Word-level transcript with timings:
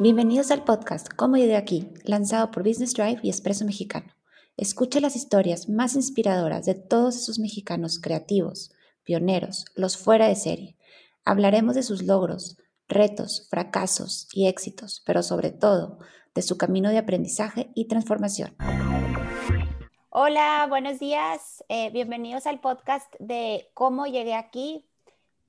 Bienvenidos 0.00 0.50
al 0.50 0.64
podcast 0.64 1.08
Cómo 1.16 1.36
llegué 1.36 1.56
aquí, 1.56 1.88
lanzado 2.04 2.50
por 2.50 2.62
Business 2.62 2.94
Drive 2.94 3.18
y 3.22 3.28
Expreso 3.30 3.64
Mexicano. 3.64 4.14
Escuche 4.56 5.00
las 5.00 5.16
historias 5.16 5.68
más 5.68 5.96
inspiradoras 5.96 6.66
de 6.66 6.74
todos 6.74 7.16
esos 7.16 7.38
mexicanos 7.38 8.00
creativos, 8.00 8.72
pioneros, 9.04 9.64
los 9.74 9.96
fuera 9.96 10.28
de 10.28 10.36
serie. 10.36 10.76
Hablaremos 11.24 11.74
de 11.74 11.82
sus 11.82 12.02
logros, 12.02 12.58
retos, 12.88 13.48
fracasos 13.50 14.28
y 14.32 14.46
éxitos, 14.46 15.02
pero 15.04 15.22
sobre 15.22 15.50
todo 15.50 15.98
de 16.34 16.42
su 16.42 16.56
camino 16.56 16.90
de 16.90 16.98
aprendizaje 16.98 17.70
y 17.74 17.88
transformación. 17.88 18.56
Hola, 20.10 20.66
buenos 20.68 20.98
días. 20.98 21.62
Eh, 21.68 21.90
bienvenidos 21.90 22.46
al 22.46 22.60
podcast 22.60 23.12
de 23.18 23.68
Cómo 23.74 24.06
llegué 24.06 24.34
aquí. 24.34 24.87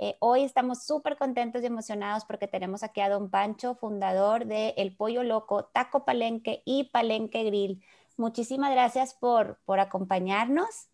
Eh, 0.01 0.15
hoy 0.19 0.43
estamos 0.43 0.85
súper 0.85 1.17
contentos 1.17 1.61
y 1.61 1.65
emocionados 1.65 2.23
porque 2.23 2.47
tenemos 2.47 2.83
aquí 2.83 3.01
a 3.01 3.09
don 3.09 3.29
Pancho, 3.29 3.75
fundador 3.75 4.45
de 4.45 4.69
El 4.77 4.95
Pollo 4.95 5.23
Loco, 5.23 5.65
Taco 5.65 6.05
Palenque 6.05 6.63
y 6.63 6.85
Palenque 6.85 7.43
Grill. 7.43 7.83
Muchísimas 8.15 8.71
gracias 8.71 9.13
por, 9.13 9.59
por 9.65 9.81
acompañarnos. 9.81 10.87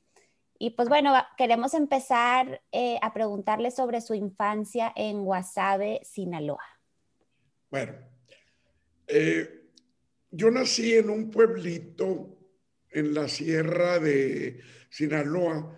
Y 0.57 0.71
pues 0.71 0.89
bueno, 0.89 1.13
queremos 1.38 1.75
empezar 1.75 2.63
eh, 2.71 2.97
a 3.03 3.13
preguntarle 3.13 3.70
sobre 3.70 4.02
su 4.02 4.16
infancia 4.16 4.91
en 4.95 5.23
Guasave, 5.23 6.02
Sinaloa. 6.03 6.63
Bueno, 7.69 7.94
eh, 9.05 9.69
yo 10.31 10.49
nací 10.49 10.95
en 10.95 11.11
un 11.11 11.30
pueblito 11.30 12.39
en 12.89 13.13
la 13.13 13.27
sierra 13.27 13.99
de 13.99 14.61
Sinaloa, 14.89 15.75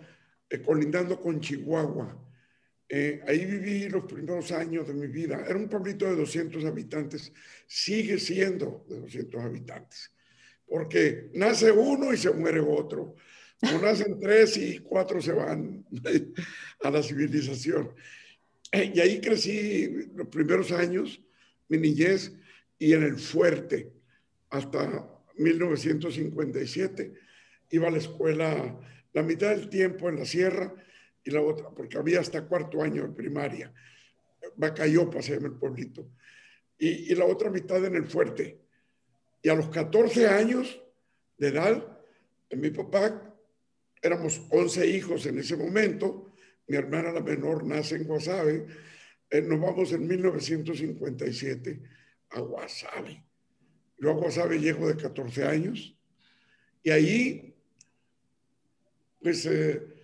colindando 0.64 1.20
con 1.20 1.40
Chihuahua. 1.40 2.27
Eh, 2.90 3.20
ahí 3.26 3.44
viví 3.44 3.88
los 3.90 4.04
primeros 4.04 4.50
años 4.50 4.88
de 4.88 4.94
mi 4.94 5.08
vida. 5.08 5.44
Era 5.46 5.56
un 5.56 5.68
pueblito 5.68 6.06
de 6.06 6.16
200 6.16 6.64
habitantes, 6.64 7.32
sigue 7.66 8.18
siendo 8.18 8.86
de 8.88 9.00
200 9.00 9.42
habitantes, 9.42 10.10
porque 10.66 11.30
nace 11.34 11.70
uno 11.70 12.12
y 12.12 12.16
se 12.16 12.30
muere 12.30 12.60
otro. 12.60 13.14
Nacen 13.60 14.18
tres 14.20 14.56
y 14.56 14.78
cuatro 14.78 15.20
se 15.20 15.32
van 15.32 15.84
a 16.82 16.90
la 16.90 17.02
civilización. 17.02 17.94
Eh, 18.72 18.92
y 18.94 19.00
ahí 19.00 19.20
crecí 19.20 20.08
los 20.14 20.28
primeros 20.28 20.72
años, 20.72 21.20
mi 21.68 21.76
niñez, 21.76 22.32
y 22.78 22.94
en 22.94 23.02
el 23.02 23.18
fuerte, 23.18 23.92
hasta 24.48 25.06
1957. 25.36 27.12
Iba 27.70 27.88
a 27.88 27.90
la 27.90 27.98
escuela 27.98 28.80
la 29.12 29.22
mitad 29.22 29.50
del 29.50 29.68
tiempo 29.68 30.08
en 30.08 30.16
la 30.16 30.24
sierra 30.24 30.74
y 31.28 31.30
la 31.30 31.42
otra, 31.42 31.68
porque 31.68 31.98
había 31.98 32.20
hasta 32.20 32.46
cuarto 32.46 32.82
año 32.82 33.02
de 33.02 33.12
primaria. 33.12 33.72
Bacayopa 34.56 35.20
se 35.20 35.34
llama 35.34 35.48
el 35.48 35.54
pueblito. 35.54 36.10
Y, 36.78 37.12
y 37.12 37.14
la 37.14 37.26
otra 37.26 37.50
mitad 37.50 37.84
en 37.84 37.94
el 37.94 38.06
fuerte. 38.06 38.58
Y 39.42 39.50
a 39.50 39.54
los 39.54 39.68
14 39.68 40.26
años 40.26 40.82
de 41.36 41.48
edad, 41.48 41.98
mi 42.50 42.70
papá, 42.70 43.36
éramos 44.00 44.40
11 44.50 44.86
hijos 44.86 45.26
en 45.26 45.38
ese 45.38 45.54
momento, 45.56 46.32
mi 46.66 46.76
hermana 46.76 47.12
la 47.12 47.20
menor 47.20 47.64
nace 47.64 47.96
en 47.96 48.04
Guasave, 48.04 48.66
eh, 49.28 49.42
nos 49.42 49.60
vamos 49.60 49.92
en 49.92 50.06
1957 50.06 51.82
a 52.30 52.40
Guasave. 52.40 53.22
Yo 53.98 54.10
a 54.10 54.14
Guasave 54.14 54.58
llego 54.58 54.88
de 54.88 54.96
14 54.96 55.44
años 55.44 55.94
y 56.82 56.90
ahí, 56.90 57.54
pues, 59.20 59.44
eh, 59.44 59.97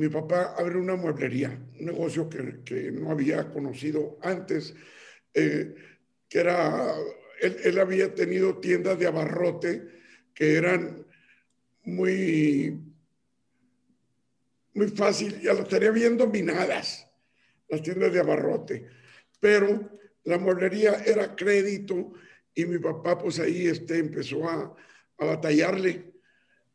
mi 0.00 0.08
papá 0.08 0.54
abre 0.56 0.78
una 0.78 0.96
mueblería, 0.96 1.50
un 1.78 1.84
negocio 1.84 2.26
que, 2.26 2.90
no 2.90 3.10
había 3.10 3.50
conocido 3.50 4.18
antes, 4.22 4.74
eh, 5.34 5.74
que 6.26 6.38
era, 6.38 6.94
él, 7.42 7.78
había 7.78 8.14
tenido 8.14 8.56
tiendas 8.60 8.98
de 8.98 9.06
abarrote 9.06 9.88
que 10.32 10.54
eran 10.54 11.04
muy, 11.84 12.80
muy 14.72 14.88
fácil, 14.88 15.38
ya 15.42 15.52
lo 15.52 15.64
estaría 15.64 15.90
bien 15.90 16.16
dominadas, 16.16 17.06
las 17.68 17.82
tiendas 17.82 18.10
de 18.10 18.20
abarrote, 18.20 18.86
pero 19.38 19.98
la 20.24 20.38
mueblería 20.38 20.94
era 21.04 21.36
crédito 21.36 22.14
y 22.54 22.64
mi 22.64 22.78
papá 22.78 23.18
pues 23.18 23.38
ahí 23.38 23.66
este, 23.66 23.98
empezó 23.98 24.48
a, 24.48 24.74
a 25.18 25.24
batallarle 25.26 26.10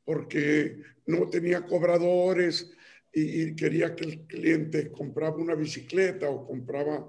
porque 0.03 0.77
no 1.07 1.27
tenía 1.27 1.65
cobradores, 1.65 2.75
y, 3.15 3.55
quería 3.55 3.95
que 3.95 4.03
el 4.03 4.19
cliente 4.27 4.91
compraba 4.91 5.37
una 5.37 5.55
bicicleta 5.55 6.29
o 6.29 6.45
compraba 6.45 7.07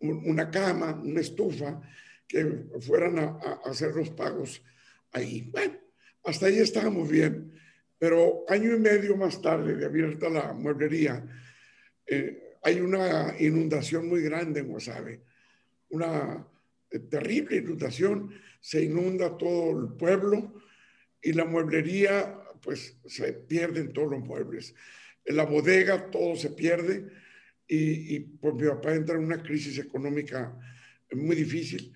una 0.00 0.50
cama, 0.50 1.00
una 1.02 1.20
estufa, 1.20 1.80
que 2.26 2.66
fueran 2.80 3.18
a, 3.18 3.60
hacer 3.64 3.94
los 3.94 4.10
pagos 4.10 4.62
ahí. 5.12 5.50
Bueno, 5.50 5.74
hasta 6.24 6.46
ahí 6.46 6.58
estábamos 6.58 7.10
bien, 7.10 7.52
pero 7.98 8.44
año 8.48 8.76
y 8.76 8.80
medio 8.80 9.16
más 9.16 9.42
tarde 9.42 9.74
de 9.74 9.84
abierta 9.84 10.28
la 10.28 10.52
mueblería, 10.52 11.24
eh, 12.06 12.58
hay 12.62 12.80
una 12.80 13.34
inundación 13.38 14.08
muy 14.08 14.22
grande 14.22 14.60
en 14.60 14.68
Guasave, 14.68 15.20
una 15.90 16.46
eh, 16.90 16.98
terrible 17.00 17.56
inundación, 17.56 18.32
se 18.60 18.84
inunda 18.84 19.36
todo 19.36 19.78
el 19.80 19.92
pueblo 19.94 20.62
y 21.20 21.32
la 21.32 21.44
mueblería, 21.44 22.38
pues 22.62 22.96
se 23.06 23.32
pierden 23.32 23.92
todos 23.92 24.12
los 24.12 24.20
muebles 24.20 24.74
en 25.24 25.36
la 25.36 25.44
bodega 25.44 26.10
todo 26.10 26.36
se 26.36 26.50
pierde 26.50 27.06
y, 27.66 28.16
y 28.16 28.20
pues 28.20 28.54
mi 28.54 28.68
papá 28.68 28.94
entra 28.94 29.16
en 29.16 29.24
una 29.24 29.42
crisis 29.42 29.78
económica 29.78 30.58
muy 31.14 31.36
difícil. 31.36 31.92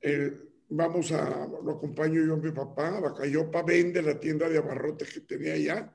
Eh, 0.00 0.32
vamos 0.68 1.12
a, 1.12 1.46
lo 1.46 1.72
acompaño 1.72 2.24
yo 2.24 2.34
a 2.34 2.38
mi 2.38 2.50
papá, 2.50 3.00
Bacayopa 3.00 3.62
vende 3.62 4.02
la 4.02 4.18
tienda 4.18 4.48
de 4.48 4.58
abarrotes 4.58 5.12
que 5.12 5.20
tenía 5.20 5.54
allá 5.54 5.94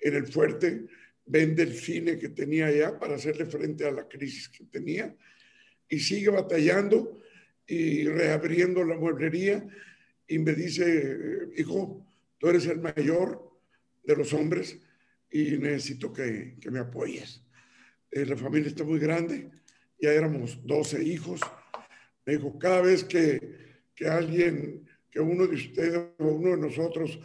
en 0.00 0.14
el 0.14 0.26
fuerte, 0.26 0.86
vende 1.26 1.62
el 1.62 1.74
cine 1.74 2.18
que 2.18 2.28
tenía 2.28 2.66
allá 2.66 2.98
para 2.98 3.14
hacerle 3.14 3.46
frente 3.46 3.86
a 3.86 3.90
la 3.90 4.06
crisis 4.06 4.48
que 4.48 4.64
tenía 4.64 5.14
y 5.88 5.98
sigue 5.98 6.28
batallando 6.28 7.22
y 7.66 8.06
reabriendo 8.08 8.84
la 8.84 8.96
mueblería 8.96 9.66
y 10.26 10.38
me 10.38 10.52
dice, 10.52 11.18
hijo, 11.56 12.06
tú 12.38 12.48
eres 12.48 12.66
el 12.66 12.80
mayor 12.80 13.50
de 14.02 14.16
los 14.16 14.34
hombres, 14.34 14.78
y 15.34 15.58
necesito 15.58 16.12
que, 16.12 16.54
que 16.60 16.70
me 16.70 16.78
apoyes. 16.78 17.42
Eh, 18.08 18.24
la 18.24 18.36
familia 18.36 18.68
está 18.68 18.84
muy 18.84 19.00
grande, 19.00 19.50
ya 20.00 20.12
éramos 20.12 20.64
12 20.64 21.02
hijos. 21.02 21.40
Me 22.24 22.34
dijo, 22.36 22.56
cada 22.56 22.82
vez 22.82 23.02
que, 23.02 23.82
que 23.96 24.06
alguien, 24.06 24.88
que 25.10 25.18
uno 25.18 25.48
de 25.48 25.56
ustedes 25.56 25.96
o 26.18 26.26
uno 26.26 26.50
de 26.50 26.58
nosotros 26.58 27.18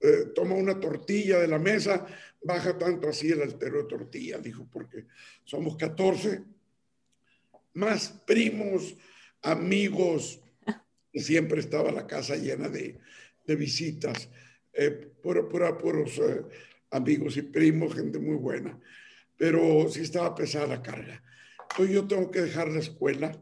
eh, 0.00 0.26
toma 0.32 0.54
una 0.54 0.78
tortilla 0.78 1.40
de 1.40 1.48
la 1.48 1.58
mesa, 1.58 2.06
baja 2.40 2.78
tanto 2.78 3.08
así 3.08 3.32
el 3.32 3.42
altero 3.42 3.78
de 3.78 3.88
tortilla, 3.88 4.38
dijo, 4.38 4.68
porque 4.70 5.06
somos 5.42 5.76
14, 5.76 6.44
más 7.74 8.10
primos, 8.24 8.96
amigos, 9.42 10.40
siempre 11.12 11.58
estaba 11.58 11.90
la 11.90 12.06
casa 12.06 12.36
llena 12.36 12.68
de, 12.68 13.00
de 13.44 13.56
visitas, 13.56 14.28
eh, 14.72 15.10
puros 15.20 16.18
eh, 16.18 16.44
amigos 16.90 17.36
y 17.36 17.42
primos, 17.42 17.94
gente 17.94 18.18
muy 18.18 18.36
buena, 18.36 18.78
pero 19.36 19.88
sí 19.88 20.02
estaba 20.02 20.34
pesada 20.34 20.66
la 20.66 20.82
carga. 20.82 21.22
Entonces 21.70 21.94
yo 21.94 22.06
tengo 22.06 22.30
que 22.30 22.42
dejar 22.42 22.68
la 22.68 22.80
escuela. 22.80 23.32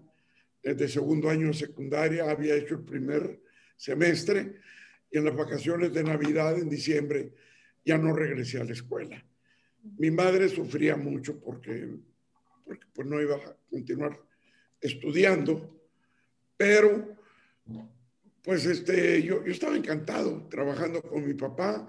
Desde 0.63 0.89
segundo 0.89 1.29
año 1.29 1.49
de 1.49 1.55
secundaria 1.55 2.31
había 2.31 2.55
hecho 2.57 2.77
el 2.77 2.85
primer 2.85 3.41
semestre 3.77 4.61
y 5.11 5.19
en 5.19 5.25
las 5.25 5.37
vacaciones 5.37 5.93
de 5.93 6.03
Navidad, 6.03 6.59
en 6.59 6.69
diciembre, 6.69 7.33
ya 7.85 7.99
no 7.99 8.15
regresé 8.15 8.61
a 8.61 8.65
la 8.65 8.73
escuela. 8.73 9.25
Mi 9.99 10.11
madre 10.11 10.49
sufría 10.49 10.97
mucho 10.97 11.39
porque, 11.39 11.89
porque 12.65 12.87
pues 12.95 13.07
no 13.07 13.21
iba 13.21 13.37
a 13.37 13.57
continuar 13.71 14.19
estudiando, 14.81 15.79
pero 16.57 17.17
pues 18.43 18.65
este, 18.67 19.23
yo, 19.23 19.45
yo 19.45 19.53
estaba 19.53 19.77
encantado 19.77 20.49
trabajando 20.49 21.03
con 21.03 21.27
mi 21.27 21.35
papá 21.35 21.87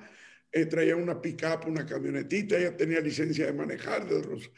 eh, 0.55 0.67
traía 0.67 0.95
una 0.95 1.21
pick-up, 1.21 1.67
una 1.67 1.85
camionetita, 1.85 2.57
ella 2.57 2.77
tenía 2.77 3.01
licencia 3.01 3.45
de 3.45 3.51
manejar 3.51 4.07
desde 4.07 4.25
los 4.25 4.49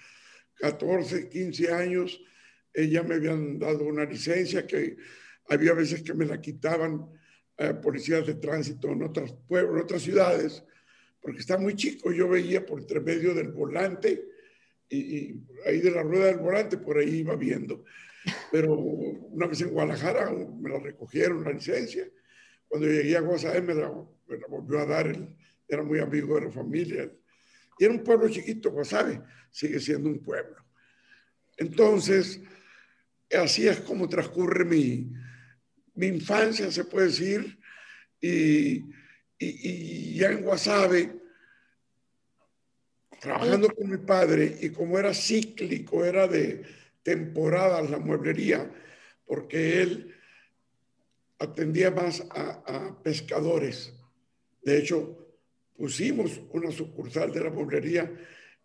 14, 0.58 1.28
15 1.28 1.74
años, 1.74 2.22
ella 2.72 3.02
me 3.02 3.16
habían 3.16 3.58
dado 3.58 3.84
una 3.84 4.06
licencia 4.06 4.68
que 4.68 4.96
había 5.50 5.74
veces 5.74 6.04
que 6.04 6.14
me 6.14 6.28
la 6.28 6.40
quitaban 6.40 7.10
eh, 7.58 7.74
policías 7.74 8.28
de 8.28 8.36
tránsito 8.36 8.92
en 8.92 9.02
otros 9.02 9.34
pueblos, 9.48 9.76
en 9.76 9.82
otras 9.82 10.04
ciudades, 10.04 10.64
porque 11.20 11.40
está 11.40 11.58
muy 11.58 11.74
chico, 11.74 12.12
yo 12.12 12.30
veía 12.30 12.64
por 12.64 12.80
entre 12.80 13.00
medio 13.00 13.34
del 13.34 13.48
volante 13.52 14.24
y, 14.90 14.98
y, 15.00 15.48
ahí 15.66 15.80
de 15.82 15.90
la 15.90 16.04
rueda 16.04 16.28
del 16.28 16.38
volante, 16.38 16.78
por 16.78 17.00
ahí 17.00 17.22
iba 17.22 17.36
viendo. 17.36 17.86
Pero 18.52 18.76
una 18.76 19.48
vez 19.48 19.62
en 19.62 19.72
Guadalajara 19.72 20.32
me 20.32 20.70
la 20.70 20.78
recogieron 20.78 21.44
la 21.44 21.54
licencia. 21.54 22.08
Cuando 22.68 22.88
llegué 22.88 23.18
a 23.18 23.22
Guasave 23.22 23.62
me 23.62 23.74
me 23.74 24.38
la 24.38 24.48
volvió 24.48 24.80
a 24.80 24.86
dar 24.86 25.08
el, 25.08 25.36
era 25.68 25.84
muy 25.84 26.00
amigo 26.00 26.36
de 26.36 26.46
la 26.46 26.52
familia. 26.52 27.12
Y 27.80 27.86
era 27.86 27.94
un 27.94 28.04
pueblo 28.04 28.30
chiquito, 28.30 28.74
sabe, 28.84 29.22
sigue 29.52 29.80
siendo 29.80 30.10
un 30.10 30.20
pueblo. 30.20 30.56
Entonces, 31.58 32.40
así 33.32 33.68
es 33.68 33.80
como 33.82 34.08
transcurre 34.08 34.66
mi, 34.66 35.12
mi 35.96 36.08
infancia, 36.08 36.72
se 36.72 36.86
puede 36.86 37.08
decir, 37.08 37.60
y, 38.22 38.86
y, 39.38 40.16
ya 40.16 40.32
en 40.32 40.44
Guasave, 40.44 41.16
trabajando 43.20 43.70
con 43.70 43.90
mi 43.90 43.98
padre, 43.98 44.58
y 44.62 44.70
como 44.70 44.98
era 44.98 45.14
cíclico, 45.14 46.06
era 46.06 46.28
de 46.28 46.64
temporadas 47.04 47.90
la 47.90 48.00
mueblería, 48.00 48.72
porque 49.26 49.82
él 49.82 50.16
atendía 51.40 51.92
más 51.92 52.24
a, 52.30 52.98
pescadores. 53.04 53.94
De 54.62 54.78
hecho, 54.78 55.27
pusimos 55.78 56.42
una 56.52 56.72
sucursal 56.72 57.32
de 57.32 57.44
la 57.44 57.50
mueblería 57.52 58.12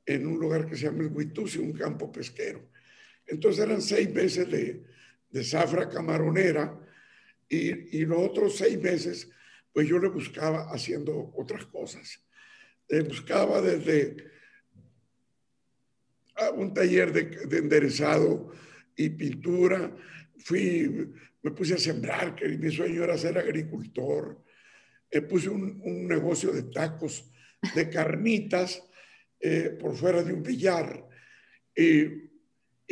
en 0.04 0.26
un 0.26 0.40
lugar 0.40 0.66
que 0.66 0.76
se 0.76 0.86
llama 0.86 1.04
el 1.04 1.12
Huitusi, 1.12 1.58
un 1.58 1.72
campo 1.72 2.10
pesquero. 2.10 2.70
Entonces 3.26 3.64
eran 3.64 3.82
seis 3.82 4.10
meses 4.12 4.50
de, 4.50 4.82
de 5.30 5.44
zafra 5.44 5.88
camaronera 5.88 6.76
y, 7.48 7.98
y, 7.98 8.06
los 8.06 8.18
otros 8.18 8.56
seis 8.56 8.80
meses, 8.80 9.30
pues 9.72 9.86
yo 9.86 9.98
le 9.98 10.08
buscaba 10.08 10.72
haciendo 10.72 11.32
otras 11.36 11.66
cosas. 11.66 12.20
Le 12.88 13.02
buscaba 13.02 13.60
desde 13.60 14.16
un 16.54 16.72
taller 16.72 17.12
de, 17.12 17.24
de 17.46 17.58
enderezado 17.58 18.52
y 18.96 19.10
pintura, 19.10 19.94
fui 20.38 21.12
me 21.42 21.50
puse 21.50 21.74
a 21.74 21.78
sembrar, 21.78 22.34
que 22.34 22.48
mi 22.48 22.70
sueño 22.70 23.02
era 23.02 23.18
ser 23.18 23.36
agricultor. 23.36 24.40
Eh, 25.14 25.20
puse 25.20 25.50
un, 25.50 26.08
negocio 26.08 26.52
de 26.52 26.62
tacos, 26.62 27.30
de 27.74 27.90
carnitas, 27.90 28.82
eh, 29.38 29.76
por 29.78 29.94
fuera 29.94 30.22
de 30.22 30.32
un 30.32 30.42
billar. 30.42 31.06
Y, 31.76 32.06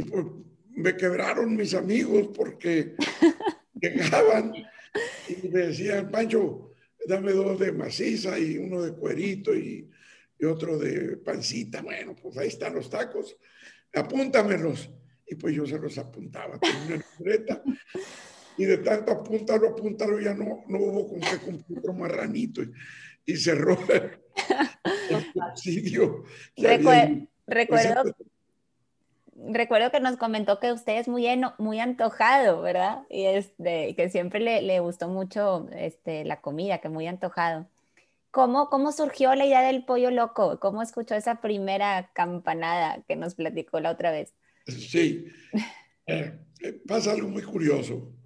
pues, 0.03 0.27
me 0.69 0.97
quebraron 0.97 1.57
mis 1.57 1.73
amigos 1.73 2.29
porque 2.37 2.95
llegaban 3.75 4.53
y 5.29 5.49
me 5.49 5.61
decían, 5.69 6.11
Pancho, 6.11 6.75
dame 7.07 7.33
dos 7.33 7.59
de 7.59 7.73
maciza 7.73 8.39
y 8.39 8.59
uno 8.59 8.83
de 8.83 8.93
cuerito 8.93 9.55
y, 9.55 9.91
y 10.39 10.45
otro 10.45 10.79
de 10.79 11.17
pancita. 11.17 11.81
Bueno, 11.81 12.15
pues 12.15 12.37
ahí 12.37 12.49
están 12.49 12.75
los 12.75 12.91
tacos, 12.91 13.35
apúntamelos. 13.95 14.91
Y 15.27 15.37
pues 15.37 15.55
yo 15.55 15.65
se 15.65 15.79
los 15.79 15.97
apuntaba, 15.97 16.59
con 16.59 16.77
una 16.87 17.03
libreta 17.19 17.63
y 18.61 18.67
de 18.67 18.77
tanto 18.77 19.13
apúntalo, 19.13 19.71
apúntalo, 19.71 20.21
ya 20.21 20.35
no, 20.35 20.63
no 20.69 20.79
hubo 20.79 21.09
con 21.09 21.21
qué 21.21 21.39
cumplir 21.39 21.79
otro 21.79 21.95
marranito 21.95 22.61
y, 23.25 23.37
cerró 23.37 23.79
el, 23.89 24.21
subsidio. 25.57 26.25
recuerdo, 27.49 28.15
recuerdo 29.35 29.91
que 29.91 30.01
nos 30.01 30.19
comentó 30.19 30.61
que 30.61 30.73
usted 30.73 30.99
es 30.99 31.09
muy, 31.09 31.27
muy 31.57 31.81
antojado, 31.81 32.61
¿verdad? 32.61 32.99
Y 33.09 33.25
este, 33.25 33.95
que 33.95 34.11
siempre 34.11 34.41
le, 34.41 34.61
le, 34.61 34.81
gustó 34.81 35.09
mucho 35.09 35.67
este, 35.75 36.27
la 36.27 36.43
comida, 36.43 36.83
que 36.83 36.91
muy 36.91 37.07
antojado. 37.07 37.67
¿Cómo, 38.31 38.69
¿Cómo 38.69 38.93
surgió 38.93 39.35
la 39.37 39.47
idea 39.47 39.63
del 39.63 39.87
pollo 39.87 40.11
loco? 40.11 40.61
¿Cómo 40.61 40.83
escuchó 40.83 41.15
esa 41.15 41.41
primera 41.41 42.11
campanada 42.13 43.03
que 43.09 43.17
nos 43.17 43.37
platicó 43.37 43.81
la 43.81 43.91
otra 43.91 44.11
vez? 44.11 44.35
Sí, 44.67 45.29
eh, 46.07 46.39
eh, 46.61 46.83
pasa 46.87 47.13
algo 47.13 47.31
muy 47.31 47.43
curioso. 47.43 48.20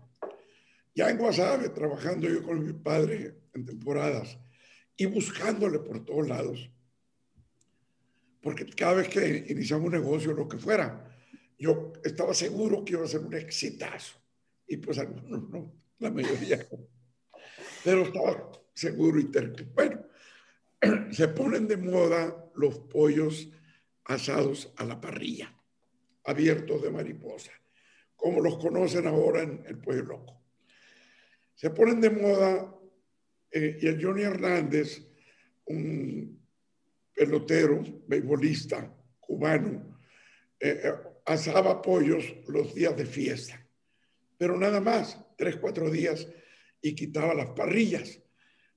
Ya 0.95 1.11
en 1.11 1.19
Guasave, 1.19 1.71
trabajando 1.71 2.29
yo 2.29 2.43
con 2.45 2.65
mi 2.65 2.73
padre 2.73 3.35
en 3.53 3.65
temporadas 3.65 4.39
y 4.97 5.07
buscándole 5.07 5.81
por 5.81 6.05
todos 6.05 6.29
lados. 6.29 6.71
Porque 8.41 8.65
cada 8.67 8.95
vez 8.95 9.09
que 9.09 9.45
iniciamos 9.49 9.87
un 9.87 9.93
negocio, 9.93 10.33
lo 10.35 10.47
que 10.47 10.59
fuera, 10.59 11.11
yo 11.59 11.93
estaba 12.05 12.33
seguro 12.33 12.85
que 12.85 12.93
iba 12.93 13.05
a 13.05 13.09
ser 13.09 13.21
un 13.23 13.35
exitazo. 13.35 14.21
Y 14.69 14.77
pues 14.77 14.99
algunos 14.99 15.49
no, 15.51 15.73
la 15.99 16.13
mayoría. 16.13 16.65
Pero 17.83 18.03
estaba 18.03 18.53
seguro 18.73 19.19
y 19.19 19.25
terco. 19.33 19.65
Bueno, 19.75 20.07
se 21.11 21.27
ponen 21.29 21.67
de 21.67 21.77
moda 21.77 22.51
los 22.55 22.79
pollos 22.79 23.49
asados 24.05 24.73
a 24.77 24.85
la 24.85 25.01
parrilla, 25.01 25.53
abiertos 26.23 26.83
de 26.83 26.91
mariposa, 26.91 27.51
como 28.15 28.41
los 28.41 28.59
conocen 28.59 29.09
ahora 29.09 29.43
en 29.43 29.65
el 29.67 29.79
Pollo 29.79 30.03
Loco 30.03 30.44
se 31.55 31.71
ponen 31.71 32.01
de 32.01 32.11
moda 32.11 32.75
eh, 33.51 33.79
y 33.81 33.87
el 33.87 34.05
Johnny 34.05 34.23
Hernández, 34.23 35.01
un 35.67 36.41
pelotero, 37.15 37.83
beisbolista 38.07 38.93
cubano, 39.21 40.01
eh, 40.59 40.81
eh, 40.83 40.93
asaba 41.25 41.81
pollos 41.81 42.35
los 42.49 42.75
días 42.75 42.97
de 42.97 43.07
fiesta, 43.07 43.65
pero 44.37 44.59
nada 44.59 44.81
más, 44.81 45.19
tres, 45.39 45.57
cuatro 45.57 45.89
días, 45.91 46.29
y 46.83 46.95
quitaba 46.95 47.33
las 47.33 47.51
parrillas. 47.51 48.21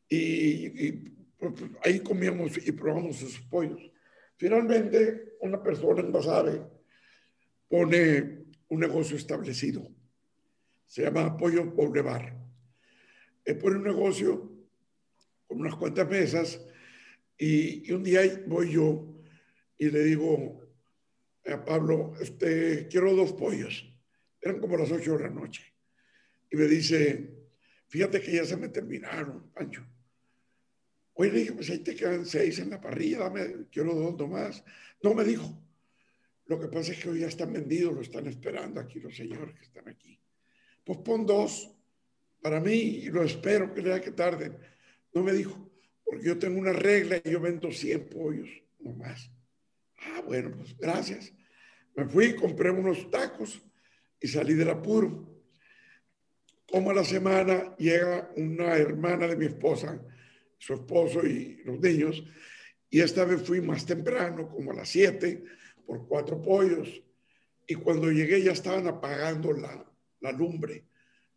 Y, 0.07 0.91
pues, 1.37 1.53
ahí 1.83 1.99
comíamos 1.99 2.65
y 2.65 2.71
probamos 2.71 3.21
esos 3.21 3.41
pollos. 3.41 3.81
Finalmente, 4.37 5.33
una 5.41 5.61
persona 5.61 6.01
en 6.01 6.11
Basabe 6.11 6.61
pone 7.67 8.45
un 8.69 8.79
negocio 8.79 9.17
establecido. 9.17 9.89
Se 10.85 11.01
llama 11.01 11.35
Pollo 11.35 11.65
Boulevard 11.65 12.46
es 13.47 13.55
por 13.55 13.73
un 13.73 13.83
negocio 13.83 14.51
con 15.47 15.61
unas 15.61 15.75
cuantas 15.75 16.09
mesas 16.09 16.61
y, 17.37 17.89
un 17.93 18.03
día 18.03 18.43
voy 18.45 18.73
yo 18.73 19.15
y 19.77 19.89
le 19.89 20.03
digo 20.03 20.61
a 21.45 21.63
Pablo, 21.63 22.13
este, 22.19 22.89
quiero 22.89 23.15
dos 23.15 23.31
pollos. 23.31 23.89
Eran 24.41 24.59
como 24.59 24.75
las 24.75 24.91
ocho 24.91 25.17
de 25.17 25.23
la 25.23 25.29
noche. 25.29 25.63
Y 26.51 26.57
me 26.57 26.65
dice, 26.65 27.37
fíjate 27.87 28.21
que 28.21 28.33
ya 28.33 28.43
se 28.43 28.57
me 28.57 28.67
terminaron, 28.67 29.49
Pancho. 29.53 29.87
Oye, 31.13 31.31
le 31.31 31.39
dije, 31.39 31.53
pues 31.53 31.69
ahí 31.69 31.79
te 31.79 31.95
quedan 31.95 32.25
seis 32.25 32.59
en 32.59 32.71
la 32.71 32.81
parrilla, 32.81 33.19
dame, 33.19 33.67
quiero 33.71 33.95
dos 33.95 34.17
nomás. 34.17 34.61
No 35.01 35.13
me 35.13 35.23
dijo. 35.23 35.57
Lo 36.47 36.59
que 36.59 36.67
pasa 36.67 36.91
es 36.91 37.01
que 37.01 37.09
hoy 37.09 37.21
ya 37.21 37.27
están 37.27 37.53
vendidos, 37.53 37.93
lo 37.93 38.01
están 38.01 38.27
esperando 38.27 38.81
aquí 38.81 38.99
los 38.99 39.15
señores 39.15 39.55
que 39.55 39.63
están 39.63 39.87
aquí. 39.87 40.19
Pues 40.83 40.99
pon 40.99 41.25
dos 41.25 41.76
para 42.41 42.59
mí, 42.59 42.73
y 42.73 43.05
lo 43.09 43.23
espero 43.23 43.73
que 43.73 43.81
lea 43.81 44.01
que 44.01 44.11
tarden, 44.11 44.57
no 45.13 45.23
me 45.23 45.33
dijo, 45.33 45.69
porque 46.03 46.25
yo 46.25 46.37
tengo 46.37 46.59
una 46.59 46.73
regla 46.73 47.19
y 47.23 47.31
yo 47.31 47.39
vendo 47.39 47.71
100 47.71 48.09
pollos, 48.09 48.49
no 48.79 48.93
más. 48.93 49.29
Ah, 49.99 50.21
bueno, 50.25 50.55
pues 50.55 50.77
gracias. 50.77 51.33
Me 51.95 52.05
fui, 52.05 52.35
compré 52.35 52.69
unos 52.69 53.09
tacos 53.09 53.61
y 54.21 54.27
salí 54.27 54.53
del 54.53 54.69
apuro. 54.69 55.27
Como 56.69 56.91
a 56.91 56.93
la 56.93 57.03
semana 57.03 57.75
llega 57.77 58.31
una 58.35 58.77
hermana 58.77 59.27
de 59.27 59.35
mi 59.35 59.45
esposa, 59.45 60.01
su 60.57 60.73
esposo 60.73 61.25
y 61.25 61.61
los 61.63 61.79
niños, 61.79 62.23
y 62.89 63.01
esta 63.01 63.25
vez 63.25 63.41
fui 63.41 63.61
más 63.61 63.85
temprano, 63.85 64.49
como 64.49 64.71
a 64.71 64.75
las 64.75 64.89
7, 64.89 65.43
por 65.85 66.07
cuatro 66.07 66.41
pollos. 66.41 67.01
Y 67.67 67.75
cuando 67.75 68.11
llegué 68.11 68.41
ya 68.41 68.51
estaban 68.51 68.87
apagando 68.87 69.51
la, 69.51 69.85
la 70.21 70.31
lumbre 70.31 70.85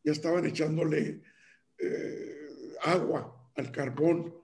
ya 0.02 0.12
estaban 0.12 0.46
echándole 0.46 1.20
eh, 1.78 2.48
agua 2.82 3.50
al 3.56 3.70
carbón. 3.70 4.34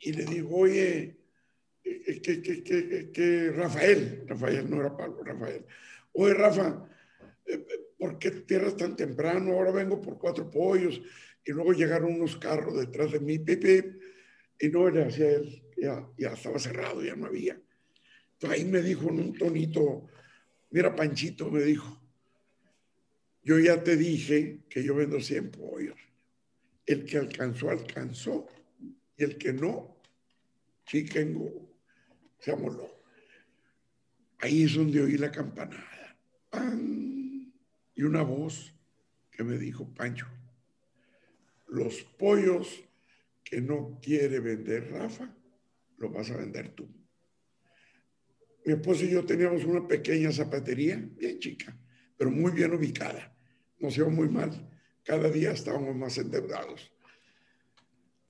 Y 0.00 0.12
le 0.12 0.24
digo, 0.24 0.56
oye, 0.58 1.16
eh, 1.84 2.20
que, 2.20 3.12
que, 3.12 3.52
Rafael, 3.52 4.24
Rafael 4.26 4.68
no 4.68 4.80
era 4.80 4.96
Pablo, 4.96 5.22
Rafael, 5.22 5.64
oye 6.12 6.34
Rafa, 6.34 6.88
eh, 7.46 7.66
¿por 7.98 8.18
qué 8.18 8.30
tierras 8.30 8.76
tan 8.76 8.96
temprano? 8.96 9.52
Ahora 9.52 9.72
vengo 9.72 10.00
por 10.00 10.18
cuatro 10.18 10.50
pollos 10.50 11.00
y 11.44 11.52
luego 11.52 11.72
llegaron 11.72 12.14
unos 12.14 12.36
carros 12.36 12.78
detrás 12.78 13.12
de 13.12 13.20
mí, 13.20 13.38
Pepe, 13.38 13.98
y 14.58 14.68
no 14.68 14.88
le 14.90 15.04
hacía 15.04 15.30
él, 15.30 15.62
ya, 15.76 16.08
ya 16.16 16.32
estaba 16.32 16.58
cerrado, 16.58 17.02
ya 17.02 17.16
no 17.16 17.26
había. 17.26 17.60
Entonces 18.34 18.58
ahí 18.58 18.64
me 18.64 18.80
dijo 18.80 19.08
en 19.08 19.20
un 19.20 19.32
tonito, 19.34 20.06
mira 20.70 20.94
Panchito, 20.94 21.50
me 21.50 21.62
dijo, 21.62 22.01
yo 23.44 23.58
ya 23.58 23.82
te 23.82 23.96
dije 23.96 24.60
que 24.68 24.82
yo 24.82 24.94
vendo 24.94 25.20
100 25.20 25.50
pollos. 25.50 25.98
El 26.86 27.04
que 27.04 27.18
alcanzó, 27.18 27.70
alcanzó. 27.70 28.46
Y 29.16 29.24
el 29.24 29.36
que 29.36 29.52
no, 29.52 29.96
chiquengo, 30.86 31.68
se. 32.38 32.56
Ahí 34.38 34.64
es 34.64 34.74
donde 34.74 35.00
oí 35.00 35.16
la 35.16 35.30
campanada. 35.30 36.16
Y 37.94 38.02
una 38.02 38.22
voz 38.22 38.74
que 39.30 39.44
me 39.44 39.58
dijo, 39.58 39.92
Pancho, 39.92 40.26
los 41.68 42.02
pollos 42.02 42.84
que 43.44 43.60
no 43.60 43.98
quiere 44.02 44.40
vender 44.40 44.90
Rafa, 44.90 45.34
los 45.98 46.12
vas 46.12 46.30
a 46.30 46.36
vender 46.36 46.70
tú. 46.70 46.88
Mi 48.64 48.74
esposo 48.74 49.04
y 49.04 49.10
yo 49.10 49.24
teníamos 49.24 49.64
una 49.64 49.86
pequeña 49.86 50.30
zapatería, 50.30 50.96
bien 51.16 51.38
chica, 51.38 51.76
pero 52.16 52.30
muy 52.30 52.52
bien 52.52 52.72
ubicada 52.72 53.31
nos 53.82 53.96
iba 53.98 54.08
muy 54.08 54.28
mal. 54.28 54.50
Cada 55.04 55.28
día 55.28 55.50
estábamos 55.50 55.94
más 55.96 56.16
endeudados. 56.16 56.92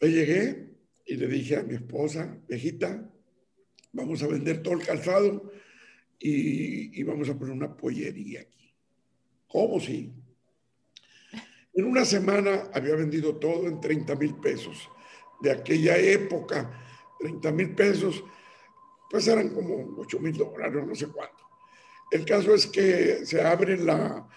Le 0.00 0.10
llegué 0.10 0.70
y 1.04 1.16
le 1.16 1.28
dije 1.28 1.56
a 1.56 1.62
mi 1.62 1.74
esposa, 1.74 2.38
viejita, 2.48 3.08
vamos 3.92 4.22
a 4.22 4.26
vender 4.26 4.62
todo 4.62 4.74
el 4.74 4.86
calzado 4.86 5.52
y, 6.18 7.02
vamos 7.02 7.28
a 7.28 7.38
poner 7.38 7.54
una 7.54 7.76
pollería 7.76 8.40
aquí. 8.40 8.74
¿Cómo 9.46 9.78
sí? 9.78 10.12
En 11.74 11.84
una 11.84 12.04
semana 12.04 12.70
había 12.72 12.94
vendido 12.94 13.36
todo 13.36 13.66
en 13.68 13.80
30 13.80 14.14
mil 14.16 14.36
pesos. 14.36 14.88
De 15.40 15.50
aquella 15.50 15.98
época, 15.98 16.70
30 17.18 17.52
mil 17.52 17.74
pesos, 17.74 18.24
pues 19.10 19.26
eran 19.28 19.50
como 19.50 19.96
8 19.98 20.18
mil 20.20 20.36
dólares, 20.36 20.86
no 20.86 20.94
sé 20.94 21.08
cuánto. 21.08 21.44
El 22.10 22.24
caso 22.24 22.54
es 22.54 22.66
que 22.66 23.26
se 23.26 23.42
abre 23.42 23.76
la, 23.76 24.28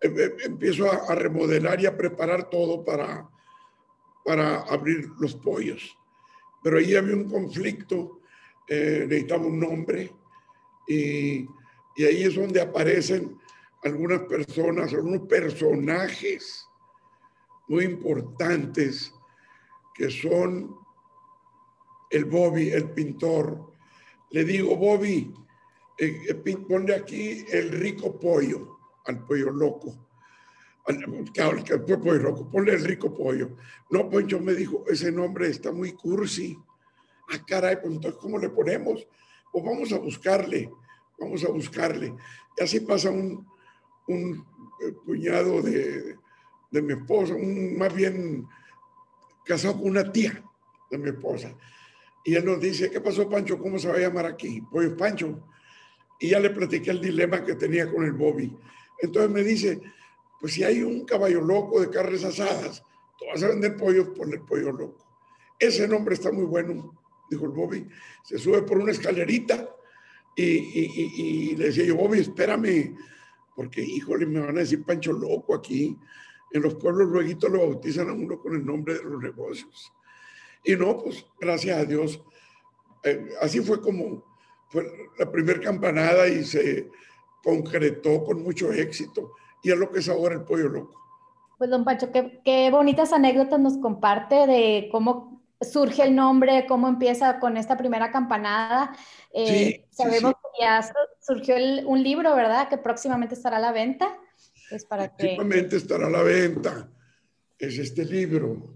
empiezo 0.00 0.90
a, 0.90 1.14
remodelar 1.14 1.80
y 1.80 1.86
a 1.86 1.96
preparar 1.96 2.50
todo 2.50 2.84
para, 2.84 3.28
para 4.24 4.60
abrir 4.62 5.08
los 5.18 5.34
pollos. 5.34 5.96
Pero 6.62 6.78
ahí 6.78 6.94
había 6.94 7.16
un 7.16 7.28
conflicto, 7.28 8.20
eh, 8.68 9.06
necesitaba 9.08 9.46
un 9.46 9.60
nombre 9.60 10.12
y, 10.86 11.46
y 11.96 12.04
ahí 12.04 12.24
es 12.24 12.34
donde 12.34 12.60
aparecen 12.60 13.38
algunas 13.82 14.20
personas, 14.22 14.92
algunos 14.92 15.28
personajes 15.28 16.66
muy 17.68 17.84
importantes 17.84 19.14
que 19.94 20.10
son 20.10 20.76
el 22.10 22.24
Bobby, 22.24 22.70
el 22.70 22.90
pintor. 22.90 23.72
Le 24.30 24.44
digo, 24.44 24.76
Bobby, 24.76 25.32
eh, 25.98 26.20
eh, 26.28 26.56
ponle 26.68 26.94
aquí 26.94 27.44
el 27.50 27.70
rico 27.70 28.18
pollo, 28.18 28.73
al 29.04 29.24
pollo 29.24 29.50
loco. 29.50 29.94
Al, 30.86 31.02
pollo 32.02 32.18
loco, 32.18 32.50
ponle 32.50 32.74
el 32.74 32.84
rico 32.84 33.14
pollo. 33.14 33.56
No, 33.90 34.10
Poncho 34.10 34.40
me 34.40 34.54
dijo, 34.54 34.84
ese 34.86 35.10
nombre 35.10 35.48
está 35.48 35.72
muy 35.72 35.92
cursi. 35.92 36.58
Ah, 37.30 37.42
caray, 37.46 37.76
pues 37.80 37.94
entonces, 37.94 38.20
¿cómo 38.20 38.38
le 38.38 38.50
ponemos? 38.50 39.06
Pues 39.50 39.64
vamos 39.64 39.92
a 39.92 39.98
buscarle, 39.98 40.70
vamos 41.18 41.44
a 41.44 41.48
buscarle. 41.48 42.14
Y 42.58 42.62
así 42.62 42.80
pasa 42.80 43.10
un, 43.10 43.46
un 44.08 44.44
eh, 44.82 44.92
puñado 45.06 45.62
de, 45.62 46.18
de 46.70 46.82
mi 46.82 46.92
esposa, 46.92 47.34
un, 47.34 47.78
más 47.78 47.94
bien 47.94 48.46
casado 49.44 49.74
con 49.74 49.90
una 49.90 50.10
tía 50.10 50.42
de 50.90 50.98
mi 50.98 51.10
esposa. 51.10 51.54
Y 52.24 52.34
él 52.34 52.44
nos 52.44 52.60
dice, 52.60 52.90
¿qué 52.90 53.00
pasó 53.00 53.28
Pancho? 53.28 53.58
¿Cómo 53.58 53.78
se 53.78 53.88
va 53.88 53.94
a 53.94 54.00
llamar 54.00 54.26
aquí? 54.26 54.62
Pues 54.70 54.90
Pancho. 54.90 55.46
Y 56.18 56.30
ya 56.30 56.40
le 56.40 56.50
platiqué 56.50 56.90
el 56.90 57.00
dilema 57.00 57.44
que 57.44 57.54
tenía 57.54 57.90
con 57.90 58.04
el 58.04 58.12
Bobby. 58.12 58.56
Entonces 59.04 59.30
me 59.30 59.42
dice, 59.42 59.80
pues 60.40 60.54
si 60.54 60.64
hay 60.64 60.82
un 60.82 61.04
caballo 61.04 61.40
loco 61.40 61.80
de 61.80 61.90
carnes 61.90 62.24
asadas, 62.24 62.82
tú 63.18 63.24
vas 63.26 63.42
a 63.42 63.48
vender 63.48 63.76
pollos, 63.76 64.08
ponle 64.16 64.38
pollo 64.38 64.72
loco. 64.72 65.06
Ese 65.58 65.86
nombre 65.88 66.14
está 66.14 66.32
muy 66.32 66.44
bueno, 66.44 66.94
dijo 67.30 67.44
el 67.44 67.52
Bobby. 67.52 67.88
Se 68.22 68.38
sube 68.38 68.62
por 68.62 68.78
una 68.78 68.92
escalerita 68.92 69.68
y 70.36 71.54
le 71.56 71.66
decía 71.66 71.84
yo, 71.84 71.96
Bobby, 71.96 72.18
espérame, 72.20 72.96
porque 73.54 73.82
híjole, 73.82 74.26
me 74.26 74.40
van 74.40 74.56
a 74.56 74.60
decir 74.60 74.84
Pancho 74.84 75.12
loco 75.12 75.54
aquí 75.54 75.96
en 76.54 76.62
los 76.62 76.76
pueblos 76.76 77.08
luego 77.08 77.48
lo 77.48 77.58
bautizan 77.58 78.08
a 78.08 78.12
uno 78.12 78.38
con 78.38 78.54
el 78.54 78.64
nombre 78.64 78.94
de 78.94 79.02
los 79.02 79.20
negocios. 79.20 79.92
Y 80.64 80.76
no, 80.76 80.96
pues 81.02 81.26
gracias 81.38 81.78
a 81.78 81.84
Dios, 81.84 82.22
eh, 83.02 83.28
así 83.42 83.60
fue 83.60 83.80
como 83.80 84.24
fue 84.68 85.10
la 85.18 85.30
primera 85.30 85.60
campanada 85.60 86.28
y 86.28 86.44
se 86.44 86.88
concretó 87.44 88.24
con 88.24 88.42
mucho 88.42 88.72
éxito. 88.72 89.32
Y 89.62 89.70
es 89.70 89.78
lo 89.78 89.90
que 89.90 90.00
es 90.00 90.08
ahora 90.08 90.34
el 90.34 90.42
pollo 90.42 90.68
loco. 90.68 91.00
Pues 91.58 91.70
don 91.70 91.84
Pancho, 91.84 92.10
qué, 92.10 92.40
qué 92.44 92.70
bonitas 92.70 93.12
anécdotas 93.12 93.60
nos 93.60 93.78
comparte 93.78 94.46
de 94.46 94.88
cómo 94.90 95.34
surge 95.60 96.02
el 96.02 96.14
nombre, 96.14 96.66
cómo 96.66 96.88
empieza 96.88 97.38
con 97.38 97.56
esta 97.56 97.76
primera 97.76 98.10
campanada. 98.10 98.94
Eh, 99.32 99.86
sabemos 99.90 100.34
que 100.34 100.62
ya 100.64 100.80
surgió 101.20 101.56
un 101.86 102.02
libro, 102.02 102.34
¿verdad? 102.34 102.68
Que 102.68 102.78
próximamente 102.78 103.34
estará 103.34 103.56
a 103.56 103.60
la 103.60 103.72
venta. 103.72 104.16
Es 104.70 104.84
para 104.84 105.14
que... 105.14 105.36
estará 105.72 106.06
a 106.06 106.10
la 106.10 106.22
venta. 106.22 106.88
Es 107.58 107.78
este 107.78 108.04
libro. 108.04 108.74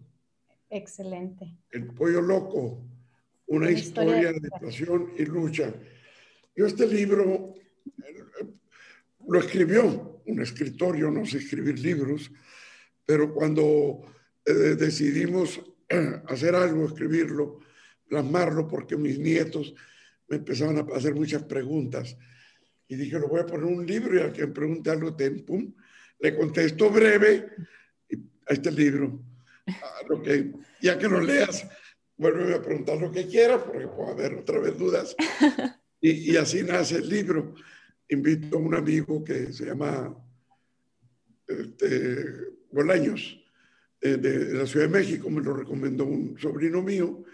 Excelente. 0.71 1.57
El 1.71 1.87
pollo 1.89 2.21
loco, 2.21 2.79
una, 3.47 3.71
historia, 3.71 4.33
de 4.33 4.51
pasión 4.61 5.13
y 5.17 5.25
lucha. 5.25 5.73
Yo 6.55 6.67
este 6.67 6.87
libro 6.87 7.55
lo 9.29 9.39
escribió 9.39 10.23
un 10.27 10.43
escritor, 10.43 10.97
yo 10.97 11.11
no 11.11 11.25
sé 11.27 11.39
escribir 11.39 11.79
libros, 11.79 12.31
pero 13.05 13.33
cuando 13.33 14.03
eh, 14.45 14.53
decidimos 14.53 15.61
hacer 16.27 16.55
algo, 16.55 16.87
escribirlo, 16.87 17.61
plasmarlo, 18.07 18.69
porque 18.69 18.97
mis 18.97 19.19
nietos 19.19 19.75
me 20.29 20.37
empezaban 20.37 20.79
a 20.79 20.97
hacer 20.97 21.15
muchas 21.15 21.43
preguntas. 21.45 22.17
Y 22.87 22.97
dije, 22.97 23.19
lo 23.19 23.29
voy 23.29 23.41
a 23.41 23.47
poner 23.47 23.65
un 23.65 23.87
libro 23.87 24.17
y 24.17 24.21
al 24.21 24.33
que 24.33 24.47
me 24.47 24.53
pregunte 24.53 24.91
algo, 24.91 25.17
pum, 25.47 25.75
le 26.19 26.37
contesto 26.37 26.91
breve 26.91 27.47
a 28.47 28.53
este 28.53 28.71
libro. 28.71 29.23
Lo 30.09 30.23
que, 30.23 30.53
ya 30.81 30.99
que 30.99 31.09
lo 31.09 31.21
leas, 31.21 31.67
vuelve 32.17 32.55
a 32.55 32.63
preguntar 32.63 32.99
lo 32.99 33.11
que 33.13 33.27
quieras, 33.27 33.63
porque 33.63 33.87
puede 33.89 34.11
haber 34.13 34.35
otra 34.35 34.59
vez 34.59 34.77
dudas. 34.79 35.17
Y, 36.01 36.31
y, 36.31 36.37
así 36.37 36.63
nace 36.63 36.99
el 36.99 37.09
libro. 37.09 37.57
Invito 38.11 38.57
a 38.57 38.61
un 38.61 38.75
amigo 38.75 39.23
que 39.23 39.53
se 39.53 39.67
llama 39.67 40.17
este, 41.47 42.59
Bolaños, 42.71 43.39
eh, 44.01 44.17
de, 44.17 44.55
la 44.55 44.67
Ciudad 44.67 44.87
de 44.87 44.99
México, 44.99 45.29
me 45.29 45.43
lo 45.43 45.55
recomendó 45.55 46.05
un 46.05 46.39
sobrino 46.39 46.83
mío, 46.83 47.25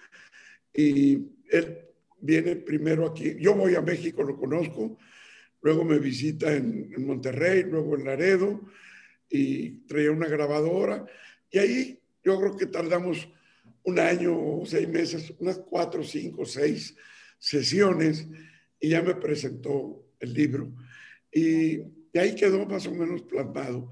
y 0.72 1.14
él 1.50 1.78
viene 2.20 2.56
primero 2.56 3.06
aquí. 3.06 3.36
Yo 3.38 3.54
voy 3.54 3.74
a 3.74 3.82
México, 3.82 4.22
lo 4.22 4.36
conozco, 4.36 4.98
luego 5.62 5.84
me 5.84 5.98
visita 5.98 6.54
en, 6.54 6.92
Monterrey, 7.04 7.64
luego 7.64 7.96
en 7.96 8.04
Laredo, 8.04 8.60
y 9.28 9.86
traía 9.86 10.10
una 10.10 10.28
grabadora, 10.28 11.04
y 11.50 11.58
ahí 11.58 12.00
yo 12.24 12.38
creo 12.40 12.56
que 12.56 12.66
tardamos 12.66 13.28
un 13.82 13.98
año 13.98 14.36
o 14.36 14.64
seis 14.64 14.88
meses, 14.88 15.32
unas 15.38 15.58
cuatro, 15.58 16.02
cinco, 16.02 16.44
seis 16.44 16.96
sesiones, 17.38 18.26
y 18.80 18.90
ya 18.90 19.02
me 19.02 19.14
presentó 19.14 20.03
el 20.24 20.34
libro. 20.34 20.72
Y, 21.32 21.76
y 22.14 22.18
ahí 22.18 22.34
quedó 22.34 22.64
más 22.64 22.86
o 22.86 22.94
menos 22.94 23.22
plasmado. 23.22 23.90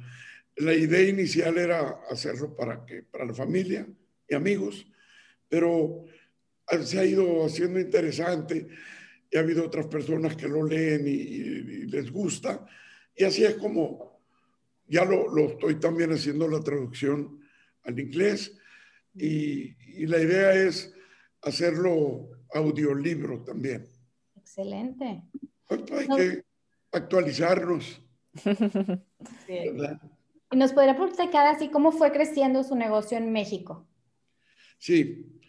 La 0.57 0.75
idea 0.75 1.09
inicial 1.09 1.59
era 1.59 2.01
hacerlo 2.09 2.55
para, 2.55 2.85
que, 2.85 3.03
para 3.03 3.25
la 3.25 3.35
familia 3.35 3.87
y 4.29 4.35
amigos, 4.35 4.87
pero 5.49 6.05
se 6.85 6.99
ha 6.99 7.05
ido 7.05 7.45
haciendo 7.45 7.81
interesante 7.81 8.69
y 9.31 9.37
ha 9.37 9.41
habido 9.41 9.67
otras 9.67 9.87
personas 9.87 10.37
que 10.37 10.47
lo 10.47 10.65
leen 10.65 11.07
y, 11.07 11.87
les 11.87 12.11
gusta. 12.11 12.65
Y 13.17 13.25
así 13.25 13.45
es 13.45 13.55
como 13.55 14.21
ya 14.87 15.05
lo, 15.05 15.29
lo, 15.35 15.51
estoy 15.51 15.81
también 15.81 16.13
haciendo 16.13 16.47
la 16.49 16.61
traducción 16.61 17.41
al 17.83 17.99
inglés 17.99 18.57
y, 19.15 19.75
y 20.01 20.07
la 20.07 20.21
idea 20.21 20.55
es 20.55 20.95
hacerlo 21.43 22.31
audiolibro 22.55 23.43
también. 23.43 23.87
Excelente. 24.37 25.23
Hay 25.69 26.09
que 26.09 26.45
actualizarnos. 26.93 28.01
¿Y 30.51 30.57
nos 30.57 30.73
podría 30.73 30.97
platicar 30.97 31.47
así 31.47 31.71
cómo 31.71 31.93
fue 31.93 32.13
creciendo 32.13 32.63
su 32.63 32.77
negocio 32.77 33.17
en 33.17 33.33
México? 33.33 33.89
Sí, 34.79 35.41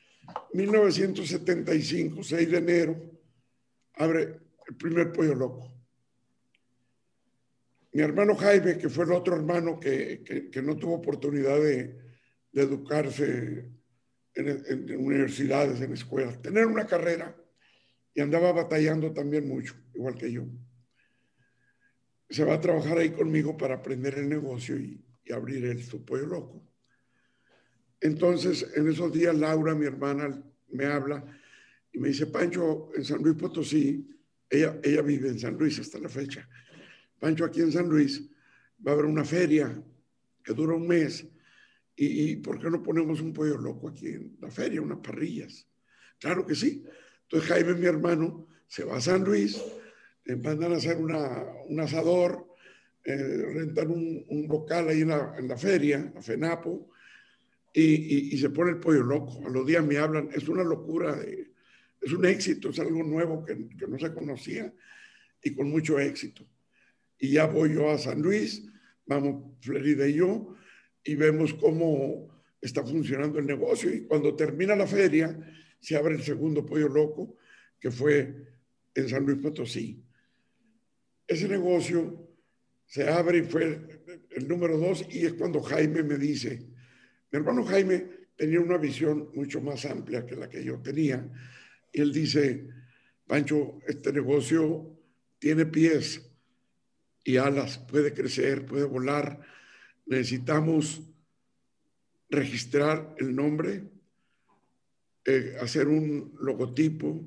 1975, 0.54 2.24
6 2.24 2.52
de 2.52 2.58
enero, 2.58 2.96
abre 3.96 4.40
el 4.68 4.76
primer 4.78 5.12
pollo 5.12 5.36
loco. 5.36 5.74
Mi 7.92 8.02
hermano 8.02 8.36
Jaime, 8.36 8.78
que 8.78 8.90
fue 8.90 9.06
el 9.06 9.12
otro 9.12 9.36
hermano 9.36 9.80
que, 9.80 10.50
que, 10.52 10.62
no 10.62 10.76
tuvo 10.78 10.96
oportunidad 10.96 11.60
de, 11.60 12.00
de 12.52 12.62
educarse 12.62 13.70
en, 14.34 14.64
en, 14.68 14.98
universidades, 14.98 15.80
en 15.82 15.94
escuelas, 15.94 16.42
tener 16.42 16.66
una 16.66 16.88
carrera, 16.88 17.36
y 18.14 18.22
andaba 18.22 18.52
batallando 18.52 19.12
también 19.12 19.48
mucho, 19.48 19.76
igual 19.94 20.16
que 20.16 20.32
yo. 20.32 20.46
Se 22.30 22.44
va 22.44 22.56
a 22.56 22.62
trabajar 22.62 22.98
ahí 22.98 23.12
conmigo 23.12 23.58
para 23.58 23.76
aprender 23.76 24.18
el 24.18 24.30
negocio 24.30 24.78
y, 24.78 25.04
y 25.26 25.34
abrir 25.34 25.66
el 25.66 25.84
su 25.84 26.04
pollo 26.04 26.26
loco. 26.26 26.64
Entonces, 28.00 28.70
en 28.76 28.90
esos 28.90 29.14
días, 29.14 29.36
Laura, 29.36 29.74
mi 29.76 29.86
hermana, 29.86 30.44
me 30.70 30.86
habla 30.86 31.24
y 31.92 32.00
me 32.00 32.10
dice, 32.10 32.28
Pancho, 32.28 32.90
en 32.96 33.06
San 33.06 33.22
Luis 33.22 33.38
Potosí, 33.38 34.10
ella, 34.50 34.80
ella 34.84 35.02
vive 35.02 35.30
en 35.30 35.40
San 35.40 35.58
Luis 35.58 35.80
hasta 35.80 36.00
la 36.00 36.10
fecha. 36.10 36.48
Pancho, 37.20 37.46
aquí 37.46 37.62
en 37.62 37.72
San 37.72 37.88
Luis 37.88 38.30
va 38.86 38.92
a 38.92 38.94
haber 38.96 39.06
una 39.06 39.24
feria 39.24 39.82
que 40.44 40.54
dura 40.54 40.76
un 40.76 40.88
mes. 40.88 41.26
¿Y, 41.96 42.38
por 42.38 42.60
qué 42.60 42.70
no 42.70 42.82
ponemos 42.82 43.22
un 43.22 43.32
pollo 43.32 43.58
loco 43.58 43.88
aquí 43.88 44.08
en 44.08 44.36
la 44.42 44.50
feria, 44.50 44.82
unas 44.82 44.98
parrillas? 44.98 45.68
Claro 46.20 46.46
que 46.46 46.56
sí. 46.56 46.84
Entonces 47.34 47.50
Jaime, 47.50 47.74
mi 47.74 47.88
hermano, 47.88 48.48
se 48.68 48.84
va 48.84 48.98
a 48.98 49.02
San 49.02 49.24
Luis, 49.24 49.60
le 50.26 50.36
mandan 50.36 50.72
a 50.72 50.76
hacer 50.76 50.98
una, 50.98 51.44
un 51.68 51.80
asador, 51.80 52.48
eh, 53.04 53.44
rentan 53.56 53.90
un, 53.90 54.24
un, 54.30 54.48
local 54.48 54.88
ahí 54.90 55.02
en 55.02 55.08
la, 55.08 55.34
en 55.40 55.48
la 55.48 55.58
feria, 55.58 56.12
la 56.14 56.22
FENAPO, 56.22 56.92
y, 57.74 58.36
y, 58.36 58.38
se 58.38 58.52
pone 58.52 58.70
el 58.70 58.80
pollo 58.80 59.02
loco. 59.02 59.48
A 59.48 59.50
los 59.50 59.66
días 59.66 59.84
me 59.84 59.98
hablan, 59.98 60.30
es 60.32 60.48
una 60.48 60.64
locura 60.64 61.16
de, 61.16 61.50
es 62.02 62.14
un 62.14 62.24
éxito, 62.24 62.70
es 62.70 62.78
algo 62.78 63.02
nuevo 63.02 63.44
que, 63.44 63.56
no 63.56 63.98
se 63.98 64.14
conocía 64.14 64.72
y 65.42 65.56
con 65.56 65.72
mucho 65.72 66.00
éxito. 66.00 66.48
Y 67.18 67.32
ya 67.32 67.48
voy 67.48 67.74
yo 67.74 67.90
a 67.90 67.98
San 67.98 68.22
Luis, 68.22 68.64
vamos 69.08 69.58
Florida 69.60 70.08
y 70.08 70.14
yo, 70.14 70.56
y 71.04 71.16
vemos 71.16 71.56
cómo 71.56 72.30
está 72.62 72.84
funcionando 72.84 73.40
el 73.40 73.48
negocio. 73.48 73.92
Y 73.92 74.04
cuando 74.04 74.36
termina 74.36 74.76
la 74.76 74.86
feria, 74.86 75.36
se 75.84 75.98
abre 75.98 76.16
el 76.16 76.24
segundo 76.24 76.66
pollo 76.66 76.88
loco, 76.88 77.36
que 77.78 77.92
fue 77.92 78.34
en 78.96 79.10
San 79.10 79.26
Luis 79.26 79.40
Potosí. 79.40 80.02
Ese 81.28 81.46
negocio 81.50 82.30
se 82.86 83.10
abre 83.10 83.40
y 83.40 83.44
fue 83.44 83.82
el 84.32 84.48
número 84.48 84.78
dos, 84.78 85.06
y 85.10 85.26
es 85.26 85.34
cuando 85.34 85.62
Jaime 85.62 86.02
me 86.04 86.18
dice, 86.18 86.66
mi 87.32 87.38
hermano 87.38 87.66
Jaime 87.66 88.08
tenía 88.38 88.62
una 88.62 88.78
visión 88.78 89.30
mucho 89.36 89.60
más 89.60 89.84
amplia 89.86 90.26
que 90.26 90.38
la 90.38 90.48
que 90.48 90.64
yo 90.64 90.80
tenía, 90.82 91.30
y 91.92 92.00
él 92.00 92.14
dice, 92.14 92.70
Pancho, 93.28 93.80
este 93.86 94.14
negocio 94.14 94.98
tiene 95.38 95.66
pies 95.66 96.32
y 97.26 97.36
alas, 97.36 97.78
puede 97.78 98.14
crecer, 98.14 98.66
puede 98.66 98.86
volar. 98.86 99.42
Necesitamos 100.06 101.02
registrar 102.30 103.16
el 103.18 103.36
nombre, 103.36 103.93
eh, 105.26 105.56
hacer 105.62 105.88
un 105.88 106.36
logotipo, 106.40 107.26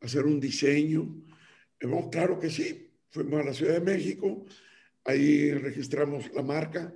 hacer 0.00 0.26
un 0.26 0.38
diseño. 0.38 1.24
claro 2.10 2.38
que 2.38 2.50
sí, 2.50 2.90
fuimos 3.08 3.40
a 3.40 3.44
la 3.44 3.54
Ciudad 3.54 3.74
de 3.74 3.80
México, 3.80 4.44
ahí 5.04 5.52
registramos 5.52 6.30
la 6.34 6.42
marca 6.42 6.92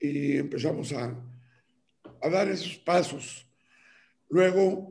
y 0.00 0.36
empezamos 0.38 0.92
a, 0.92 1.14
dar 2.30 2.48
esos 2.48 2.78
pasos. 2.78 3.46
Luego 4.30 4.88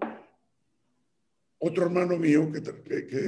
otro 1.57 1.85
hermano 1.85 2.17
mío 2.17 2.51
que, 2.51 2.61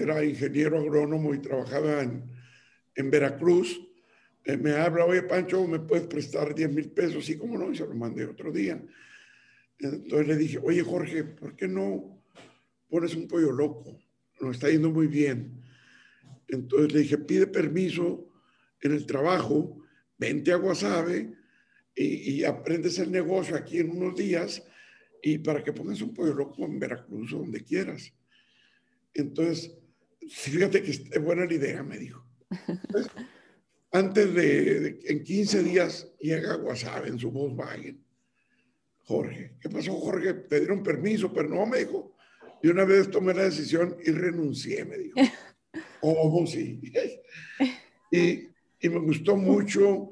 era 0.03 0.23
ingeniero 0.23 0.77
agrónomo 0.77 1.33
y 1.33 1.39
trabajaba 1.39 2.03
en, 2.03 3.09
Veracruz, 3.09 3.79
eh, 4.43 4.57
me 4.57 4.73
habla, 4.73 5.05
oye 5.05 5.23
Pancho, 5.23 5.65
¿me 5.65 5.79
puedes 5.79 6.05
prestar 6.05 6.53
10 6.53 6.69
mil 6.71 6.91
pesos? 6.91 7.25
Sí, 7.25 7.37
como 7.37 7.57
no, 7.57 7.71
y 7.71 7.77
se 7.77 7.85
lo 7.85 7.95
mandé 7.95 8.25
otro 8.25 8.51
día. 8.51 8.81
Entonces 9.79 10.27
le 10.27 10.37
dije, 10.37 10.59
oye 10.61 10.83
Jorge, 10.83 11.23
¿por 11.23 11.55
qué 11.55 11.67
no 11.67 12.21
pones 12.89 13.15
un 13.15 13.27
pollo 13.27 13.51
loco? 13.51 13.99
Nos 14.41 14.55
está 14.55 14.69
yendo 14.69 14.91
muy 14.91 15.07
bien. 15.07 15.61
Entonces 16.47 16.93
le 16.93 16.99
dije, 16.99 17.17
pide 17.17 17.47
permiso 17.47 18.29
en 18.81 18.93
el 18.93 19.05
trabajo, 19.05 19.83
vente 20.17 20.51
a 20.51 20.57
Guasave 20.57 21.33
y, 21.95 22.31
y 22.31 22.43
aprendes 22.43 22.99
el 22.99 23.11
negocio 23.11 23.55
aquí 23.55 23.79
en 23.79 23.91
unos 23.91 24.15
días 24.15 24.63
y 25.21 25.37
para 25.37 25.63
que 25.63 25.73
pongas 25.73 26.01
un 26.01 26.13
pollo 26.13 26.33
loco 26.33 26.65
en 26.65 26.79
Veracruz 26.79 27.33
o 27.33 27.39
donde 27.39 27.63
quieras. 27.63 28.13
Entonces, 29.13 29.77
fíjate 30.29 30.81
que 30.81 30.91
es 30.91 31.21
buena 31.21 31.45
la 31.45 31.53
idea, 31.53 31.83
me 31.83 31.97
dijo. 31.97 32.25
antes 33.91 34.33
de, 34.33 34.99
en 35.03 35.23
15 35.23 35.63
días 35.63 36.11
llega 36.19 36.53
a 36.53 36.57
WhatsApp 36.57 37.07
en 37.07 37.19
su 37.19 37.31
Volkswagen. 37.31 38.03
Jorge, 39.09 39.53
¿qué 39.59 39.69
pasó, 39.69 39.93
Jorge? 39.93 40.35
Te 40.35 40.59
dieron 40.59 40.83
permiso, 40.83 41.33
pero 41.33 41.49
no, 41.49 41.65
me 41.65 41.79
dijo. 41.79 42.15
Y 42.61 42.67
una 42.67 42.85
vez 42.85 43.09
tomé 43.09 43.33
la 43.33 43.45
decisión 43.45 43.97
y 44.05 44.11
renuncié, 44.11 44.85
me 44.85 44.99
dijo. 44.99 45.15
¿Cómo 45.99 46.45
sí? 46.45 46.79
Y, 48.11 48.49
y 48.79 48.89
me 48.89 48.99
gustó 48.99 49.35
mucho, 49.35 50.11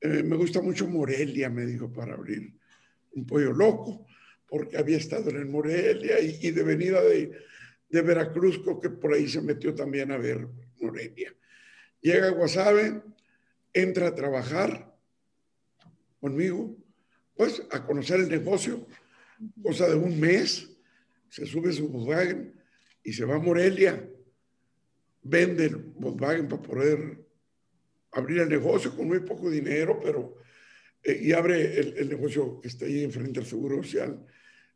eh, 0.00 0.22
me 0.22 0.36
gusta 0.36 0.62
mucho 0.62 0.86
Morelia, 0.86 1.48
me 1.50 1.66
dijo, 1.66 1.90
para 1.92 2.14
abrir 2.14 2.54
un 3.12 3.26
pollo 3.26 3.52
loco, 3.52 4.06
porque 4.46 4.76
había 4.76 4.96
estado 4.98 5.28
en 5.30 5.36
el 5.36 5.46
Morelia 5.46 6.20
y, 6.20 6.38
y 6.40 6.50
de 6.50 6.62
venida 6.62 7.02
de, 7.02 7.32
de 7.88 8.02
Veracruz, 8.02 8.60
creo 8.62 8.80
que 8.80 8.90
por 8.90 9.14
ahí 9.14 9.28
se 9.28 9.40
metió 9.40 9.74
también 9.74 10.10
a 10.12 10.18
ver 10.18 10.46
Morelia. 10.80 11.34
Llega 12.02 12.28
a 12.28 12.32
Guasave, 12.32 13.02
entra 13.72 14.08
a 14.08 14.14
trabajar 14.14 14.94
conmigo, 16.20 16.76
pues 17.38 17.62
a 17.70 17.86
conocer 17.86 18.18
el 18.18 18.28
negocio, 18.28 18.84
cosa 19.62 19.88
de 19.88 19.94
un 19.94 20.18
mes, 20.18 20.68
se 21.28 21.46
sube 21.46 21.72
su 21.72 21.88
Volkswagen 21.88 22.52
y 23.04 23.12
se 23.12 23.24
va 23.24 23.36
a 23.36 23.38
Morelia, 23.38 24.04
vende 25.22 25.66
el 25.66 25.76
Volkswagen 25.76 26.48
para 26.48 26.62
poder 26.62 27.24
abrir 28.10 28.40
el 28.40 28.48
negocio 28.48 28.94
con 28.96 29.06
muy 29.06 29.20
poco 29.20 29.48
dinero, 29.48 30.00
pero 30.02 30.36
eh, 31.04 31.16
y 31.22 31.32
abre 31.32 31.78
el, 31.78 32.08
negocio 32.08 32.60
que 32.60 32.66
está 32.66 32.86
ahí 32.86 33.04
enfrente 33.04 33.38
al 33.38 33.46
Seguro 33.46 33.84
Social 33.84 34.26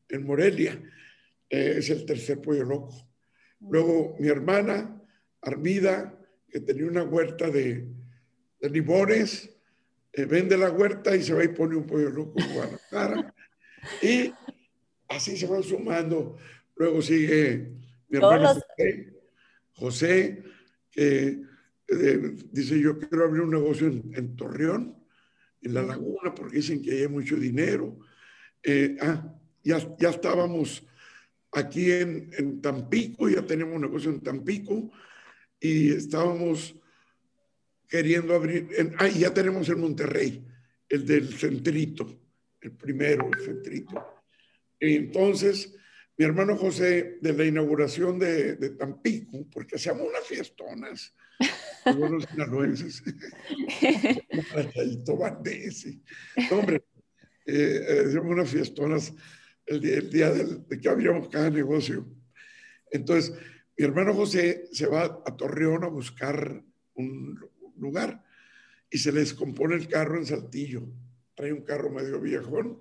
en 0.08 0.24
Morelia. 0.24 0.80
Eh, 1.50 1.74
es 1.78 1.90
el 1.90 2.06
tercer 2.06 2.40
pollo 2.40 2.62
loco. 2.62 2.94
Luego 3.58 4.14
mi 4.20 4.28
hermana, 4.28 5.02
Armida, 5.40 6.16
que 6.48 6.60
tenía 6.60 6.86
una 6.86 7.02
huerta 7.02 7.50
de, 7.50 7.88
de 8.60 8.70
limones, 8.70 9.50
eh, 10.12 10.24
vende 10.24 10.56
la 10.56 10.70
huerta 10.70 11.14
y 11.16 11.22
se 11.22 11.34
va 11.34 11.44
y 11.44 11.48
pone 11.48 11.76
un 11.76 11.86
pollo 11.86 12.10
loco 12.10 12.38
en 12.40 12.52
Guadalajara. 12.52 13.34
y 14.02 14.32
así 15.08 15.36
se 15.36 15.46
van 15.46 15.62
sumando. 15.62 16.36
Luego 16.76 17.02
sigue 17.02 17.72
mi 18.08 18.18
hermano 18.18 18.60
José, 19.74 20.42
que 20.90 21.42
eh, 21.88 22.36
dice, 22.50 22.78
yo 22.78 22.98
quiero 22.98 23.24
abrir 23.24 23.42
un 23.42 23.50
negocio 23.50 23.86
en, 23.88 24.36
Torreón, 24.36 24.96
en 25.60 25.74
La 25.74 25.82
Laguna, 25.82 26.34
porque 26.34 26.56
dicen 26.56 26.82
que 26.82 26.92
hay 26.92 27.08
mucho 27.08 27.36
dinero. 27.36 27.98
ah, 29.00 29.34
ya, 29.64 29.96
ya 29.98 30.10
estábamos 30.10 30.86
aquí 31.52 31.92
en, 31.92 32.60
Tampico, 32.60 33.28
ya 33.28 33.42
tenemos 33.42 33.76
un 33.76 33.82
negocio 33.82 34.10
en 34.10 34.20
Tampico 34.20 34.90
y 35.60 35.92
estábamos 35.92 36.74
queriendo 37.92 38.34
abrir, 38.34 38.68
en, 38.78 38.94
ah, 38.98 39.06
ya 39.06 39.34
tenemos 39.34 39.68
en 39.68 39.78
Monterrey, 39.78 40.42
el 40.88 41.04
del 41.04 41.38
centrito, 41.38 42.22
el 42.62 42.72
primero, 42.72 43.28
el 43.30 43.44
centrito. 43.44 44.24
Y 44.80 44.96
entonces, 44.96 45.74
mi 46.16 46.24
hermano 46.24 46.56
José, 46.56 47.18
de 47.20 47.34
la 47.34 47.44
inauguración 47.44 48.18
de, 48.18 48.56
Tampico, 48.78 49.46
porque 49.52 49.76
hacíamos 49.76 50.08
unas 50.08 50.26
fiestonas, 50.26 51.14
los 51.84 52.24
sinaloenses, 52.24 53.02
hombre, 56.50 56.82
eh, 57.44 57.84
eh, 57.88 58.04
hacíamos 58.06 58.32
unas 58.32 58.48
fiestonas 58.48 59.12
el 59.66 60.10
día, 60.10 60.30
de 60.30 60.80
que 60.80 60.88
abríamos 60.88 61.28
cada 61.28 61.50
negocio. 61.50 62.08
Entonces, 62.90 63.34
mi 63.76 63.84
hermano 63.84 64.14
José 64.14 64.66
se 64.72 64.86
va 64.86 65.22
a 65.26 65.36
Torreón 65.36 65.84
a 65.84 65.88
buscar 65.88 66.64
un 66.94 67.51
lugar 67.82 68.24
y 68.90 68.98
se 68.98 69.12
le 69.12 69.20
descompone 69.20 69.74
el 69.74 69.88
carro 69.88 70.18
en 70.18 70.26
Saltillo. 70.26 70.82
Trae 71.34 71.52
un 71.52 71.62
carro 71.62 71.90
medio 71.90 72.20
viejón, 72.20 72.80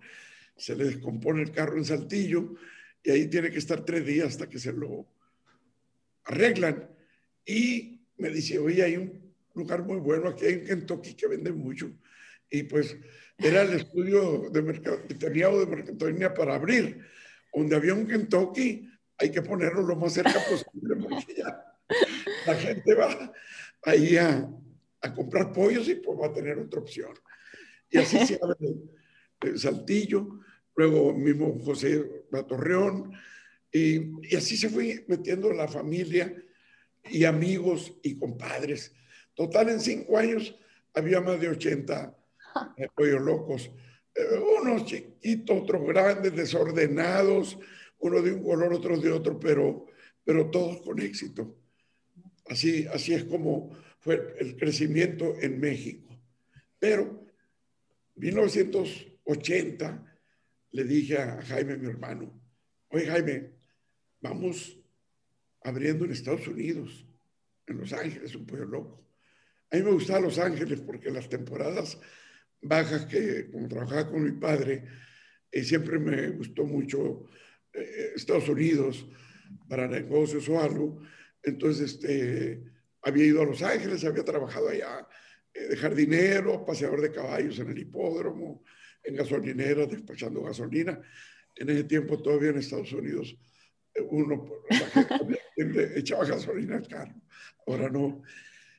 se 0.55 0.75
le 0.75 0.85
descompone 0.85 1.41
el 1.41 1.51
carro 1.51 1.77
en 1.77 1.85
Saltillo 1.85 2.55
y 3.03 3.11
ahí 3.11 3.27
tiene 3.27 3.49
que 3.49 3.57
estar 3.57 3.83
tres 3.83 4.05
días 4.05 4.27
hasta 4.27 4.49
que 4.49 4.59
se 4.59 4.73
lo 4.73 5.07
arreglan. 6.25 6.89
Y 7.45 8.05
me 8.17 8.29
dice, 8.29 8.59
oye, 8.59 8.83
hay 8.83 8.97
un 8.97 9.33
lugar 9.55 9.83
muy 9.83 9.97
bueno, 9.97 10.29
aquí 10.29 10.45
hay 10.45 10.55
un 10.55 10.65
Kentucky 10.65 11.13
que 11.15 11.27
vende 11.27 11.51
mucho. 11.51 11.91
Y 12.49 12.63
pues 12.63 12.95
era 13.37 13.61
el 13.63 13.73
estudio 13.73 14.49
de 14.51 14.61
mercadotecnia 14.61 15.49
o 15.49 15.59
de 15.61 15.65
mercadotecnia 15.65 16.33
para 16.33 16.55
abrir. 16.55 17.05
Donde 17.53 17.75
había 17.75 17.93
un 17.93 18.05
Kentucky, 18.05 18.89
hay 19.17 19.31
que 19.31 19.41
ponerlo 19.41 19.81
lo 19.81 19.95
más 19.95 20.13
cerca 20.13 20.39
posible 20.49 20.95
porque 21.01 21.35
ya 21.35 21.65
la 22.45 22.55
gente 22.55 22.93
va 22.93 23.33
ahí 23.83 24.17
a, 24.17 24.49
a 25.01 25.13
comprar 25.13 25.51
pollos 25.51 25.87
y 25.87 25.95
pues 25.95 26.19
va 26.19 26.27
a 26.27 26.33
tener 26.33 26.57
otra 26.59 26.79
opción. 26.79 27.13
Y 27.89 27.97
así 27.97 28.25
se 28.25 28.39
abre 28.41 28.55
el, 29.41 29.59
Saltillo, 29.59 30.39
luego 30.75 31.13
mismo 31.13 31.59
José 31.63 32.25
Batorreón, 32.31 33.11
y, 33.71 34.27
y 34.27 34.35
así 34.35 34.55
se 34.55 34.69
fue 34.69 35.03
metiendo 35.07 35.51
la 35.51 35.67
familia 35.67 36.35
y 37.09 37.25
amigos 37.25 37.93
y 38.03 38.17
compadres. 38.17 38.93
Total, 39.33 39.69
en 39.69 39.79
cinco 39.79 40.17
años 40.17 40.55
había 40.93 41.21
más 41.21 41.39
de 41.39 41.49
80 41.49 42.17
pollos 42.95 43.21
locos. 43.21 43.71
Eh, 44.13 44.39
unos 44.61 44.85
chiquitos, 44.85 45.61
otros 45.63 45.87
grandes, 45.87 46.35
desordenados, 46.35 47.57
uno 47.99 48.21
de 48.21 48.33
un 48.33 48.43
color, 48.43 48.73
otro 48.73 48.99
de 48.99 49.11
otro, 49.11 49.39
pero, 49.39 49.87
pero 50.23 50.49
todos 50.49 50.81
con 50.81 50.99
éxito. 50.99 51.55
Así, 52.47 52.85
así 52.87 53.13
es 53.13 53.23
como 53.23 53.71
fue 54.01 54.35
el 54.39 54.57
crecimiento 54.57 55.35
en 55.39 55.59
México. 55.59 56.19
Pero 56.79 57.23
1980 58.15 60.17
le 60.71 60.83
dije 60.83 61.19
a 61.19 61.39
Jaime, 61.43 61.77
mi 61.77 61.87
hermano, 61.87 62.33
oye 62.89 63.05
Jaime, 63.05 63.51
vamos 64.19 64.79
abriendo 65.63 66.05
en 66.05 66.11
Estados 66.11 66.47
Unidos, 66.47 67.05
en 67.67 67.77
Los 67.77 67.93
Ángeles, 67.93 68.33
un 68.35 68.47
pollo 68.47 68.65
loco. 68.65 69.07
A 69.69 69.77
mí 69.77 69.83
me 69.83 69.91
gustaba 69.91 70.19
Los 70.19 70.39
Ángeles 70.39 70.81
porque 70.81 71.11
las 71.11 71.29
temporadas 71.29 71.99
bajas 72.59 73.05
que 73.05 73.51
como 73.51 73.67
trabajaba 73.67 74.09
con 74.09 74.23
mi 74.23 74.31
padre, 74.31 74.83
eh, 75.51 75.63
siempre 75.63 75.99
me 75.99 76.29
gustó 76.29 76.65
mucho 76.65 77.27
eh, 77.73 78.13
Estados 78.15 78.49
Unidos 78.49 79.05
para 79.69 79.87
negocios 79.87 80.49
o 80.49 80.59
algo. 80.59 81.03
Entonces, 81.43 81.93
este, 81.93 82.70
había 83.01 83.25
ido 83.25 83.41
a 83.41 83.45
Los 83.45 83.61
Ángeles, 83.61 84.03
había 84.05 84.23
trabajado 84.23 84.69
allá 84.69 85.07
eh, 85.53 85.67
de 85.69 85.77
jardinero, 85.77 86.65
paseador 86.65 87.01
de 87.01 87.11
caballos 87.11 87.59
en 87.59 87.69
el 87.69 87.77
hipódromo, 87.79 88.63
en 89.03 89.15
gasolineras, 89.15 89.89
despachando 89.89 90.41
gasolina. 90.43 91.01
En 91.55 91.69
ese 91.69 91.83
tiempo 91.83 92.21
todavía 92.21 92.51
en 92.51 92.59
Estados 92.59 92.93
Unidos 92.93 93.35
eh, 93.93 94.01
uno 94.01 94.45
echaba 95.95 96.25
gasolina 96.25 96.77
al 96.77 96.87
carro, 96.87 97.15
ahora 97.67 97.89
no. 97.89 98.23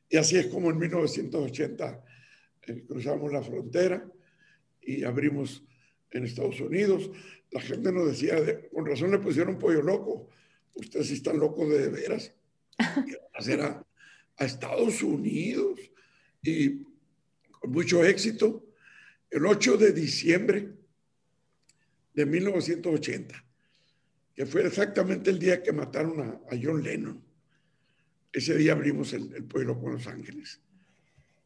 Y 0.08 0.16
así 0.16 0.38
es 0.38 0.46
como 0.46 0.70
en 0.70 0.78
1980 0.78 2.04
eh, 2.66 2.85
cruzamos 2.87 3.32
la 3.32 3.42
frontera 3.42 4.06
y 4.80 5.04
abrimos 5.04 5.64
en 6.11 6.24
Estados 6.24 6.61
Unidos. 6.61 7.11
La 7.50 7.61
gente 7.61 7.92
nos 7.92 8.06
decía, 8.08 8.37
con 8.72 8.87
razón 8.87 9.11
le 9.11 9.18
pusieron 9.18 9.58
pollo 9.58 9.82
loco, 9.82 10.30
ustedes 10.74 11.11
están 11.11 11.38
locos 11.38 11.68
de, 11.68 11.88
veras. 11.88 12.32
Y 13.06 13.14
a, 13.61 13.85
a 14.38 14.44
Estados 14.44 15.02
Unidos 15.02 15.80
y 16.42 16.82
con 17.50 17.70
mucho 17.70 18.04
éxito. 18.04 18.66
El 19.30 19.46
8 19.46 19.78
de 19.78 19.92
diciembre 19.92 20.72
de 22.12 22.26
1980, 22.26 23.44
que 24.34 24.44
fue 24.44 24.66
exactamente 24.66 25.30
el 25.30 25.38
día 25.38 25.62
que 25.62 25.72
mataron 25.72 26.20
a, 26.20 26.40
John 26.62 26.82
Lennon. 26.82 27.22
Ese 28.30 28.56
día 28.56 28.72
abrimos 28.72 29.12
el, 29.14 29.44
pueblo 29.44 29.80
con 29.80 29.92
Los 29.92 30.06
Ángeles, 30.06 30.60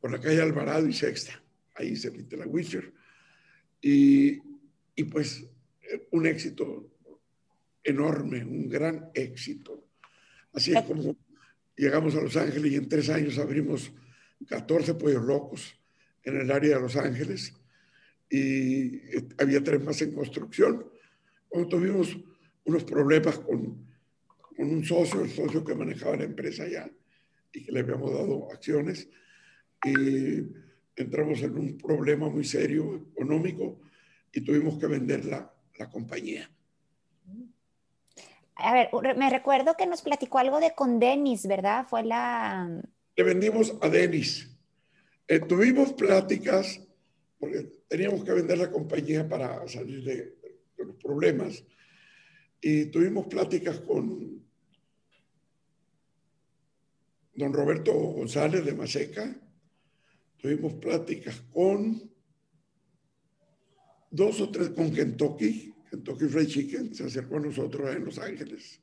por 0.01 0.11
la 0.11 0.21
calle 0.21 0.41
Alvarado 0.41 0.89
y 0.89 0.93
Sexta, 0.93 1.41
ahí 1.75 1.95
se 1.95 2.11
mete 2.11 2.37
la 2.37 2.47
Witcher. 2.47 2.93
Y, 3.81 4.41
y 4.97 5.05
pues 5.05 5.45
un 6.11 6.27
éxito 6.27 6.91
enorme, 7.85 8.45
un 8.45 8.69
gran 8.69 9.11
éxito. 9.15 9.87
Así 10.53 10.73
es 10.73 10.83
como 10.83 11.17
llegamos 11.77 12.15
a 12.15 12.23
Los 12.23 12.37
Ángeles 12.37 12.73
y 12.73 12.77
en 12.77 12.89
tres 12.89 13.09
años 13.11 13.39
abrimos 13.39 13.93
14 14.49 14.95
pollos 14.95 15.25
locos 15.25 15.79
en 16.23 16.41
el 16.41 16.51
área 16.51 16.77
de 16.77 16.83
Los 16.83 16.97
Ángeles 16.97 17.55
y 18.29 19.01
había 19.39 19.63
tres 19.63 19.83
más 19.83 20.01
en 20.03 20.13
construcción. 20.13 20.85
Cuando 21.49 21.69
tuvimos 21.69 22.17
unos 22.65 22.85
problemas 22.85 23.39
con, 23.39 23.87
un 24.59 24.85
socio, 24.85 25.23
el 25.23 25.31
socio 25.31 25.65
que 25.65 25.75
manejaba 25.75 26.17
la 26.17 26.25
empresa 26.25 26.65
allá 26.65 26.91
y 27.53 27.63
que 27.63 27.73
le 27.73 27.81
habíamos 27.81 28.13
dado 28.13 28.51
acciones, 28.51 29.09
y 29.85 30.43
entramos 30.97 31.43
en 31.43 31.57
un 31.57 31.77
problema 31.77 32.29
muy 32.29 32.45
serio 32.45 33.07
económico 33.13 33.81
y 34.33 34.41
tuvimos 34.41 34.79
que 34.79 34.87
vender 34.87 35.27
la, 35.27 35.53
la 35.79 35.91
compañía. 35.91 36.51
A 38.57 38.73
ver, 38.73 38.89
me 39.17 39.29
recuerdo 39.29 39.77
que 39.77 39.87
nos 39.87 40.01
platicó 40.03 40.39
algo 40.39 40.61
de 40.61 40.75
con 40.75 40.99
Denis, 40.99 41.47
¿verdad? 41.47 41.87
Fue 41.89 42.03
la... 42.03 42.83
Le 43.15 43.23
vendimos 43.23 43.77
a 43.83 43.89
Denis. 43.89 44.51
Eh, 45.29 45.41
tuvimos 45.41 45.93
pláticas, 45.93 46.81
porque 47.39 47.83
teníamos 47.89 48.25
que 48.25 48.33
vender 48.33 48.59
la 48.59 48.71
compañía 48.71 49.29
para 49.29 49.67
salir 49.69 50.03
de, 50.05 50.37
los 50.79 50.97
problemas, 50.97 51.65
y 52.61 52.87
tuvimos 52.87 53.27
pláticas 53.27 53.81
con 53.81 54.43
don 57.35 57.53
Roberto 57.53 57.93
González 57.93 58.65
de 58.65 58.75
Maseca, 58.75 59.37
tuvimos 60.39 60.75
pláticas 60.75 61.43
con 61.53 62.11
dos 64.11 64.41
o 64.41 64.51
tres 64.51 64.71
con 64.71 64.93
Kentucky, 64.93 65.75
Kentucky 65.91 66.27
Fried 66.27 66.47
Chicken, 66.47 66.95
se 66.95 67.05
acercó 67.05 67.37
a 67.37 67.41
nosotros 67.41 67.95
en 67.95 68.05
Los 68.05 68.19
Ángeles. 68.19 68.81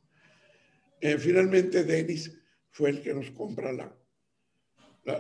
Eh, 1.02 1.18
finalmente, 1.18 1.84
Dennis 1.84 2.32
fue 2.72 2.90
el 2.92 3.02
que 3.02 3.14
nos 3.14 3.32
compra 3.32 3.72
la, 3.72 3.96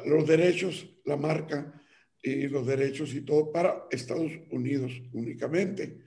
los 0.05 0.27
derechos, 0.27 0.89
la 1.05 1.17
marca 1.17 1.81
y 2.21 2.47
los 2.47 2.65
derechos 2.65 3.13
y 3.13 3.21
todo 3.21 3.51
para 3.51 3.85
Estados 3.91 4.31
Unidos 4.49 4.91
únicamente. 5.11 6.01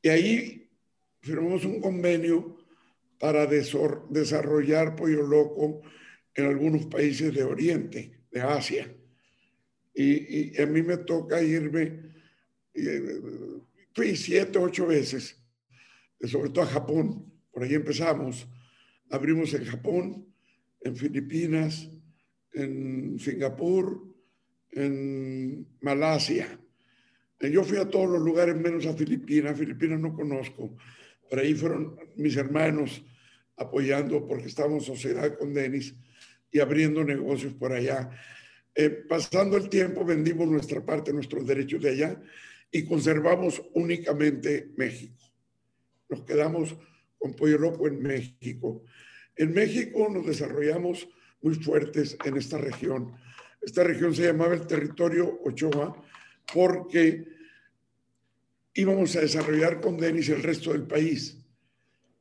Y 0.00 0.08
ahí 0.08 0.70
firmamos 1.20 1.64
un 1.64 1.80
convenio 1.80 2.58
para 3.18 3.46
desarrollar 3.46 4.96
pollo 4.96 5.22
loco 5.22 5.82
en 6.34 6.46
algunos 6.46 6.86
países 6.86 7.32
de 7.34 7.44
Oriente, 7.44 8.24
de 8.30 8.40
Asia. 8.40 8.92
Y, 9.94 10.60
a 10.60 10.66
mí 10.66 10.82
me 10.82 10.96
toca 10.98 11.42
irme, 11.42 12.12
eh, 12.74 13.20
fui 13.94 14.16
siete, 14.16 14.58
ocho 14.58 14.86
veces, 14.86 15.38
sobre 16.20 16.50
todo 16.50 16.64
a 16.64 16.68
Japón, 16.68 17.32
por 17.52 17.62
ahí 17.62 17.74
empezamos. 17.74 18.48
Abrimos 19.10 19.52
en 19.54 19.64
Japón, 19.64 20.26
en 20.80 20.96
Filipinas, 20.96 21.90
en 22.52 23.18
Singapur, 23.18 24.14
en 24.70 25.66
Malasia. 25.80 26.58
Eh, 27.38 27.50
yo 27.50 27.62
fui 27.62 27.78
a 27.78 27.88
todos 27.88 28.08
los 28.08 28.22
lugares 28.22 28.56
menos 28.56 28.86
a 28.86 28.94
Filipinas. 28.94 29.58
Filipinas 29.58 30.00
no 30.00 30.14
conozco. 30.14 30.76
Por 31.28 31.38
ahí 31.38 31.54
fueron 31.54 31.96
mis 32.16 32.36
hermanos 32.36 33.04
apoyando 33.56 34.26
porque 34.26 34.46
estábamos 34.46 34.88
en 34.88 34.94
sociedad 34.94 35.38
con 35.38 35.52
Denis 35.52 35.94
y 36.50 36.60
abriendo 36.60 37.04
negocios 37.04 37.52
por 37.54 37.72
allá. 37.72 38.10
Eh, 38.74 38.88
pasando 38.88 39.58
el 39.58 39.68
tiempo 39.68 40.04
vendimos 40.04 40.48
nuestra 40.48 40.84
parte, 40.84 41.12
nuestros 41.12 41.46
derechos 41.46 41.82
de 41.82 41.90
allá 41.90 42.22
y 42.72 42.84
conservamos 42.84 43.62
únicamente 43.74 44.72
México. 44.76 45.22
Nos 46.08 46.22
quedamos 46.22 46.74
con 47.18 47.34
Pollo 47.34 47.58
Loco 47.58 47.86
en 47.86 48.02
México. 48.02 48.82
En 49.36 49.52
México 49.52 50.08
nos 50.10 50.26
desarrollamos 50.26 51.06
muy 51.42 51.54
fuertes 51.54 52.16
en 52.24 52.36
esta 52.38 52.56
región. 52.56 53.14
Esta 53.60 53.84
región 53.84 54.14
se 54.14 54.24
llamaba 54.24 54.54
el 54.54 54.66
territorio 54.66 55.40
Ochoa 55.44 55.94
porque 56.52 57.28
íbamos 58.74 59.14
a 59.16 59.20
desarrollar 59.20 59.80
con 59.80 59.98
Denis 59.98 60.30
el 60.30 60.42
resto 60.42 60.72
del 60.72 60.86
país. 60.86 61.38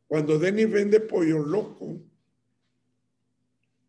Cuando 0.07 0.37
Denis 0.37 0.69
vende 0.69 0.99
pollo 0.99 1.39
loco 1.39 2.01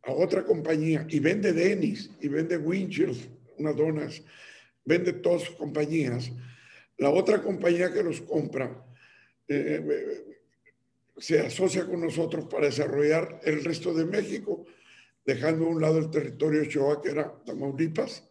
a 0.04 0.12
otra 0.12 0.44
compañía 0.44 1.04
y 1.08 1.18
vende 1.18 1.52
Denis 1.52 2.10
y 2.20 2.28
vende 2.28 2.56
Winchell, 2.56 3.16
unas 3.58 3.76
donas, 3.76 4.22
vende 4.84 5.12
todas 5.12 5.42
sus 5.42 5.56
compañías, 5.56 6.30
la 7.02 7.10
otra 7.10 7.42
compañía 7.42 7.92
que 7.92 8.04
los 8.04 8.20
compra 8.20 8.86
eh, 9.48 9.84
eh, 9.90 10.38
se 11.16 11.40
asocia 11.40 11.84
con 11.84 12.00
nosotros 12.00 12.46
para 12.46 12.66
desarrollar 12.66 13.40
el 13.42 13.64
resto 13.64 13.92
de 13.92 14.04
México 14.04 14.64
dejando 15.24 15.66
a 15.66 15.70
un 15.70 15.80
lado 15.80 15.98
el 15.98 16.10
territorio 16.10 16.62
Ochoa, 16.62 17.02
que 17.02 17.10
era 17.10 17.42
Tamaulipas, 17.44 18.24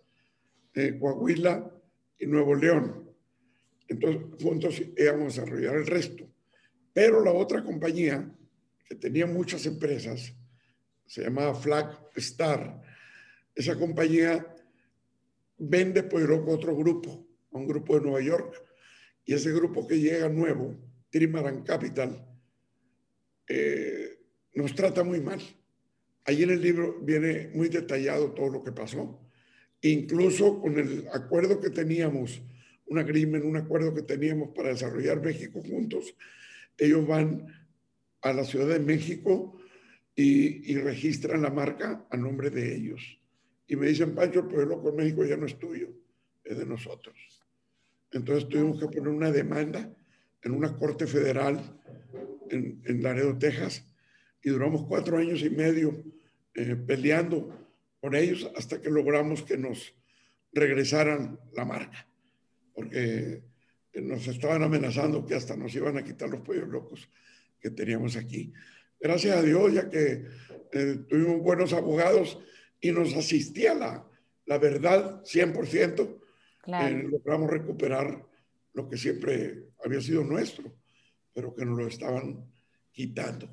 eh, 0.73 0.97
Coahuila 0.97 1.69
y 2.17 2.25
Nuevo 2.27 2.55
León. 2.55 3.09
Entonces, 3.89 4.21
juntos 4.41 4.81
íbamos 4.97 5.37
a 5.37 5.41
desarrollar 5.41 5.75
el 5.75 5.87
resto. 5.87 6.25
Pero 6.93 7.21
la 7.23 7.33
otra 7.33 7.63
compañía, 7.63 8.29
que 8.87 8.95
tenía 8.95 9.25
muchas 9.25 9.65
empresas, 9.65 10.33
se 11.05 11.23
llamaba 11.23 11.55
Flag 11.55 12.07
Star, 12.15 12.81
esa 13.53 13.77
compañía 13.77 14.55
vende 15.57 16.03
pues 16.03 16.25
a 16.25 16.33
otro 16.33 16.75
grupo, 16.75 17.30
a 17.51 17.57
un 17.57 17.67
grupo 17.67 17.95
de 17.95 18.01
Nueva 18.01 18.21
York, 18.21 18.63
y 19.25 19.33
ese 19.33 19.51
grupo 19.51 19.87
que 19.87 19.99
llega 19.99 20.29
nuevo, 20.29 20.75
Trimaran 21.09 21.63
Capital, 21.63 22.25
eh, 23.47 24.19
nos 24.53 24.73
trata 24.75 25.03
muy 25.03 25.21
mal 25.21 25.41
Allí 26.25 26.43
en 26.43 26.51
el 26.51 26.61
libro 26.61 26.99
viene 27.01 27.49
muy 27.53 27.69
detallado 27.69 28.31
todo 28.31 28.49
lo 28.49 28.63
que 28.63 28.71
pasó, 28.71 29.19
incluso 29.81 30.61
con 30.61 30.77
el 30.77 31.07
acuerdo 31.11 31.59
que 31.59 31.71
teníamos, 31.71 32.41
un 32.85 32.99
agreement, 32.99 33.43
un 33.43 33.57
acuerdo 33.57 33.93
que 33.93 34.03
teníamos 34.03 34.49
para 34.49 34.69
desarrollar 34.69 35.21
México 35.21 35.61
juntos. 35.61 36.15
Ellos 36.77 37.07
van 37.07 37.47
a 38.21 38.33
la 38.33 38.43
Ciudad 38.43 38.67
de 38.67 38.79
México 38.79 39.57
y, 40.15 40.75
registran 40.75 41.41
la 41.41 41.49
marca 41.49 42.05
a 42.09 42.17
nombre 42.17 42.49
de 42.51 42.75
ellos. 42.75 43.19
Y 43.67 43.75
me 43.75 43.87
dicen, 43.87 44.13
Pancho, 44.13 44.41
el 44.41 44.47
pueblo 44.47 44.81
con 44.81 44.95
México 44.95 45.25
ya 45.25 45.37
no 45.37 45.47
es 45.47 45.57
tuyo, 45.57 45.87
es 46.43 46.57
de 46.57 46.65
nosotros. 46.65 47.15
Entonces 48.11 48.49
tuvimos 48.49 48.79
que 48.79 48.87
poner 48.87 49.09
una 49.09 49.31
demanda 49.31 49.89
en 50.43 50.51
una 50.51 50.75
corte 50.75 51.07
federal 51.07 51.79
en, 52.49 53.01
Laredo, 53.01 53.37
Texas, 53.37 53.85
y 54.43 54.49
duramos 54.49 54.85
cuatro 54.87 55.17
años 55.17 55.41
y 55.41 55.49
medio 55.49 56.03
eh, 56.53 56.75
peleando 56.75 57.69
con 58.01 58.15
ellos 58.15 58.49
hasta 58.55 58.81
que 58.81 58.89
logramos 58.89 59.43
que 59.43 59.57
nos 59.57 59.93
regresaran 60.51 61.39
la 61.53 61.63
marca, 61.63 62.07
porque 62.73 63.43
nos 63.93 64.27
estaban 64.27 64.63
amenazando 64.63 65.25
que 65.25 65.35
hasta 65.35 65.55
nos 65.55 65.73
iban 65.75 65.97
a 65.97 66.03
quitar 66.03 66.29
los 66.29 66.41
pollos 66.41 66.67
locos 66.67 67.07
que 67.59 67.69
teníamos 67.69 68.17
aquí. 68.17 68.51
Gracias 68.99 69.37
a 69.37 69.41
Dios, 69.41 69.73
ya 69.73 69.89
que 69.89 70.25
eh, 70.73 70.97
tuvimos 71.07 71.41
buenos 71.41 71.73
abogados 71.73 72.39
y 72.81 72.91
nos 72.91 73.15
asistía 73.15 73.73
la, 73.73 74.05
la 74.45 74.57
verdad 74.57 75.23
100%, 75.23 76.20
eh, 76.67 77.03
logramos 77.09 77.49
recuperar 77.49 78.25
lo 78.73 78.87
que 78.87 78.97
siempre 78.97 79.69
había 79.83 80.01
sido 80.01 80.23
nuestro, 80.23 80.71
pero 81.33 81.53
que 81.53 81.65
nos 81.65 81.77
lo 81.77 81.87
estaban 81.87 82.45
quitando. 82.91 83.49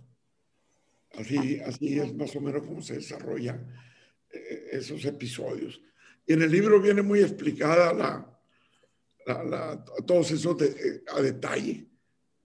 Así, 1.19 1.61
así 1.61 1.99
es 1.99 2.15
más 2.15 2.35
o 2.37 2.41
menos 2.41 2.63
como 2.63 2.83
se 2.83 2.95
desarrollan 2.95 3.75
eh, 4.31 4.69
esos 4.73 5.05
episodios. 5.05 5.81
Y 6.27 6.35
en 6.35 6.43
el 6.43 6.51
libro 6.51 6.81
viene 6.81 7.03
muy 7.03 7.21
explicada 7.21 7.93
la, 7.93 8.39
la, 9.27 9.85
todos 10.07 10.31
esos 10.31 10.61
eh, 10.63 11.03
a 11.15 11.23
detalle. 11.23 11.87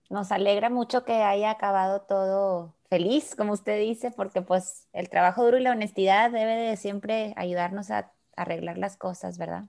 Nos 0.09 0.31
alegra 0.31 0.69
mucho 0.69 1.03
que 1.05 1.13
haya 1.13 1.51
acabado 1.51 2.01
todo 2.01 2.75
feliz, 2.89 3.35
como 3.35 3.53
usted 3.53 3.79
dice, 3.79 4.11
porque 4.11 4.41
pues 4.41 4.87
el 4.93 5.09
trabajo 5.09 5.43
duro 5.43 5.57
y 5.57 5.63
la 5.63 5.71
honestidad 5.71 6.31
debe 6.31 6.55
de 6.55 6.77
siempre 6.77 7.33
ayudarnos 7.35 7.89
a 7.91 8.13
arreglar 8.35 8.77
las 8.77 8.97
cosas, 8.97 9.37
¿verdad? 9.37 9.65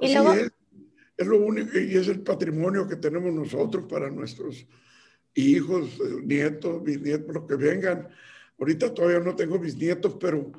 Y 0.00 0.12
luego... 0.12 0.32
Es, 0.32 0.52
es, 1.16 1.26
lo 1.26 1.38
único 1.38 1.78
y 1.78 1.96
es 1.96 2.08
el 2.08 2.20
patrimonio 2.20 2.86
que 2.86 2.96
tenemos 2.96 3.32
nosotros 3.32 3.84
para 3.88 4.10
nuestros 4.10 4.66
hijos, 5.34 5.98
nietos, 6.24 6.82
bisnietos, 6.82 7.34
los 7.34 7.46
que 7.46 7.54
vengan. 7.54 8.08
Ahorita 8.58 8.92
todavía 8.92 9.20
no 9.20 9.36
tengo 9.36 9.58
bisnietos, 9.58 10.16
pero, 10.20 10.52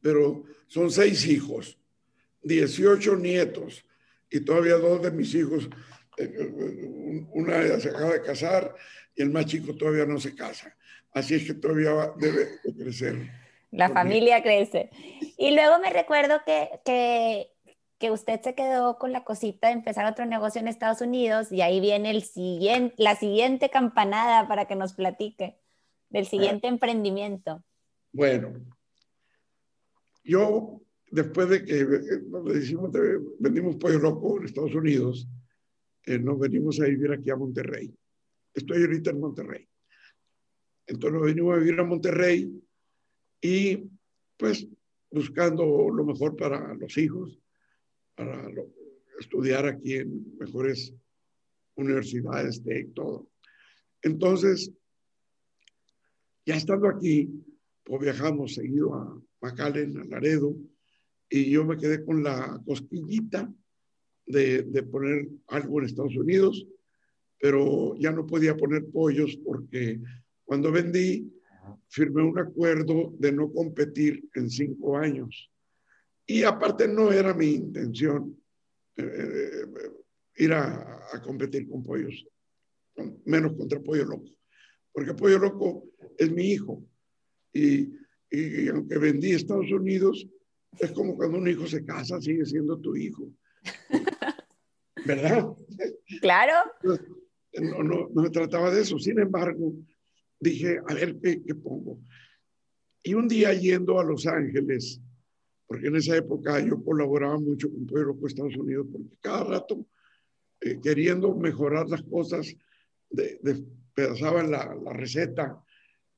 pero 0.00 0.44
son 0.66 0.90
seis 0.90 1.26
hijos, 1.26 1.78
18 2.42 3.16
nietos 3.16 3.84
y 4.30 4.40
todavía 4.40 4.74
dos 4.74 5.02
de 5.02 5.10
mis 5.10 5.34
hijos, 5.34 5.68
eh, 6.16 6.30
eh, 6.36 7.26
una 7.32 7.78
se 7.80 7.90
acaba 7.90 8.12
de 8.12 8.22
casar 8.22 8.74
y 9.14 9.22
el 9.22 9.30
más 9.30 9.46
chico 9.46 9.74
todavía 9.74 10.04
no 10.04 10.18
se 10.18 10.34
casa. 10.34 10.76
Así 11.12 11.34
es 11.34 11.44
que 11.44 11.54
todavía 11.54 12.12
debe 12.16 12.58
crecer. 12.76 13.30
La 13.70 13.88
familia 13.90 14.42
crece. 14.42 14.90
Y 15.36 15.50
luego 15.54 15.78
me 15.78 15.90
recuerdo 15.90 16.40
que, 16.44 16.68
que, 16.84 17.50
que, 17.98 18.10
usted 18.10 18.40
se 18.40 18.54
quedó 18.54 18.98
con 18.98 19.12
la 19.12 19.24
cosita 19.24 19.68
de 19.68 19.74
empezar 19.74 20.10
otro 20.10 20.26
negocio 20.26 20.60
en 20.60 20.68
Estados 20.68 21.00
Unidos 21.00 21.52
y 21.52 21.62
ahí 21.62 21.80
viene 21.80 22.10
el 22.10 22.22
siguiente, 22.22 22.94
la 22.98 23.16
siguiente 23.16 23.70
campanada 23.70 24.48
para 24.48 24.66
que 24.66 24.76
nos 24.76 24.94
platique 24.94 25.58
del 26.10 26.26
siguiente 26.26 26.68
emprendimiento. 26.68 27.62
Bueno, 28.12 28.54
yo 30.24 30.80
después 31.10 31.48
de 31.48 31.64
que 31.64 31.80
eh, 31.80 33.18
vendimos 33.38 33.76
pollo 33.76 33.98
loco 33.98 34.38
en 34.38 34.44
Estados 34.44 34.74
Unidos, 34.74 35.28
eh, 36.04 36.18
nos 36.18 36.38
venimos 36.38 36.80
a 36.80 36.84
vivir 36.84 37.12
aquí 37.12 37.30
a 37.30 37.36
Monterrey. 37.36 37.94
Estoy 38.54 38.82
ahorita 38.82 39.10
en 39.10 39.20
Monterrey. 39.20 39.68
Entonces 40.86 41.12
nos 41.12 41.26
venimos 41.26 41.54
a 41.54 41.58
vivir 41.58 41.78
a 41.78 41.84
Monterrey 41.84 42.62
y 43.40 43.90
pues 44.36 44.66
buscando 45.10 45.90
lo 45.90 46.04
mejor 46.04 46.36
para 46.36 46.74
los 46.74 46.96
hijos, 46.96 47.38
para 48.18 48.50
estudiar 49.20 49.64
aquí 49.66 49.94
en 49.94 50.36
mejores 50.38 50.92
universidades, 51.76 52.64
de 52.64 52.90
todo. 52.92 53.30
Entonces, 54.02 54.72
ya 56.44 56.56
estando 56.56 56.88
aquí, 56.88 57.30
pues 57.84 58.02
viajamos 58.02 58.54
seguido 58.54 58.92
a 58.94 59.22
McAllen, 59.40 59.98
a 59.98 60.04
Laredo, 60.04 60.56
y 61.30 61.50
yo 61.50 61.64
me 61.64 61.76
quedé 61.76 62.04
con 62.04 62.24
la 62.24 62.60
cosquillita 62.66 63.52
de, 64.26 64.62
de, 64.62 64.82
poner 64.82 65.28
algo 65.46 65.78
en 65.78 65.86
Estados 65.86 66.16
Unidos, 66.16 66.66
pero 67.38 67.94
ya 67.96 68.10
no 68.10 68.26
podía 68.26 68.56
poner 68.56 68.84
pollos 68.90 69.38
porque 69.44 70.00
cuando 70.44 70.72
vendí 70.72 71.32
firmé 71.86 72.24
un 72.24 72.38
acuerdo 72.38 73.14
de 73.18 73.30
no 73.30 73.52
competir 73.52 74.28
en 74.34 74.50
cinco 74.50 74.96
años. 74.96 75.50
Y 76.30 76.42
aparte 76.42 76.86
no 76.86 77.10
era 77.10 77.32
mi 77.32 77.54
intención 77.54 78.38
eh, 78.96 79.02
eh, 79.02 79.90
ir 80.36 80.52
a, 80.52 81.00
a, 81.10 81.22
competir 81.22 81.66
con 81.66 81.82
pollos, 81.82 82.26
menos 83.24 83.54
contra 83.54 83.80
Pollo 83.80 84.04
Loco, 84.04 84.30
porque 84.92 85.14
Pollo 85.14 85.38
Loco 85.38 85.84
es 86.18 86.30
mi 86.30 86.50
hijo. 86.50 86.84
Y, 87.54 87.94
y 88.30 88.68
aunque 88.68 88.98
vendí 88.98 89.30
Estados 89.30 89.72
Unidos, 89.72 90.28
es 90.78 90.92
como 90.92 91.16
cuando 91.16 91.38
un 91.38 91.48
hijo 91.48 91.66
se 91.66 91.82
casa, 91.82 92.20
sigue 92.20 92.44
siendo 92.44 92.78
tu 92.78 92.94
hijo. 92.94 93.30
¿Verdad? 95.06 95.46
Claro. 96.20 96.70
No, 97.54 97.82
no, 97.82 98.10
no 98.12 98.22
se 98.24 98.30
trataba 98.30 98.70
de 98.70 98.82
eso. 98.82 98.98
Sin 98.98 99.18
embargo, 99.18 99.72
dije, 100.38 100.78
a 100.86 100.92
ver, 100.92 101.18
¿qué, 101.22 101.42
¿qué, 101.42 101.54
pongo? 101.54 102.00
Y 103.02 103.14
un 103.14 103.28
día 103.28 103.54
yendo 103.54 103.98
a 103.98 104.04
Los 104.04 104.26
Ángeles, 104.26 105.00
porque 105.68 105.88
en 105.88 105.96
esa 105.96 106.16
época 106.16 106.58
yo 106.60 106.82
colaboraba 106.82 107.38
mucho 107.38 107.70
con 107.70 107.86
Pueblo 107.86 108.14
de 108.14 108.26
Estados 108.26 108.56
Unidos, 108.56 108.86
porque 108.90 109.08
cada 109.20 109.44
rato, 109.44 109.86
eh, 110.62 110.80
queriendo 110.82 111.36
mejorar 111.36 111.86
las 111.88 112.02
cosas, 112.02 112.56
despedazaban 113.10 114.50
la, 114.50 114.74
la, 114.74 114.92
receta 114.94 115.62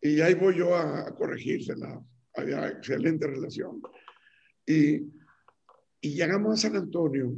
y 0.00 0.20
ahí 0.20 0.34
voy 0.34 0.56
yo 0.56 0.74
a, 0.74 1.08
a 1.08 1.14
corregírsela. 1.14 2.00
Había 2.34 2.68
excelente 2.68 3.26
relación. 3.26 3.82
Y, 4.64 5.02
y 6.00 6.14
llegamos 6.14 6.54
a 6.54 6.68
San 6.68 6.76
Antonio 6.76 7.34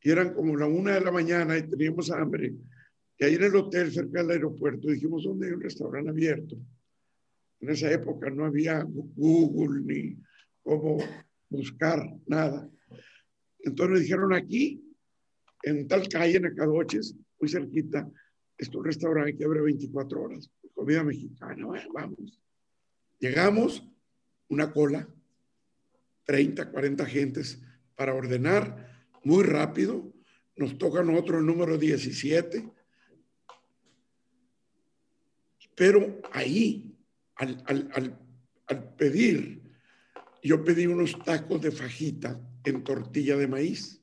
y 0.00 0.10
eran 0.10 0.32
como 0.32 0.56
la 0.56 0.66
una 0.66 0.94
de 0.94 1.02
la 1.02 1.12
mañana 1.12 1.58
y 1.58 1.68
teníamos 1.68 2.10
hambre. 2.10 2.54
Y 3.18 3.24
ahí 3.24 3.34
en 3.34 3.44
el 3.44 3.56
hotel 3.56 3.92
cerca 3.92 4.22
del 4.22 4.30
aeropuerto 4.30 4.88
dijimos, 4.88 5.24
¿dónde 5.24 5.48
hay 5.48 5.52
un 5.52 5.60
restaurante 5.60 6.08
abierto? 6.08 6.56
En 7.60 7.68
esa 7.68 7.92
época 7.92 8.30
no 8.30 8.46
había 8.46 8.82
Google 8.82 9.82
ni 9.82 10.16
cómo 10.68 10.98
buscar 11.48 12.04
nada. 12.26 12.68
Entonces 13.60 13.90
nos 13.90 14.00
dijeron 14.00 14.34
aquí, 14.34 14.84
en 15.62 15.88
tal 15.88 16.06
calle, 16.08 16.36
en 16.36 16.46
Acadoches, 16.46 17.16
muy 17.40 17.48
cerquita, 17.48 18.08
es 18.58 18.68
un 18.68 18.84
restaurante 18.84 19.36
que 19.36 19.44
abre 19.44 19.62
24 19.62 20.22
horas, 20.22 20.50
comida 20.74 21.02
mexicana. 21.02 21.64
Bueno, 21.64 21.90
vamos. 21.92 22.40
Llegamos, 23.18 23.88
una 24.48 24.70
cola, 24.72 25.08
30, 26.24 26.70
40 26.70 27.06
gentes 27.06 27.62
para 27.96 28.14
ordenar 28.14 29.08
muy 29.24 29.44
rápido. 29.44 30.12
Nos 30.56 30.76
toca 30.76 31.00
a 31.00 31.04
nosotros 31.04 31.40
el 31.40 31.46
número 31.46 31.78
17. 31.78 32.70
Pero 35.74 36.20
ahí, 36.32 36.92
al, 37.36 37.62
al, 37.66 38.18
al, 38.66 38.94
pedir, 38.96 39.67
yo 40.42 40.64
pedí 40.64 40.86
unos 40.86 41.18
tacos 41.24 41.60
de 41.60 41.70
fajita 41.70 42.40
en 42.64 42.84
tortilla 42.84 43.36
de 43.36 43.48
maíz. 43.48 44.00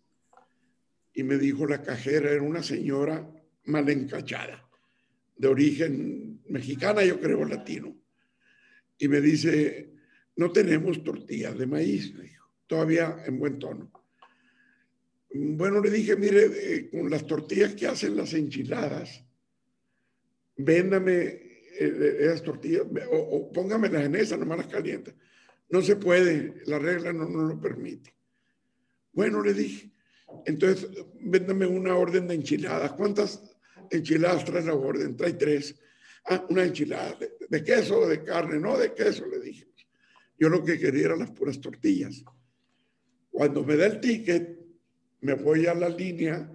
Y 1.13 1.23
me 1.23 1.37
dijo 1.37 1.65
la 1.65 1.81
cajera, 1.81 2.31
era 2.31 2.43
una 2.43 2.61
señora 2.61 3.29
mal 3.65 3.89
encachada, 3.89 4.67
de 5.37 5.47
origen 5.47 6.41
mexicana, 6.49 7.03
yo 7.03 7.19
creo 7.19 7.45
latino. 7.45 7.95
Y 8.97 9.07
me 9.07 9.21
dice, 9.21 9.91
no 10.35 10.51
tenemos 10.51 11.03
tortillas 11.03 11.57
de 11.57 11.67
maíz, 11.67 12.13
dijo, 12.19 12.45
todavía 12.67 13.23
en 13.25 13.39
buen 13.39 13.59
tono. 13.59 13.91
Bueno, 15.33 15.81
le 15.81 15.89
dije, 15.89 16.15
mire, 16.15 16.45
eh, 16.45 16.89
con 16.89 17.09
las 17.09 17.25
tortillas 17.25 17.75
que 17.75 17.87
hacen 17.87 18.15
las 18.15 18.33
enchiladas, 18.33 19.23
véndame 20.57 21.13
eh, 21.79 22.17
esas 22.19 22.43
tortillas 22.43 22.83
o, 23.11 23.17
o, 23.17 23.51
póngamelas 23.51 24.05
en 24.05 24.15
esas, 24.15 24.39
nomás 24.39 24.59
las 24.59 24.67
calienta. 24.67 25.13
No 25.69 25.81
se 25.81 25.95
puede, 25.95 26.61
la 26.65 26.79
regla 26.79 27.11
no 27.11 27.27
nos 27.27 27.49
lo 27.49 27.59
permite. 27.59 28.15
Bueno, 29.13 29.41
le 29.41 29.53
dije, 29.53 29.91
entonces 30.45 30.89
véndame 31.21 31.65
una 31.65 31.95
orden 31.95 32.27
de 32.27 32.35
enchiladas. 32.35 32.91
¿Cuántas 32.93 33.41
enchiladas 33.89 34.45
trae 34.45 34.63
la 34.63 34.75
orden? 34.75 35.15
Trae 35.15 35.33
tres. 35.33 35.75
Ah, 36.25 36.45
una 36.49 36.63
enchilada 36.63 37.17
de, 37.49 37.63
queso 37.63 37.99
o 37.99 38.07
de 38.07 38.23
carne, 38.23 38.59
no 38.59 38.77
de 38.77 38.93
queso, 38.93 39.25
le 39.27 39.39
dije. 39.39 39.67
Yo 40.37 40.49
lo 40.49 40.63
que 40.63 40.77
quería 40.77 41.05
eran 41.05 41.19
las 41.19 41.31
puras 41.31 41.61
tortillas. 41.61 42.23
Cuando 43.29 43.63
me 43.63 43.75
da 43.75 43.85
el 43.85 43.99
ticket, 43.99 44.59
me 45.21 45.33
voy 45.35 45.67
a 45.67 45.73
la 45.73 45.89
línea 45.89 46.51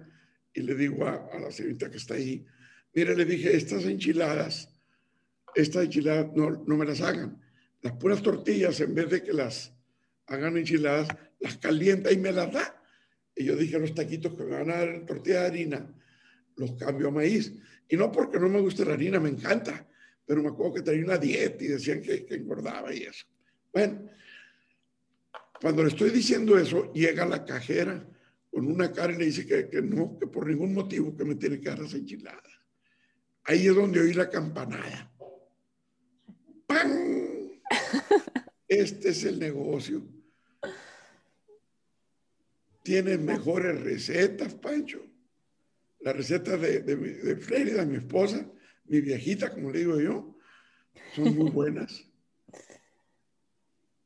y 0.53 0.61
le 0.61 0.75
digo 0.75 1.05
a, 1.05 1.29
a 1.31 1.39
la 1.39 1.51
señorita 1.51 1.89
que 1.89 1.97
está 1.97 2.15
ahí, 2.15 2.45
mire, 2.93 3.15
le 3.15 3.25
dije, 3.25 3.55
estas 3.55 3.85
enchiladas, 3.85 4.69
estas 5.55 5.85
enchiladas 5.85 6.31
no, 6.35 6.49
no 6.51 6.77
me 6.77 6.85
las 6.85 7.01
hagan. 7.01 7.41
Las 7.81 7.93
puras 7.93 8.21
tortillas, 8.21 8.79
en 8.79 8.93
vez 8.93 9.09
de 9.09 9.23
que 9.23 9.33
las 9.33 9.73
hagan 10.27 10.57
enchiladas, 10.57 11.07
las 11.39 11.57
calienta 11.57 12.11
y 12.11 12.17
me 12.17 12.31
las 12.31 12.51
da. 12.51 12.83
Y 13.35 13.45
yo 13.45 13.55
dije, 13.55 13.79
los 13.79 13.93
taquitos 13.93 14.35
que 14.35 14.43
me 14.43 14.57
van 14.57 14.69
a 14.69 14.77
dar 14.77 14.89
en 14.89 15.05
tortilla 15.05 15.41
de 15.41 15.47
harina, 15.47 15.93
los 16.55 16.73
cambio 16.73 17.07
a 17.07 17.11
maíz. 17.11 17.53
Y 17.87 17.97
no 17.97 18.11
porque 18.11 18.39
no 18.39 18.49
me 18.49 18.61
guste 18.61 18.85
la 18.85 18.93
harina, 18.93 19.19
me 19.19 19.29
encanta, 19.29 19.87
pero 20.25 20.43
me 20.43 20.49
acuerdo 20.49 20.75
que 20.75 20.81
traía 20.81 21.03
una 21.03 21.17
dieta 21.17 21.63
y 21.63 21.67
decían 21.67 22.01
que, 22.01 22.25
que 22.25 22.35
engordaba 22.35 22.93
y 22.93 23.03
eso. 23.03 23.25
Bueno, 23.73 24.09
cuando 25.59 25.83
le 25.83 25.89
estoy 25.89 26.09
diciendo 26.09 26.57
eso, 26.57 26.91
llega 26.93 27.25
la 27.25 27.45
cajera 27.45 28.07
con 28.49 28.65
una 28.65 28.91
cara 28.91 29.13
y 29.13 29.17
le 29.17 29.25
dice 29.25 29.45
que, 29.45 29.69
que, 29.69 29.81
no, 29.81 30.17
que 30.19 30.27
por 30.27 30.47
ningún 30.47 30.73
motivo 30.73 31.15
que 31.15 31.23
me 31.23 31.35
tiene 31.35 31.59
que 31.59 31.69
dar 31.69 31.79
las 31.79 31.93
enchiladas. 31.93 32.51
Ahí 33.43 33.67
es 33.67 33.75
donde 33.75 34.01
oí 34.01 34.13
la 34.13 34.29
campanada. 34.29 35.11
¡Pam! 36.67 37.30
Este 38.67 39.09
es 39.09 39.23
el 39.23 39.39
negocio. 39.39 40.01
Tienes 42.83 43.19
mejores 43.19 43.79
recetas, 43.81 44.55
Pancho. 44.55 45.05
Las 45.99 46.15
recetas 46.15 46.59
de, 46.59 46.81
de, 46.81 46.95
de 46.95 47.35
Frérida, 47.35 47.85
mi 47.85 47.97
esposa, 47.97 48.49
mi 48.85 49.01
viejita, 49.01 49.53
como 49.53 49.71
le 49.71 49.79
digo 49.79 49.99
yo, 49.99 50.37
son 51.13 51.35
muy 51.35 51.49
buenas 51.51 52.11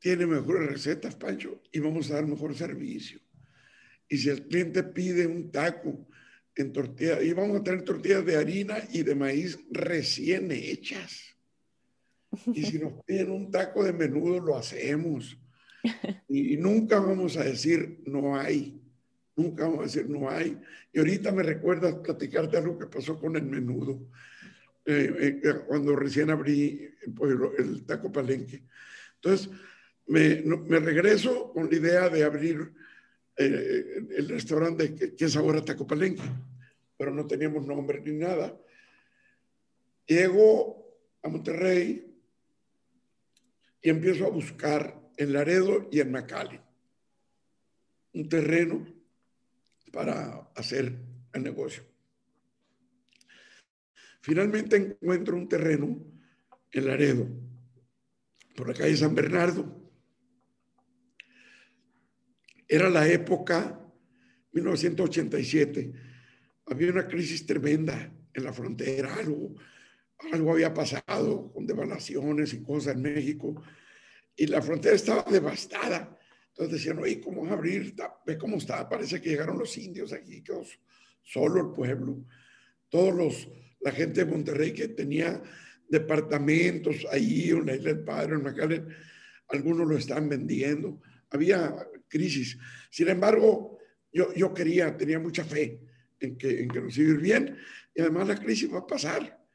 tiene 0.06 0.24
mejores 0.24 0.70
recetas, 0.70 1.16
Pancho, 1.16 1.60
y 1.72 1.80
vamos 1.80 2.08
a 2.08 2.14
dar 2.14 2.28
mejor 2.28 2.54
servicio. 2.54 3.18
Y 4.08 4.18
si 4.18 4.28
el 4.28 4.46
cliente 4.46 4.84
pide 4.84 5.26
un 5.26 5.50
taco 5.50 6.06
en 6.54 6.72
tortilla, 6.72 7.20
y 7.20 7.32
vamos 7.32 7.58
a 7.58 7.64
tener 7.64 7.82
tortillas 7.82 8.24
de 8.24 8.36
harina 8.36 8.78
y 8.92 9.02
de 9.02 9.16
maíz 9.16 9.58
recién 9.68 10.52
hechas. 10.52 11.35
Y 12.52 12.64
si 12.64 12.78
nos 12.78 13.04
piden 13.04 13.30
un 13.30 13.50
taco 13.50 13.84
de 13.84 13.92
menudo, 13.92 14.40
lo 14.40 14.56
hacemos. 14.56 15.38
Y, 16.28 16.56
nunca 16.56 16.98
vamos 16.98 17.36
a 17.36 17.44
decir 17.44 18.02
no 18.06 18.36
hay. 18.36 18.82
Nunca 19.36 19.64
vamos 19.64 19.80
a 19.80 19.82
decir 19.84 20.08
no 20.08 20.28
hay. 20.28 20.60
Y 20.92 20.98
ahorita 20.98 21.30
me 21.30 21.44
recuerdas 21.44 21.94
platicarte 21.94 22.56
algo 22.56 22.76
que 22.76 22.86
pasó 22.86 23.18
con 23.20 23.36
el 23.36 23.44
menudo. 23.44 24.08
Eh, 24.84 25.40
eh, 25.44 25.52
cuando 25.68 25.94
recién 25.94 26.30
abrí 26.30 26.90
el, 27.02 27.40
el 27.58 27.84
taco 27.84 28.10
palenque. 28.10 28.64
Entonces, 29.14 29.50
me, 30.06 30.42
me, 30.42 30.78
regreso 30.80 31.52
con 31.52 31.68
la 31.68 31.76
idea 31.76 32.08
de 32.08 32.24
abrir 32.24 32.72
eh, 33.36 34.06
el 34.16 34.28
restaurante 34.28 34.94
que, 34.94 35.14
que, 35.14 35.24
es 35.24 35.36
ahora 35.36 35.64
Taco 35.64 35.86
Palenque, 35.86 36.22
pero 36.96 37.12
no 37.12 37.26
teníamos 37.26 37.66
nombre 37.66 38.00
ni 38.00 38.12
nada. 38.12 38.56
Llego 40.06 40.96
a 41.22 41.28
Monterrey 41.28 42.15
y 43.86 43.88
empiezo 43.88 44.26
a 44.26 44.30
buscar 44.30 45.00
en 45.16 45.32
Laredo 45.32 45.88
y 45.92 46.00
en 46.00 46.10
McAllen 46.10 46.60
un 48.14 48.28
terreno 48.28 48.84
para 49.92 50.50
hacer 50.56 50.92
el 51.32 51.42
negocio. 51.44 51.84
Finalmente 54.22 54.74
encuentro 54.74 55.36
un 55.36 55.48
terreno 55.48 56.04
en 56.72 56.84
Laredo, 56.84 57.28
por 58.56 58.66
la 58.66 58.74
calle 58.74 58.96
San 58.96 59.14
Bernardo. 59.14 59.88
Era 62.66 62.90
la 62.90 63.06
época 63.06 63.80
1987. 64.50 65.92
Había 66.66 66.90
una 66.90 67.06
crisis 67.06 67.46
tremenda 67.46 68.12
en 68.34 68.42
la 68.42 68.52
frontera, 68.52 69.14
algo 70.32 70.52
había 70.52 70.72
pasado 70.72 71.52
con 71.52 71.66
devaluaciones 71.66 72.52
y 72.54 72.62
cosas 72.62 72.94
en 72.94 73.02
México 73.02 73.62
y 74.36 74.46
la 74.46 74.62
frontera 74.62 74.94
estaba 74.94 75.24
devastada. 75.30 76.18
Entonces 76.48 76.78
decían, 76.78 76.98
oye, 76.98 77.20
¿cómo 77.20 77.46
a 77.46 77.52
abrir? 77.52 77.94
Ve 78.26 78.38
cómo 78.38 78.56
está, 78.56 78.88
parece 78.88 79.20
que 79.20 79.30
llegaron 79.30 79.58
los 79.58 79.76
indios 79.76 80.12
aquí, 80.12 80.42
quedó 80.42 80.62
solo 81.22 81.60
el 81.60 81.74
pueblo. 81.74 82.24
Todos 82.88 83.14
los, 83.14 83.48
la 83.80 83.92
gente 83.92 84.24
de 84.24 84.30
Monterrey 84.30 84.72
que 84.72 84.88
tenía 84.88 85.42
departamentos 85.88 87.06
ahí 87.10 87.50
en 87.50 87.66
la 87.66 87.74
Isla 87.74 87.94
del 87.94 88.04
Padre, 88.04 88.34
en 88.34 88.42
McAllen, 88.42 88.88
algunos 89.48 89.86
lo 89.86 89.96
están 89.96 90.28
vendiendo. 90.28 91.00
Había 91.30 91.74
crisis. 92.08 92.58
Sin 92.90 93.08
embargo, 93.08 93.78
yo, 94.12 94.32
yo 94.34 94.54
quería, 94.54 94.96
tenía 94.96 95.18
mucha 95.18 95.44
fe 95.44 95.80
en 96.20 96.36
que, 96.38 96.62
en 96.62 96.68
que 96.68 96.80
nos 96.80 96.96
iba 96.96 97.10
a 97.10 97.14
ir 97.14 97.20
bien 97.20 97.58
y 97.94 98.00
además 98.00 98.28
la 98.28 98.36
crisis 98.36 98.72
va 98.72 98.78
a 98.78 98.86
pasar. 98.86 99.45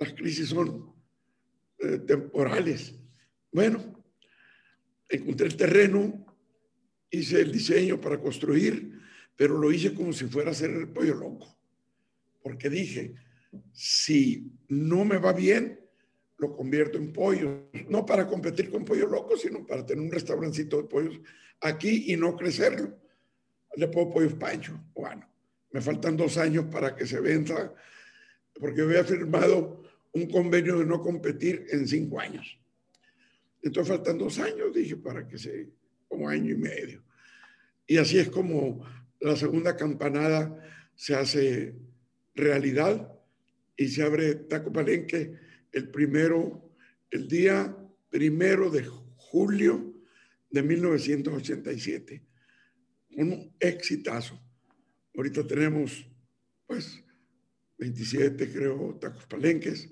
Las 0.00 0.14
crisis 0.14 0.48
son 0.48 0.94
eh, 1.78 1.98
temporales. 1.98 2.94
Bueno, 3.52 4.02
encontré 5.06 5.46
el 5.46 5.56
terreno, 5.58 6.26
hice 7.10 7.42
el 7.42 7.52
diseño 7.52 8.00
para 8.00 8.18
construir, 8.18 8.98
pero 9.36 9.58
lo 9.58 9.70
hice 9.70 9.92
como 9.92 10.14
si 10.14 10.24
fuera 10.24 10.52
a 10.52 10.54
ser 10.54 10.70
el 10.70 10.88
pollo 10.88 11.16
loco. 11.16 11.54
Porque 12.42 12.70
dije, 12.70 13.14
si 13.72 14.50
no 14.68 15.04
me 15.04 15.18
va 15.18 15.34
bien, 15.34 15.78
lo 16.38 16.56
convierto 16.56 16.96
en 16.96 17.12
pollo. 17.12 17.68
No 17.90 18.06
para 18.06 18.26
competir 18.26 18.70
con 18.70 18.86
pollo 18.86 19.06
loco, 19.06 19.36
sino 19.36 19.66
para 19.66 19.84
tener 19.84 20.02
un 20.02 20.10
restaurancito 20.10 20.78
de 20.78 20.88
pollos 20.88 21.20
aquí 21.60 22.10
y 22.10 22.16
no 22.16 22.34
crecerlo. 22.36 22.98
Le 23.76 23.86
pongo 23.88 24.14
pollo 24.14 24.38
pancho. 24.38 24.82
Bueno, 24.94 25.28
me 25.72 25.82
faltan 25.82 26.16
dos 26.16 26.38
años 26.38 26.64
para 26.72 26.96
que 26.96 27.06
se 27.06 27.20
venda, 27.20 27.74
porque 28.54 28.80
había 28.80 29.04
firmado 29.04 29.79
un 30.12 30.28
convenio 30.28 30.78
de 30.78 30.86
no 30.86 31.00
competir 31.00 31.66
en 31.70 31.86
cinco 31.86 32.20
años. 32.20 32.58
Entonces 33.62 33.94
faltan 33.94 34.18
dos 34.18 34.38
años, 34.38 34.74
dije, 34.74 34.96
para 34.96 35.26
que 35.26 35.38
se, 35.38 35.68
como 36.08 36.28
año 36.28 36.52
y 36.52 36.56
medio. 36.56 37.04
Y 37.86 37.98
así 37.98 38.18
es 38.18 38.28
como 38.28 38.84
la 39.20 39.36
segunda 39.36 39.76
campanada 39.76 40.56
se 40.94 41.14
hace 41.14 41.74
realidad 42.34 43.12
y 43.76 43.88
se 43.88 44.02
abre 44.02 44.34
Taco 44.34 44.72
Palenque 44.72 45.38
el 45.72 45.90
primero, 45.90 46.74
el 47.10 47.28
día 47.28 47.76
primero 48.08 48.70
de 48.70 48.84
julio 49.16 49.94
de 50.50 50.62
1987. 50.62 52.22
Un 53.16 53.54
exitazo. 53.58 54.40
Ahorita 55.14 55.46
tenemos, 55.46 56.06
pues, 56.66 57.02
27, 57.78 58.52
creo, 58.52 58.98
tacos 59.00 59.26
palenques. 59.26 59.90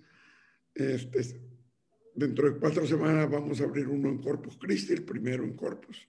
Este, 0.79 1.41
dentro 2.15 2.49
de 2.49 2.61
cuatro 2.61 2.87
semanas 2.87 3.29
vamos 3.29 3.61
a 3.61 3.65
abrir 3.65 3.89
uno 3.89 4.09
en 4.09 4.19
Corpus 4.19 4.57
Christi, 4.59 4.93
el 4.93 5.05
primero 5.05 5.43
en 5.43 5.57
Corpus. 5.57 6.09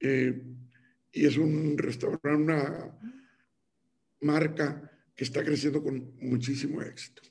Eh, 0.00 0.42
y 1.12 1.26
es 1.26 1.36
un 1.36 1.78
restaurante, 1.78 2.28
una 2.28 2.98
marca 4.20 4.90
que 5.14 5.22
está 5.22 5.44
creciendo 5.44 5.80
con 5.82 6.12
muchísimo 6.20 6.82
éxito. 6.82 7.22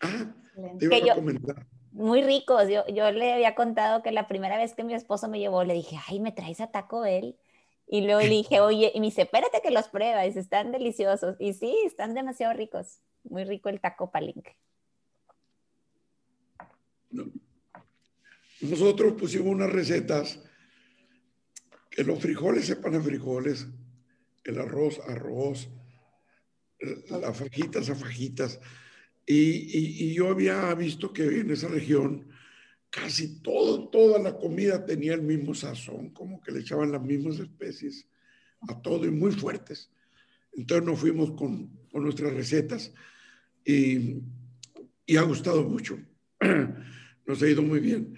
Ah, 0.00 0.34
te 0.78 0.86
iba 0.86 1.12
a 1.12 1.14
comentar. 1.14 1.66
Muy 1.92 2.22
ricos. 2.22 2.68
Yo, 2.68 2.84
yo 2.88 3.10
le 3.12 3.32
había 3.32 3.54
contado 3.54 4.02
que 4.02 4.10
la 4.10 4.26
primera 4.26 4.56
vez 4.56 4.74
que 4.74 4.84
mi 4.84 4.94
esposo 4.94 5.28
me 5.28 5.38
llevó, 5.38 5.62
le 5.62 5.74
dije, 5.74 5.96
ay, 6.08 6.18
¿me 6.18 6.32
traes 6.32 6.60
a 6.60 6.70
Taco 6.72 7.00
Bell? 7.02 7.36
Y 7.88 8.02
luego 8.02 8.20
le 8.20 8.28
dije, 8.28 8.60
oye, 8.60 8.92
y 8.94 9.00
me 9.00 9.06
dice, 9.06 9.22
espérate 9.22 9.60
que 9.62 9.70
los 9.70 9.88
pruebas, 9.88 10.36
están 10.36 10.72
deliciosos. 10.72 11.36
Y 11.38 11.54
sí, 11.54 11.76
están 11.84 12.14
demasiado 12.14 12.54
ricos. 12.54 13.00
Muy 13.24 13.44
rico 13.44 13.68
el 13.68 13.80
taco 13.80 14.10
palenque. 14.10 14.56
Nosotros 18.60 19.14
pusimos 19.14 19.48
unas 19.48 19.70
recetas 19.70 20.40
que 21.90 22.04
los 22.04 22.20
frijoles 22.20 22.66
sepan 22.66 22.94
a 22.94 23.00
frijoles, 23.00 23.66
el 24.44 24.58
arroz, 24.60 25.00
arroz, 25.08 25.68
las 26.78 27.36
fajitas 27.36 27.88
a 27.90 27.94
fajitas. 27.94 28.60
Y, 29.26 30.06
y, 30.06 30.14
yo 30.14 30.28
había 30.28 30.72
visto 30.74 31.12
que 31.12 31.40
en 31.40 31.50
esa 31.50 31.68
región 31.68 32.28
casi 32.90 33.40
todo, 33.40 33.88
toda 33.88 34.18
la 34.18 34.36
comida 34.36 34.84
tenía 34.84 35.14
el 35.14 35.22
mismo 35.22 35.54
sazón, 35.54 36.10
como 36.10 36.40
que 36.40 36.52
le 36.52 36.60
echaban 36.60 36.92
las 36.92 37.02
mismas 37.02 37.38
especies 37.38 38.08
a 38.68 38.80
todo 38.80 39.04
y 39.06 39.10
muy 39.10 39.32
fuertes. 39.32 39.90
Entonces 40.52 40.86
nos 40.86 40.98
fuimos 40.98 41.32
con, 41.32 41.68
con 41.90 42.02
nuestras 42.02 42.32
recetas 42.32 42.92
y, 43.64 44.22
y 45.06 45.16
ha 45.16 45.22
gustado 45.22 45.62
mucho. 45.62 45.98
nos 47.26 47.42
ha 47.42 47.48
ido 47.48 47.62
muy 47.62 47.80
bien. 47.80 48.14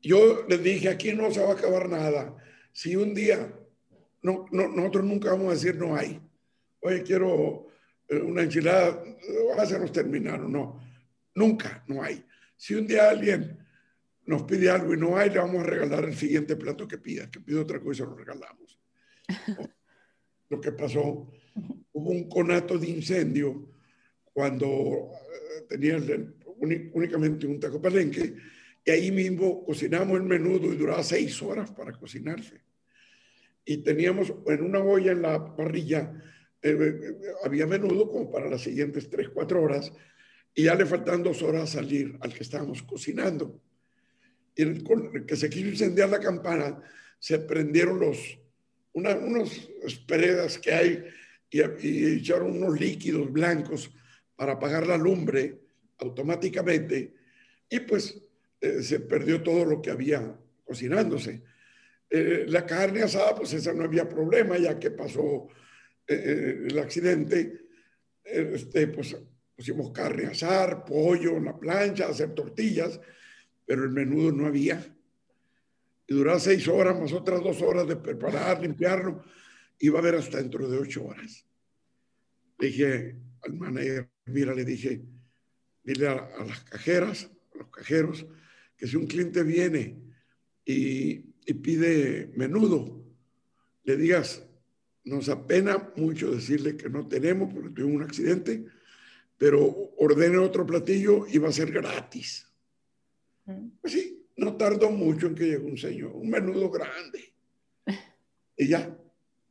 Yo 0.00 0.46
les 0.48 0.62
dije, 0.62 0.88
aquí 0.88 1.12
no 1.12 1.30
se 1.30 1.40
va 1.40 1.50
a 1.50 1.54
acabar 1.54 1.88
nada. 1.88 2.36
Si 2.72 2.94
un 2.94 3.12
día, 3.12 3.52
no, 4.22 4.46
no, 4.52 4.68
nosotros 4.68 5.04
nunca 5.04 5.30
vamos 5.30 5.48
a 5.48 5.54
decir 5.54 5.74
no 5.74 5.96
hay. 5.96 6.20
Oye, 6.80 7.02
quiero 7.02 7.66
eh, 8.08 8.16
una 8.18 8.42
enchilada, 8.42 9.02
se 9.66 9.78
nos 9.78 9.90
terminaron. 9.90 10.52
No, 10.52 10.80
nunca, 11.34 11.82
no 11.88 12.02
hay. 12.02 12.24
Si 12.56 12.74
un 12.74 12.86
día 12.86 13.10
alguien 13.10 13.58
nos 14.28 14.42
pide 14.42 14.68
algo 14.68 14.92
y 14.92 14.98
no 14.98 15.16
hay, 15.16 15.30
le 15.30 15.38
vamos 15.38 15.64
a 15.64 15.66
regalar 15.66 16.04
el 16.04 16.14
siguiente 16.14 16.54
plato 16.54 16.86
que 16.86 16.98
pida. 16.98 17.30
Que 17.30 17.40
pide 17.40 17.58
otra 17.58 17.80
cosa, 17.80 18.04
lo 18.04 18.14
regalamos. 18.14 18.78
Lo 20.50 20.60
que 20.60 20.72
pasó, 20.72 21.30
hubo 21.92 22.10
un 22.10 22.28
conato 22.28 22.78
de 22.78 22.88
incendio 22.88 23.70
cuando 24.32 25.12
eh, 25.22 25.66
tenía 25.68 25.98
únicamente 26.58 27.46
un 27.46 27.60
taco 27.60 27.80
palenque, 27.80 28.34
y 28.84 28.90
ahí 28.90 29.10
mismo 29.10 29.64
cocinamos 29.64 30.18
el 30.18 30.24
menudo 30.24 30.72
y 30.72 30.76
duraba 30.76 31.02
seis 31.02 31.42
horas 31.42 31.70
para 31.70 31.92
cocinarse. 31.92 32.60
Y 33.64 33.78
teníamos 33.78 34.32
en 34.46 34.62
una 34.62 34.80
olla 34.80 35.12
en 35.12 35.22
la 35.22 35.56
parrilla, 35.56 36.12
eh, 36.62 36.76
eh, 36.80 37.16
había 37.44 37.66
menudo 37.66 38.10
como 38.10 38.30
para 38.30 38.48
las 38.48 38.62
siguientes 38.62 39.08
tres, 39.10 39.28
cuatro 39.30 39.62
horas, 39.62 39.92
y 40.54 40.64
ya 40.64 40.74
le 40.74 40.86
faltan 40.86 41.22
dos 41.22 41.42
horas 41.42 41.62
a 41.62 41.78
salir 41.78 42.16
al 42.20 42.32
que 42.32 42.42
estábamos 42.42 42.82
cocinando. 42.82 43.62
Y 44.58 44.62
el, 44.62 44.84
que 45.24 45.36
se 45.36 45.48
quiso 45.48 45.68
incendiar 45.68 46.08
la 46.08 46.18
campana, 46.18 46.82
se 47.20 47.38
prendieron 47.38 48.00
los, 48.00 48.18
una, 48.92 49.14
unos 49.14 49.70
esperedas 49.84 50.58
que 50.58 50.72
hay 50.72 51.04
y, 51.48 51.60
y 51.86 52.18
echaron 52.18 52.50
unos 52.50 52.80
líquidos 52.80 53.32
blancos 53.32 53.88
para 54.34 54.54
apagar 54.54 54.84
la 54.84 54.96
lumbre 54.96 55.60
automáticamente. 55.98 57.14
Y 57.70 57.80
pues 57.80 58.20
eh, 58.60 58.82
se 58.82 58.98
perdió 59.00 59.42
todo 59.42 59.64
lo 59.64 59.80
que 59.80 59.90
había 59.90 60.36
cocinándose. 60.64 61.42
Eh, 62.10 62.44
la 62.48 62.66
carne 62.66 63.02
asada, 63.02 63.36
pues 63.36 63.52
esa 63.52 63.72
no 63.72 63.84
había 63.84 64.08
problema, 64.08 64.58
ya 64.58 64.76
que 64.76 64.90
pasó 64.90 65.46
eh, 66.06 66.64
el 66.68 66.78
accidente, 66.78 67.66
este, 68.24 68.88
pues 68.88 69.16
pusimos 69.54 69.92
carne 69.92 70.26
asar, 70.26 70.84
pollo 70.84 71.38
la 71.38 71.56
plancha, 71.56 72.08
hacer 72.08 72.34
tortillas, 72.34 73.00
pero 73.68 73.84
el 73.84 73.90
menudo 73.90 74.32
no 74.32 74.46
había. 74.46 74.82
Y 76.06 76.14
duraba 76.14 76.40
seis 76.40 76.66
horas 76.68 76.98
más 76.98 77.12
otras 77.12 77.44
dos 77.44 77.60
horas 77.60 77.86
de 77.86 77.96
preparar, 77.96 78.60
limpiarlo. 78.62 79.22
Iba 79.78 79.98
a 79.98 80.00
haber 80.00 80.14
hasta 80.14 80.38
dentro 80.38 80.66
de 80.66 80.78
ocho 80.78 81.04
horas. 81.04 81.46
Le 82.58 82.68
dije 82.68 83.16
al 83.42 83.52
manager, 83.52 84.10
mira, 84.24 84.54
le 84.54 84.64
dije, 84.64 85.02
dile 85.84 86.08
a, 86.08 86.44
las 86.46 86.60
cajeras, 86.64 87.30
a 87.54 87.58
los 87.58 87.68
cajeros, 87.68 88.26
que 88.74 88.86
si 88.86 88.96
un 88.96 89.06
cliente 89.06 89.42
viene 89.42 90.00
y, 90.64 91.34
y 91.44 91.54
pide 91.54 92.32
menudo, 92.36 93.04
le 93.84 93.96
digas, 93.98 94.42
nos 95.04 95.28
apena 95.28 95.92
mucho 95.94 96.30
decirle 96.30 96.74
que 96.74 96.88
no 96.88 97.06
tenemos 97.06 97.52
porque 97.52 97.68
tuvimos 97.68 97.96
un 97.96 98.02
accidente, 98.02 98.64
pero 99.36 99.92
ordene 99.98 100.38
otro 100.38 100.64
platillo 100.64 101.26
y 101.26 101.36
va 101.36 101.50
a 101.50 101.52
ser 101.52 101.70
gratis. 101.70 102.47
Pues 103.80 103.92
sí, 103.92 104.26
no 104.36 104.56
tardó 104.56 104.90
mucho 104.90 105.26
en 105.26 105.34
que 105.34 105.44
llegó 105.44 105.66
un 105.68 105.78
señor, 105.78 106.12
un 106.14 106.28
menudo 106.28 106.70
grande. 106.70 107.32
Y 108.56 108.68
ya 108.68 108.96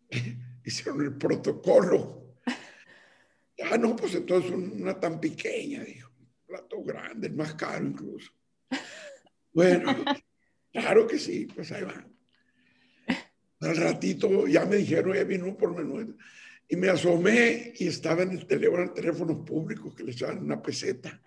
hicieron 0.64 1.02
el 1.02 1.18
protocolo. 1.18 2.16
Ah, 3.72 3.76
no, 3.76 3.96
pues 3.96 4.14
entonces 4.14 4.52
una 4.52 5.00
tan 5.00 5.20
pequeña, 5.20 5.84
dijo. 5.84 6.12
Un 6.20 6.28
plato 6.46 6.84
grande, 6.84 7.26
el 7.26 7.34
más 7.34 7.56
caro 7.56 7.88
incluso. 7.88 8.32
Bueno, 9.52 9.96
claro 10.72 11.08
que 11.08 11.18
sí, 11.18 11.48
pues 11.48 11.72
ahí 11.72 11.84
va. 11.84 12.08
Al 13.62 13.76
ratito 13.76 14.46
ya 14.46 14.64
me 14.64 14.76
dijeron, 14.76 15.16
ya 15.16 15.24
vino 15.24 15.58
por 15.58 15.76
menú. 15.76 16.16
Y 16.70 16.76
me 16.76 16.90
asomé 16.90 17.74
y 17.80 17.88
estaba 17.88 18.22
en 18.22 18.34
el 18.34 18.46
teléfono, 18.46 18.84
en 18.84 18.94
teléfonos 18.94 19.38
públicos 19.44 19.96
que 19.96 20.04
le 20.04 20.12
echaban 20.12 20.44
una 20.44 20.62
peseta. 20.62 21.20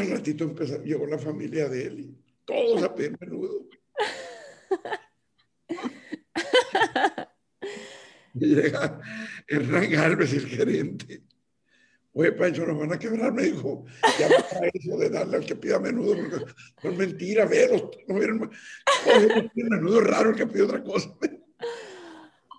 Al 0.00 0.10
ratito 0.10 0.44
empezó, 0.44 0.82
llegó 0.82 1.06
la 1.06 1.18
familia 1.18 1.68
de 1.68 1.86
él 1.86 2.00
y 2.00 2.16
todos 2.44 2.82
a 2.82 2.94
pedir 2.94 3.16
menudo. 3.20 3.68
y 8.34 8.46
llega 8.54 9.00
Hernán 9.46 9.94
Alves, 9.96 10.32
el 10.32 10.46
gerente. 10.46 11.22
Oye, 12.12 12.32
Pancho, 12.32 12.66
nos 12.66 12.78
van 12.78 12.92
a 12.92 12.98
quebrar, 12.98 13.32
me 13.32 13.44
dijo. 13.44 13.84
Ya 14.18 14.28
para 14.28 14.68
eso 14.72 14.96
de 14.98 15.10
darle 15.10 15.36
al 15.36 15.46
que 15.46 15.54
pida 15.54 15.78
menudo, 15.78 16.16
porque 16.16 16.44
no 16.82 16.90
es 16.90 16.98
mentira, 16.98 17.46
veros, 17.46 17.88
no 18.08 18.14
vieron. 18.16 18.50
menudo 19.54 20.00
raro 20.00 20.30
el 20.30 20.36
que 20.36 20.46
pide 20.46 20.62
otra 20.62 20.82
cosa. 20.82 21.14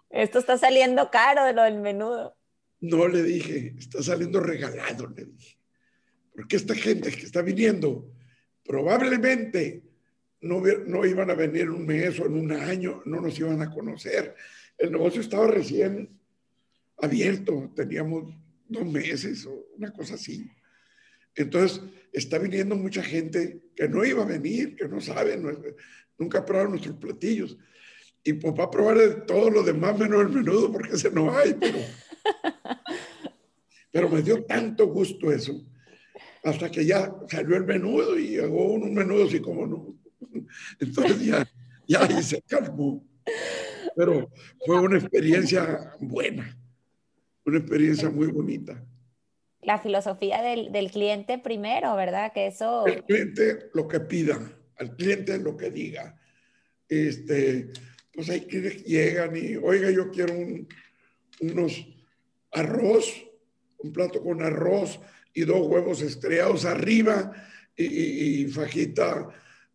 Esto 0.10 0.40
está 0.40 0.58
saliendo 0.58 1.10
caro 1.12 1.46
de 1.46 1.54
lo 1.54 1.64
del 1.64 1.80
menudo. 1.80 2.38
No 2.80 3.08
le 3.08 3.24
dije, 3.24 3.76
está 3.78 4.02
saliendo 4.02 4.40
regalado, 4.40 5.08
le 5.08 5.26
dije. 5.26 5.61
Porque 6.34 6.56
esta 6.56 6.76
gente 6.76 7.12
que 7.12 7.26
está 7.26 7.42
viniendo, 7.42 8.10
probablemente 8.64 9.84
no, 10.42 10.62
no 10.88 11.06
iban 11.06 11.30
a 11.30 11.36
venir 11.36 11.70
un 11.70 11.86
mes 11.86 12.20
o 12.20 12.26
en 12.26 12.34
un 12.34 12.52
año, 12.52 13.02
no 13.06 13.22
nos 13.22 13.38
iban 13.40 13.62
a 13.62 13.70
conocer. 13.70 14.36
El 14.78 14.92
negocio 14.92 15.22
estaba 15.22 15.48
recién 15.48 16.10
abierto, 16.98 17.72
teníamos 17.76 18.34
dos 18.68 18.86
meses 18.86 19.46
o 19.46 19.68
una 19.78 19.92
cosa 19.92 20.16
así. 20.16 20.50
Entonces, 21.36 21.82
está 22.12 22.38
viniendo 22.38 22.76
mucha 22.76 23.04
gente 23.04 23.62
que 23.76 23.88
no 23.88 24.04
iba 24.04 24.24
a 24.24 24.28
venir, 24.28 24.76
que 24.76 24.88
no 24.88 25.00
sabe, 25.00 25.40
nunca 26.18 26.46
probaron 26.46 26.72
nuestros 26.72 26.98
platillos. 26.98 27.58
Y 28.24 28.34
pues 28.34 28.54
va 28.58 28.66
a 28.66 28.72
probar 28.72 29.26
todo 29.26 29.50
lo 29.50 29.64
demás 29.64 29.98
menos 29.98 30.22
el 30.22 30.30
menudo 30.30 30.72
porque 30.72 30.96
ese 30.96 31.10
no 31.10 31.36
hay, 31.36 31.56
pero, 31.56 31.80
pero 33.92 34.10
me 34.10 34.22
dio 34.22 34.44
tanto 34.44 34.88
gusto 34.88 35.32
eso. 35.32 35.66
Hasta 36.44 36.72
que 36.72 36.86
ya 36.86 37.14
salió 37.30 37.56
el 37.56 37.66
menudo 37.66 38.18
y 38.18 38.30
llegó 38.30 38.74
un 38.74 38.94
menudo 38.94 39.26
así 39.26 39.40
como 39.40 39.68
no. 39.68 39.96
Entonces 40.80 41.24
ya, 41.24 41.48
ya 41.88 42.04
ahí 42.04 42.24
se 42.24 42.42
calmó. 42.42 43.04
Pero 43.96 44.30
fue 44.66 44.80
una 44.80 44.98
experiencia 44.98 45.94
buena 46.00 46.58
una 47.46 47.60
experiencia 47.60 48.10
muy 48.10 48.28
bonita. 48.28 48.84
La 49.62 49.78
filosofía 49.80 50.42
del, 50.42 50.72
del, 50.72 50.92
cliente 50.92 51.38
primero, 51.38 51.96
¿verdad? 51.96 52.32
Que 52.34 52.48
eso... 52.48 52.86
El 52.86 53.04
cliente 53.04 53.70
lo 53.74 53.88
que 53.88 54.00
pida, 54.00 54.40
al 54.78 54.96
cliente 54.96 55.38
lo 55.38 55.56
que 55.56 55.70
diga. 55.70 56.20
Este, 56.88 57.70
pues 58.14 58.30
hay 58.30 58.42
quienes 58.42 58.84
llegan 58.84 59.36
y, 59.36 59.56
oiga, 59.56 59.92
yo 59.92 60.10
quiero 60.10 60.34
un, 60.34 60.68
unos 61.42 61.86
arroz, 62.52 63.24
un 63.78 63.94
plato 63.94 64.22
con 64.24 64.42
arroz 64.42 65.00
y 65.34 65.42
dos 65.44 65.68
huevos 65.68 66.02
estrellados 66.02 66.66
arriba 66.66 67.32
y, 67.76 68.44
y, 68.44 68.48
fajita 68.48 69.30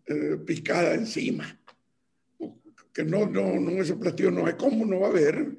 eh, 0.07 0.37
picada 0.45 0.95
encima. 0.95 1.59
Que 2.93 3.05
no, 3.05 3.27
no, 3.27 3.59
no, 3.61 3.83
ese 3.83 3.97
platillo 3.97 4.31
no 4.31 4.47
hay, 4.47 4.55
¿cómo 4.55 4.85
no 4.87 5.01
va 5.01 5.09
a 5.09 5.11
haber? 5.11 5.57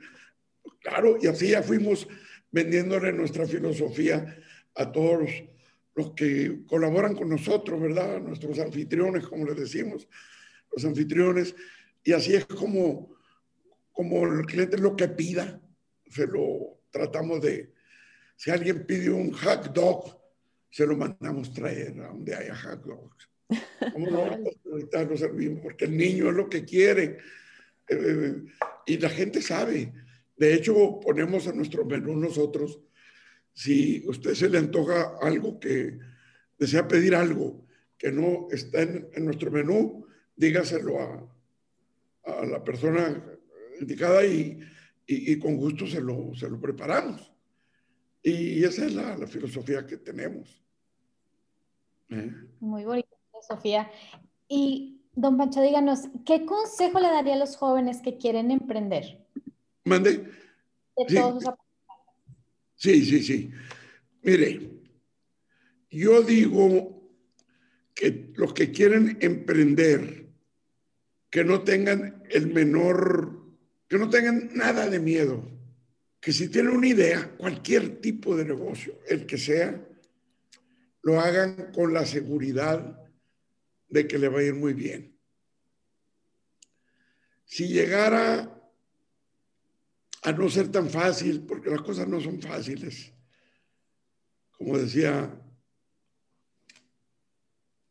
Claro, 0.81 1.17
y 1.21 1.27
así 1.27 1.49
ya 1.49 1.61
fuimos 1.61 2.07
vendiéndole 2.51 3.11
nuestra 3.11 3.45
filosofía 3.45 4.37
a 4.75 4.91
todos 4.91 5.29
los 5.95 6.11
que 6.13 6.61
colaboran 6.65 7.15
con 7.15 7.29
nosotros, 7.29 7.81
¿verdad? 7.81 8.21
Nuestros 8.21 8.59
anfitriones, 8.59 9.27
como 9.27 9.45
les 9.45 9.57
decimos, 9.57 10.07
los 10.71 10.85
anfitriones. 10.85 11.55
Y 12.03 12.13
así 12.13 12.35
es 12.35 12.45
como, 12.45 13.15
como 13.91 14.25
el 14.25 14.45
cliente 14.45 14.77
lo 14.77 14.95
que 14.95 15.07
pida, 15.07 15.59
se 16.09 16.27
lo 16.27 16.79
tratamos 16.91 17.41
de, 17.41 17.73
si 18.38 18.51
alguien 18.51 18.85
pide 18.85 19.09
un 19.09 19.31
hot 19.33 19.73
dog, 19.73 20.17
se 20.69 20.85
lo 20.85 20.95
mandamos 20.95 21.51
traer 21.53 21.99
a 21.99 22.07
donde 22.07 22.35
haya 22.35 22.55
hot 22.55 22.85
dogs. 22.85 23.29
¿Cómo 23.93 24.09
no? 24.09 24.38
Ahorita 24.71 25.03
lo 25.03 25.17
servimos, 25.17 25.61
porque 25.63 25.85
el 25.85 25.97
niño 25.97 26.29
es 26.29 26.35
lo 26.35 26.47
que 26.47 26.63
quiere. 26.63 27.17
Eh, 27.89 28.43
y 28.85 28.97
la 28.99 29.09
gente 29.09 29.41
sabe. 29.41 29.91
De 30.38 30.53
hecho, 30.53 30.99
ponemos 30.99 31.47
en 31.47 31.57
nuestro 31.57 31.83
menú 31.83 32.15
nosotros, 32.15 32.79
si 33.53 34.03
usted 34.07 34.35
se 34.35 34.49
le 34.49 34.59
antoja 34.59 35.15
algo 35.19 35.59
que 35.59 35.97
desea 36.59 36.88
pedir 36.88 37.15
algo 37.15 37.65
que 37.97 38.11
no 38.11 38.47
está 38.51 38.83
en, 38.83 39.09
nuestro 39.25 39.49
menú, 39.49 40.05
dígaselo 40.35 41.01
a, 41.01 41.27
a, 42.25 42.45
la 42.45 42.63
persona 42.63 43.19
indicada 43.79 44.23
y, 44.23 44.59
y, 45.07 45.39
con 45.39 45.57
gusto 45.57 45.88
se 45.88 46.01
lo, 46.01 46.35
se 46.35 46.47
lo 46.47 46.61
preparamos. 46.61 47.31
Y 48.30 48.61
esa 48.65 48.86
es 48.86 48.93
la, 48.93 49.15
la 49.15 49.25
filosofía 49.25 49.86
que 49.88 49.95
tenemos. 49.95 50.61
¿Eh? 52.09 52.30
Muy 52.59 52.84
bonita 52.84 53.15
filosofía. 53.32 53.89
Y, 54.49 55.01
don 55.13 55.38
Pancho, 55.38 55.61
díganos, 55.61 56.09
¿qué 56.25 56.45
consejo 56.45 56.99
le 56.99 57.07
daría 57.07 57.36
a 57.36 57.38
los 57.38 57.55
jóvenes 57.55 58.01
que 58.01 58.17
quieren 58.17 58.51
emprender? 58.51 59.25
Mande. 59.86 60.30
Sí. 62.75 63.05
sí, 63.05 63.23
sí, 63.23 63.51
Mire, 64.23 64.71
yo 65.89 66.21
digo 66.21 67.09
que 67.95 68.34
los 68.36 68.53
que 68.53 68.71
quieren 68.71 69.17
emprender, 69.21 70.28
que 71.30 71.45
no 71.45 71.63
tengan 71.63 72.23
el 72.30 72.47
menor, 72.47 73.41
que 73.88 73.97
no 73.97 74.09
tengan 74.09 74.49
nada 74.53 74.89
de 74.89 74.99
miedo, 74.99 75.56
que 76.28 76.34
si 76.34 76.49
tienen 76.49 76.75
una 76.75 76.88
idea, 76.88 77.38
cualquier 77.38 78.01
tipo 78.01 78.36
de 78.36 78.43
negocio, 78.43 78.99
el 79.07 79.25
que 79.25 79.38
sea, 79.38 79.82
lo 81.01 81.21
hagan 81.21 81.71
con 81.71 81.93
la 81.93 82.05
seguridad 82.05 83.01
de 83.88 84.05
que 84.09 84.17
le 84.17 84.28
va 84.28 84.39
a 84.39 84.43
ir 84.43 84.53
muy 84.53 84.73
bien. 84.73 85.17
Si 87.45 87.69
llegara 87.69 88.61
a 90.23 90.32
no 90.34 90.49
ser 90.49 90.69
tan 90.69 90.89
fácil, 90.89 91.45
porque 91.45 91.69
las 91.69 91.82
cosas 91.82 92.09
no 92.09 92.19
son 92.19 92.41
fáciles. 92.41 93.13
Como 94.51 94.78
decía 94.78 95.34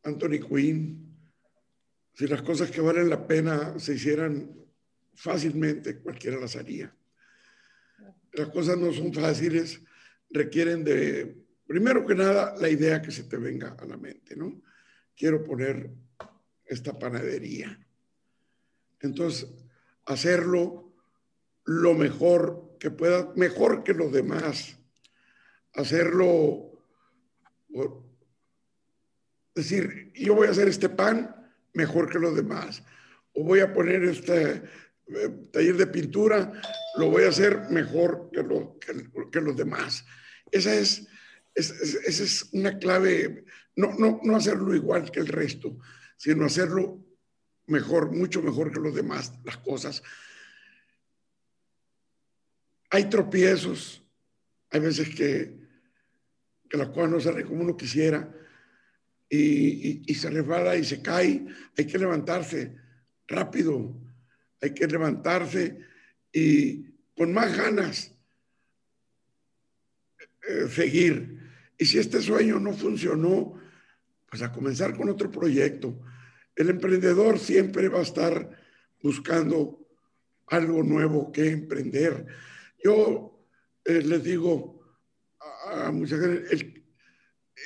Anthony 0.03 0.47
Quinn, 0.47 1.17
si 2.13 2.27
las 2.27 2.43
cosas 2.43 2.71
que 2.71 2.83
valen 2.83 3.09
la 3.09 3.27
pena 3.27 3.79
se 3.79 3.95
hicieran 3.95 4.63
fácilmente, 5.15 6.01
cualquiera 6.01 6.37
las 6.39 6.55
haría. 6.55 6.95
Las 8.33 8.49
cosas 8.49 8.77
no 8.77 8.93
son 8.93 9.13
fáciles, 9.13 9.81
requieren 10.31 10.85
de, 10.85 11.37
primero 11.67 12.07
que 12.07 12.15
nada, 12.15 12.55
la 12.59 12.69
idea 12.69 13.01
que 13.03 13.11
se 13.11 13.25
te 13.25 13.37
venga 13.37 13.77
a 13.79 13.87
la 13.87 13.97
mente, 13.97 14.37
¿no? 14.37 14.63
Quiero 15.17 15.43
poner 15.43 15.91
esta 16.65 16.99
panadería. 16.99 17.79
Entonces, 19.01 19.49
hacerlo 20.05 20.93
lo 21.65 21.95
mejor 21.95 22.77
que 22.79 22.91
pueda, 22.91 23.33
mejor 23.37 23.83
que 23.83 23.95
los 23.95 24.13
demás, 24.13 24.79
hacerlo, 25.75 26.73
decir, 29.55 30.13
yo 30.15 30.35
voy 30.35 30.49
a 30.49 30.51
hacer 30.51 30.69
este 30.69 30.89
pan 30.89 31.35
mejor 31.73 32.11
que 32.11 32.19
los 32.19 32.35
demás, 32.35 32.83
o 33.33 33.45
voy 33.45 33.61
a 33.61 33.73
poner 33.73 34.05
este 34.05 34.63
eh, 35.09 35.49
taller 35.53 35.77
de 35.77 35.87
pintura, 35.87 36.53
lo 36.97 37.11
voy 37.11 37.25
a 37.25 37.29
hacer 37.29 37.71
mejor 37.71 38.31
que, 38.31 38.45
que, 39.31 39.41
los 39.41 39.57
demás. 39.57 40.05
Esa 40.51 40.75
es 40.75 41.07
esa 41.57 42.23
es 42.25 42.49
una 42.53 42.79
clave, 42.79 43.45
no, 43.77 43.95
no, 43.95 44.21
no 44.23 44.37
hacerlo 44.37 44.75
igual 44.75 45.11
que 45.11 45.21
el 45.21 45.29
resto, 45.29 45.79
sino 46.17 46.45
hacerlo 46.45 47.03
mejor, 47.67 48.13
mucho 48.13 48.43
mejor 48.43 48.71
que 48.71 48.81
los 48.81 48.95
demás, 48.95 49.33
las 49.43 49.57
cosas. 49.59 50.03
Hay 52.91 53.09
tropiezos, 53.09 54.03
hay 54.71 54.81
veces 54.81 55.09
que, 55.15 55.57
que 56.69 56.77
las 56.77 56.89
cosas 56.89 57.11
no 57.11 57.21
salen 57.21 57.47
como 57.47 57.63
uno 57.63 57.77
quisiera 57.77 58.33
y, 59.29 60.11
y, 60.11 60.15
se 60.15 60.29
resbala 60.29 60.77
y 60.77 60.85
se 60.85 61.01
cae. 61.01 61.47
Hay 61.77 61.87
que 61.87 61.99
levantarse 61.99 62.77
rápido, 63.27 63.97
hay 64.61 64.75
que 64.75 64.87
levantarse 64.87 65.79
y 66.33 66.85
con 67.17 67.33
más 67.33 67.57
ganas 67.57 68.13
eh, 70.49 70.69
seguir. 70.69 71.41
Y 71.79 71.85
si 71.85 71.99
este 71.99 72.21
sueño 72.23 72.61
no 72.61 72.73
funcionó, 72.73 73.55
pues 74.29 74.43
a 74.43 74.53
comenzar 74.53 74.97
con 74.97 75.09
otro 75.09 75.31
proyecto. 75.31 75.99
El 76.55 76.71
emprendedor 76.71 77.39
siempre 77.39 77.89
va 77.89 77.99
a 77.99 78.03
estar 78.03 78.51
buscando 79.03 79.87
algo 80.47 80.83
nuevo 80.83 81.33
que 81.33 81.51
emprender. 81.51 82.27
Yo 82.83 83.47
eh, 83.85 84.03
les 84.03 84.23
digo 84.23 84.81
a, 85.67 85.91
mucha 85.91 86.19
gente, 86.19 86.55
el, 86.55 86.85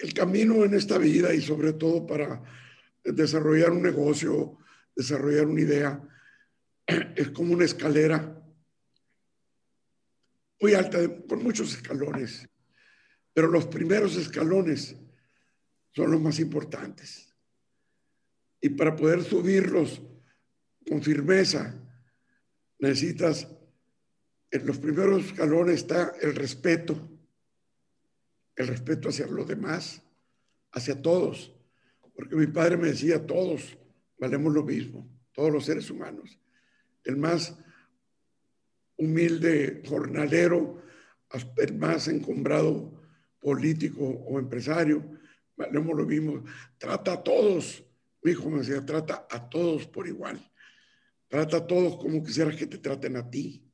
el, 0.02 0.14
camino 0.14 0.64
en 0.64 0.74
esta 0.74 0.98
vida 0.98 1.34
y 1.34 1.40
sobre 1.40 1.72
todo 1.74 2.06
para 2.06 2.42
desarrollar 3.04 3.70
un 3.70 3.82
negocio, 3.82 4.58
desarrollar 4.94 5.46
una 5.46 5.60
idea, 5.60 6.09
es 7.16 7.30
como 7.30 7.54
una 7.54 7.64
escalera 7.64 8.36
muy 10.60 10.74
alta, 10.74 10.98
con 11.28 11.42
muchos 11.42 11.74
escalones. 11.74 12.48
Pero 13.32 13.48
los 13.48 13.66
primeros 13.66 14.16
escalones 14.16 14.96
son 15.92 16.10
los 16.10 16.20
más 16.20 16.38
importantes. 16.38 17.34
Y 18.60 18.70
para 18.70 18.94
poder 18.94 19.22
subirlos 19.22 20.02
con 20.88 21.02
firmeza, 21.02 21.74
necesitas, 22.78 23.48
en 24.50 24.66
los 24.66 24.78
primeros 24.78 25.26
escalones 25.26 25.76
está 25.76 26.12
el 26.20 26.34
respeto, 26.34 27.08
el 28.56 28.66
respeto 28.66 29.08
hacia 29.08 29.26
los 29.26 29.46
demás, 29.46 30.02
hacia 30.72 31.00
todos. 31.00 31.54
Porque 32.14 32.36
mi 32.36 32.48
padre 32.48 32.76
me 32.76 32.88
decía, 32.88 33.24
todos 33.24 33.78
valemos 34.18 34.52
lo 34.52 34.64
mismo, 34.64 35.08
todos 35.32 35.50
los 35.52 35.64
seres 35.64 35.88
humanos. 35.88 36.39
El 37.04 37.16
más 37.16 37.56
humilde 38.96 39.82
jornalero, 39.88 40.82
el 41.56 41.74
más 41.78 42.08
encumbrado 42.08 43.00
político 43.40 44.04
o 44.04 44.38
empresario, 44.38 45.18
lo 45.56 46.06
mismo. 46.06 46.44
Trata 46.78 47.14
a 47.14 47.22
todos, 47.22 47.84
mi 48.22 48.32
hijo 48.32 48.50
me 48.50 48.60
decía, 48.60 48.84
trata 48.84 49.26
a 49.30 49.48
todos 49.48 49.86
por 49.86 50.06
igual. 50.06 50.40
Trata 51.28 51.58
a 51.58 51.66
todos 51.66 51.96
como 51.96 52.24
quisieras 52.24 52.56
que 52.56 52.66
te 52.66 52.78
traten 52.78 53.16
a 53.16 53.30
ti. 53.30 53.64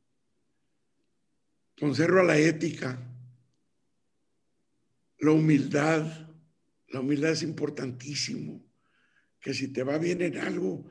Conserva 1.78 2.22
la 2.22 2.36
ética, 2.36 2.98
la 5.18 5.30
humildad. 5.30 6.30
La 6.88 7.00
humildad 7.00 7.32
es 7.32 7.42
importantísimo. 7.42 8.62
Que 9.40 9.54
si 9.54 9.68
te 9.68 9.82
va 9.82 9.98
bien 9.98 10.22
en 10.22 10.38
algo, 10.38 10.90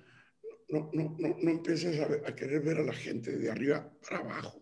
no, 0.69 0.89
no, 0.93 1.15
no, 1.19 1.35
no 1.41 1.51
empieces 1.51 1.99
a, 1.99 2.27
a 2.27 2.35
querer 2.35 2.61
ver 2.61 2.77
a 2.77 2.83
la 2.83 2.93
gente 2.93 3.37
de 3.37 3.51
arriba 3.51 3.91
para 4.01 4.19
abajo. 4.19 4.59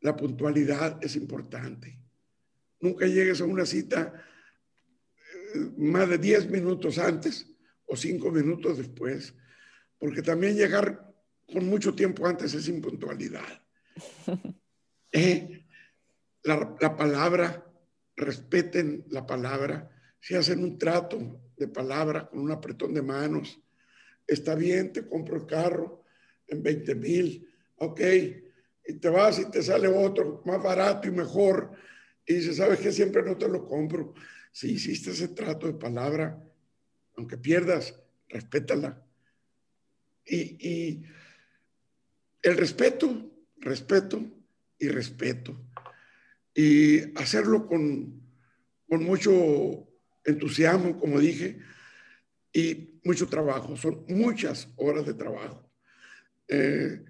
La 0.00 0.14
puntualidad 0.16 0.98
es 1.02 1.16
importante. 1.16 1.98
Nunca 2.80 3.06
llegues 3.06 3.40
a 3.40 3.44
una 3.44 3.66
cita 3.66 4.12
eh, 5.54 5.58
más 5.78 6.08
de 6.08 6.18
10 6.18 6.50
minutos 6.50 6.98
antes 6.98 7.50
o 7.86 7.96
5 7.96 8.30
minutos 8.30 8.78
después, 8.78 9.34
porque 9.98 10.22
también 10.22 10.56
llegar 10.56 11.14
con 11.52 11.66
mucho 11.66 11.94
tiempo 11.94 12.26
antes 12.26 12.54
es 12.54 12.68
impuntualidad. 12.68 13.62
Eh, 15.12 15.64
la, 16.42 16.76
la, 16.78 16.94
palabra, 16.94 17.64
respeten 18.16 19.06
la 19.08 19.24
palabra. 19.24 19.88
Si 20.20 20.34
hacen 20.34 20.62
un 20.62 20.76
trato 20.76 21.40
de 21.56 21.68
palabra 21.68 22.28
con 22.28 22.40
un 22.40 22.50
apretón 22.50 22.92
de 22.92 23.00
manos, 23.00 23.58
está 24.26 24.54
bien, 24.54 24.92
te 24.92 25.06
compro 25.06 25.36
el 25.36 25.46
carro 25.46 26.04
en 26.46 26.62
20 26.62 26.94
mil, 26.94 27.48
ok, 27.76 28.00
y 28.88 28.94
te 28.94 29.08
vas 29.08 29.38
y 29.38 29.50
te 29.50 29.62
sale 29.62 29.88
otro 29.88 30.42
más 30.44 30.62
barato 30.62 31.08
y 31.08 31.10
mejor, 31.10 31.72
y 32.26 32.34
dices, 32.34 32.56
¿sabes 32.56 32.80
qué? 32.80 32.92
Siempre 32.92 33.22
no 33.22 33.36
te 33.36 33.48
lo 33.48 33.66
compro. 33.66 34.14
Si 34.50 34.72
hiciste 34.72 35.10
ese 35.10 35.28
trato 35.28 35.66
de 35.66 35.74
palabra, 35.74 36.42
aunque 37.16 37.36
pierdas, 37.38 37.94
respétala. 38.28 39.02
Y, 40.24 40.68
y 40.68 41.04
el 42.42 42.56
respeto, 42.56 43.30
respeto 43.58 44.24
y 44.78 44.88
respeto. 44.88 45.56
Y 46.52 47.16
hacerlo 47.18 47.66
con, 47.68 48.20
con 48.88 49.04
mucho 49.04 49.86
entusiasmo, 50.24 50.98
como 50.98 51.20
dije, 51.20 51.60
y 52.56 53.00
mucho 53.04 53.28
trabajo. 53.28 53.76
Son 53.76 54.06
muchas 54.08 54.66
horas 54.76 55.04
de 55.04 55.12
trabajo. 55.12 55.70
Eh, 56.48 57.04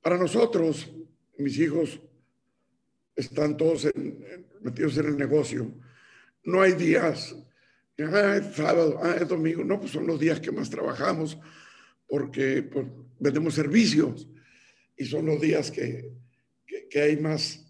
para 0.00 0.16
nosotros, 0.16 0.90
mis 1.36 1.58
hijos 1.58 2.00
están 3.14 3.58
todos 3.58 3.86
metidos 4.62 4.96
en 4.96 5.06
el 5.08 5.18
negocio. 5.18 5.70
No 6.44 6.62
hay 6.62 6.72
días, 6.72 7.36
ah, 7.98 8.36
es 8.40 8.56
sábado, 8.56 8.98
ah, 9.02 9.14
es 9.20 9.28
domingo. 9.28 9.62
No, 9.62 9.78
pues 9.78 9.92
son 9.92 10.06
los 10.06 10.18
días 10.18 10.40
que 10.40 10.50
más 10.50 10.70
trabajamos 10.70 11.38
porque 12.08 12.62
pues, 12.62 12.86
vendemos 13.20 13.52
servicios 13.52 14.26
y 14.96 15.04
son 15.04 15.26
los 15.26 15.38
días 15.38 15.70
que, 15.70 16.14
que, 16.66 16.88
que 16.88 17.02
hay 17.02 17.18
más 17.18 17.62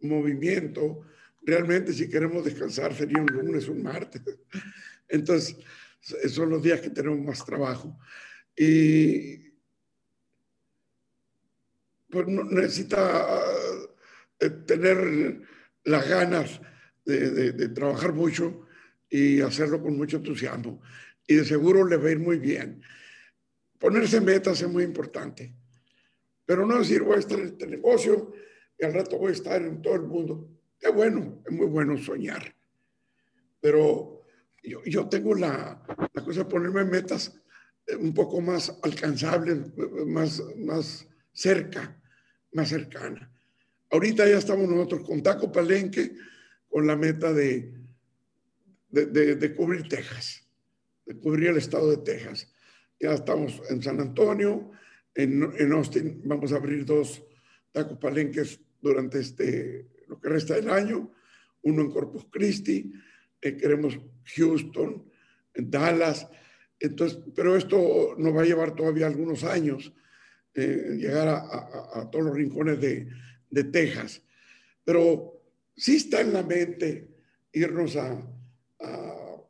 movimiento. 0.00 1.00
Realmente, 1.42 1.92
si 1.92 2.08
queremos 2.08 2.44
descansar, 2.44 2.94
sería 2.94 3.20
un 3.20 3.26
lunes, 3.26 3.66
un 3.66 3.82
martes. 3.82 4.22
Entonces, 5.08 5.56
son 6.28 6.50
los 6.50 6.62
días 6.62 6.80
que 6.80 6.90
tenemos 6.90 7.20
más 7.20 7.44
trabajo. 7.44 7.98
Y 8.56 9.44
pues 12.10 12.26
necesita 12.28 13.40
eh, 14.38 14.50
tener 14.66 15.42
las 15.84 16.08
ganas 16.08 16.60
de, 17.04 17.52
de, 17.52 17.68
trabajar 17.70 18.12
mucho 18.12 18.66
y 19.10 19.40
hacerlo 19.40 19.82
con 19.82 19.96
mucho 19.96 20.18
entusiasmo. 20.18 20.80
Y 21.26 21.34
de 21.36 21.44
seguro 21.44 21.86
le 21.86 21.96
va 21.96 22.08
a 22.08 22.12
ir 22.12 22.20
muy 22.20 22.38
bien. 22.38 22.82
Ponerse 23.78 24.20
metas 24.20 24.62
es 24.62 24.68
muy 24.68 24.84
importante. 24.84 25.54
Pero 26.46 26.66
no 26.66 26.78
decir, 26.78 27.02
voy 27.02 27.16
a 27.16 27.20
estar 27.20 27.38
en 27.38 27.46
este 27.46 27.66
negocio 27.66 28.32
y 28.78 28.84
al 28.84 28.94
rato 28.94 29.18
voy 29.18 29.30
a 29.30 29.34
estar 29.34 29.60
en 29.60 29.82
todo 29.82 29.94
el 29.94 30.02
mundo. 30.02 30.48
Qué 30.78 30.90
bueno, 30.90 31.42
es 31.44 31.52
muy 31.52 31.66
bueno 31.66 31.96
soñar. 31.98 32.54
Pero 33.60 34.13
yo, 34.64 34.82
yo 34.84 35.08
tengo 35.08 35.34
la, 35.34 35.82
la, 36.12 36.24
cosa 36.24 36.40
de 36.40 36.50
ponerme 36.50 36.84
metas 36.84 37.40
eh, 37.86 37.96
un 37.96 38.14
poco 38.14 38.40
más 38.40 38.78
alcanzables, 38.82 39.58
más, 40.06 40.42
más 40.56 41.06
cerca, 41.32 42.00
más 42.52 42.68
cercana. 42.68 43.30
Ahorita 43.90 44.26
ya 44.26 44.38
estamos 44.38 44.68
nosotros 44.68 45.06
con 45.06 45.22
Taco 45.22 45.52
Palenque 45.52 46.12
con 46.68 46.86
la 46.86 46.96
meta 46.96 47.32
de, 47.32 47.72
de, 48.88 49.36
de, 49.36 49.54
cubrir 49.54 49.88
Texas, 49.88 50.44
de 51.04 51.16
cubrir 51.16 51.50
el 51.50 51.58
estado 51.58 51.90
de 51.90 51.98
Texas. 51.98 52.50
Ya 52.98 53.12
estamos 53.12 53.60
en 53.70 53.82
San 53.82 54.00
Antonio, 54.00 54.72
en, 55.14 55.52
en 55.58 55.72
Austin 55.72 56.22
vamos 56.24 56.52
a 56.52 56.56
abrir 56.56 56.84
dos 56.84 57.22
Taco 57.70 57.98
Palenques 57.98 58.60
durante 58.80 59.20
este, 59.20 59.88
lo 60.08 60.18
que 60.20 60.28
resta 60.28 60.54
del 60.54 60.70
año, 60.70 61.12
uno 61.62 61.82
en 61.82 61.90
Corpus 61.90 62.26
Christi, 62.30 62.92
eh, 63.44 63.56
queremos 63.56 63.98
Houston, 64.36 65.08
Dallas, 65.54 66.28
entonces, 66.80 67.18
pero 67.34 67.56
esto 67.56 68.14
nos 68.18 68.34
va 68.34 68.42
a 68.42 68.46
llevar 68.46 68.74
todavía 68.74 69.06
algunos 69.06 69.44
años, 69.44 69.92
eh, 70.54 70.96
llegar 70.96 71.28
a, 71.28 71.38
a, 71.38 72.00
a, 72.00 72.10
todos 72.10 72.26
los 72.26 72.34
rincones 72.34 72.80
de, 72.80 73.08
de 73.50 73.64
Texas. 73.64 74.22
Pero 74.84 75.42
sí 75.76 75.96
está 75.96 76.20
en 76.20 76.32
la 76.32 76.42
mente 76.42 77.08
irnos 77.52 77.96
a, 77.96 78.30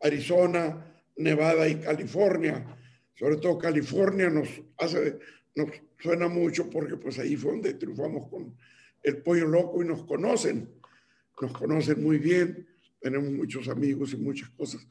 Arizona, 0.01 1.03
Nevada 1.16 1.66
y 1.66 1.76
California. 1.76 2.76
Sobre 3.14 3.36
todo 3.38 3.57
California 3.57 4.28
nos 4.28 4.49
hace, 4.76 5.18
nos 5.55 5.70
suena 5.99 6.28
mucho 6.28 6.68
porque 6.68 6.97
pues 6.97 7.18
ahí 7.18 7.36
fue 7.36 7.53
donde 7.53 7.74
triunfamos 7.74 8.28
con 8.28 8.55
el 9.03 9.22
pollo 9.22 9.47
loco 9.47 9.82
y 9.82 9.86
nos 9.86 10.05
conocen, 10.05 10.68
nos 11.40 11.53
conocen 11.53 12.03
muy 12.03 12.18
bien, 12.18 12.68
tenemos 13.05 13.30
muchos 13.32 13.68
amigos 13.68 14.14
y 14.14 14.16
muchas 14.16 14.48
cosas. 14.48 14.88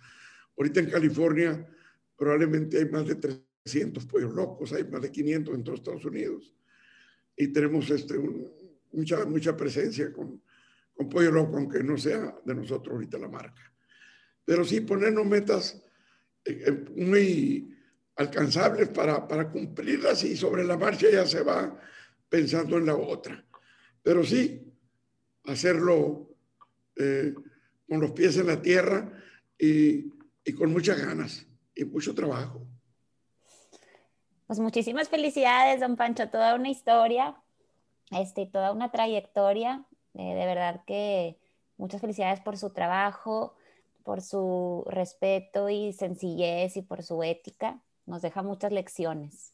Ahorita 0.55 0.82
en 0.82 0.91
California 0.91 1.68
probablemente 2.16 2.78
hay 2.78 2.86
más 2.86 3.07
de 3.07 3.16
300 3.16 4.05
pollos 4.05 4.32
locos, 4.36 4.72
hay 4.72 4.84
más 4.84 5.01
de 5.01 5.11
500 5.11 5.55
en 5.55 5.64
todos 5.64 5.80
Estados 5.80 6.05
Unidos. 6.05 6.53
Y 7.36 7.47
tenemos 7.47 7.89
este, 7.89 8.14
mucha, 8.91 9.26
mucha 9.26 9.57
presencia 9.57 10.14
con, 10.14 10.39
con 10.93 11.09
Pollo 11.09 11.32
Loco, 11.32 11.57
aunque 11.57 11.84
no 11.84 11.97
sea 11.97 12.36
de 12.45 12.53
nosotros 12.53 12.93
ahorita 12.93 13.18
la 13.18 13.30
marca. 13.30 13.74
Pero 14.45 14.64
sí 14.64 14.82
ponernos 14.82 15.26
metas 15.26 15.84
eh, 16.45 16.66
eh, 16.68 16.86
muy 16.95 17.76
alcanzables 18.18 18.89
para, 18.89 19.28
para 19.28 19.49
cumplirlas 19.49 20.24
y 20.24 20.38
sobre 20.38 20.64
la 20.64 20.78
marcha 20.78 21.09
ya 21.09 21.26
se 21.26 21.41
va 21.41 21.80
pensando 22.30 22.78
en 22.78 22.86
la 22.86 22.95
otra. 22.95 23.43
Pero 24.03 24.24
sí, 24.24 24.72
hacerlo 25.45 26.30
eh, 26.95 27.34
con 27.88 28.00
los 28.00 28.12
pies 28.12 28.38
en 28.38 28.48
la 28.48 28.62
tierra 28.62 29.12
y, 29.58 30.12
y 30.44 30.54
con 30.54 30.72
muchas 30.72 31.00
ganas 31.00 31.46
y 31.76 31.86
mucho 31.86 32.14
trabajo. 32.14 32.66
Pues 34.48 34.60
muchísimas 34.60 35.10
felicidades, 35.10 35.80
don 35.80 35.96
Pancho, 35.96 36.30
toda 36.30 36.56
una 36.56 36.70
historia, 36.70 37.36
este, 38.12 38.46
toda 38.46 38.72
una 38.72 38.92
trayectoria. 38.92 39.86
Eh, 40.16 40.36
de 40.36 40.46
verdad 40.46 40.82
que 40.86 41.40
muchas 41.78 42.02
felicidades 42.02 42.40
por 42.42 42.58
su 42.58 42.72
trabajo, 42.72 43.56
por 44.04 44.22
su 44.22 44.84
respeto 44.88 45.70
y 45.70 45.94
sencillez 45.94 46.78
y 46.78 46.82
por 46.82 47.04
su 47.04 47.24
ética. 47.24 47.82
Nos 48.06 48.22
deja 48.22 48.44
muchas 48.44 48.72
lecciones. 48.72 49.54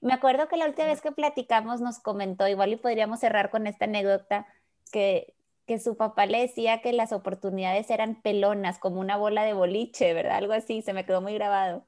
Me 0.00 0.12
acuerdo 0.12 0.48
que 0.48 0.56
la 0.56 0.66
última 0.66 0.88
vez 0.88 1.00
que 1.00 1.12
platicamos 1.12 1.80
nos 1.80 1.98
comentó, 1.98 2.46
igual 2.46 2.72
y 2.72 2.76
podríamos 2.76 3.20
cerrar 3.20 3.50
con 3.50 3.66
esta 3.66 3.86
anécdota, 3.86 4.46
que, 4.92 5.34
que 5.70 5.78
su 5.78 5.96
papá 5.96 6.26
le 6.26 6.40
decía 6.40 6.82
que 6.82 6.92
las 6.92 7.12
oportunidades 7.12 7.90
eran 7.90 8.20
pelonas, 8.22 8.80
como 8.80 8.98
una 8.98 9.16
bola 9.16 9.44
de 9.44 9.52
boliche, 9.52 10.12
¿verdad? 10.14 10.38
Algo 10.38 10.52
así, 10.52 10.82
se 10.82 10.92
me 10.92 11.06
quedó 11.06 11.20
muy 11.20 11.32
grabado. 11.34 11.86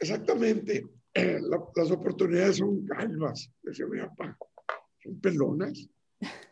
exactamente, 0.00 0.84
las 1.14 1.90
oportunidades 1.92 2.56
son 2.56 2.84
calvas, 2.86 3.52
decía 3.62 3.86
mi 3.86 4.00
papá, 4.00 4.36
son 4.98 5.20
pelonas. 5.20 5.88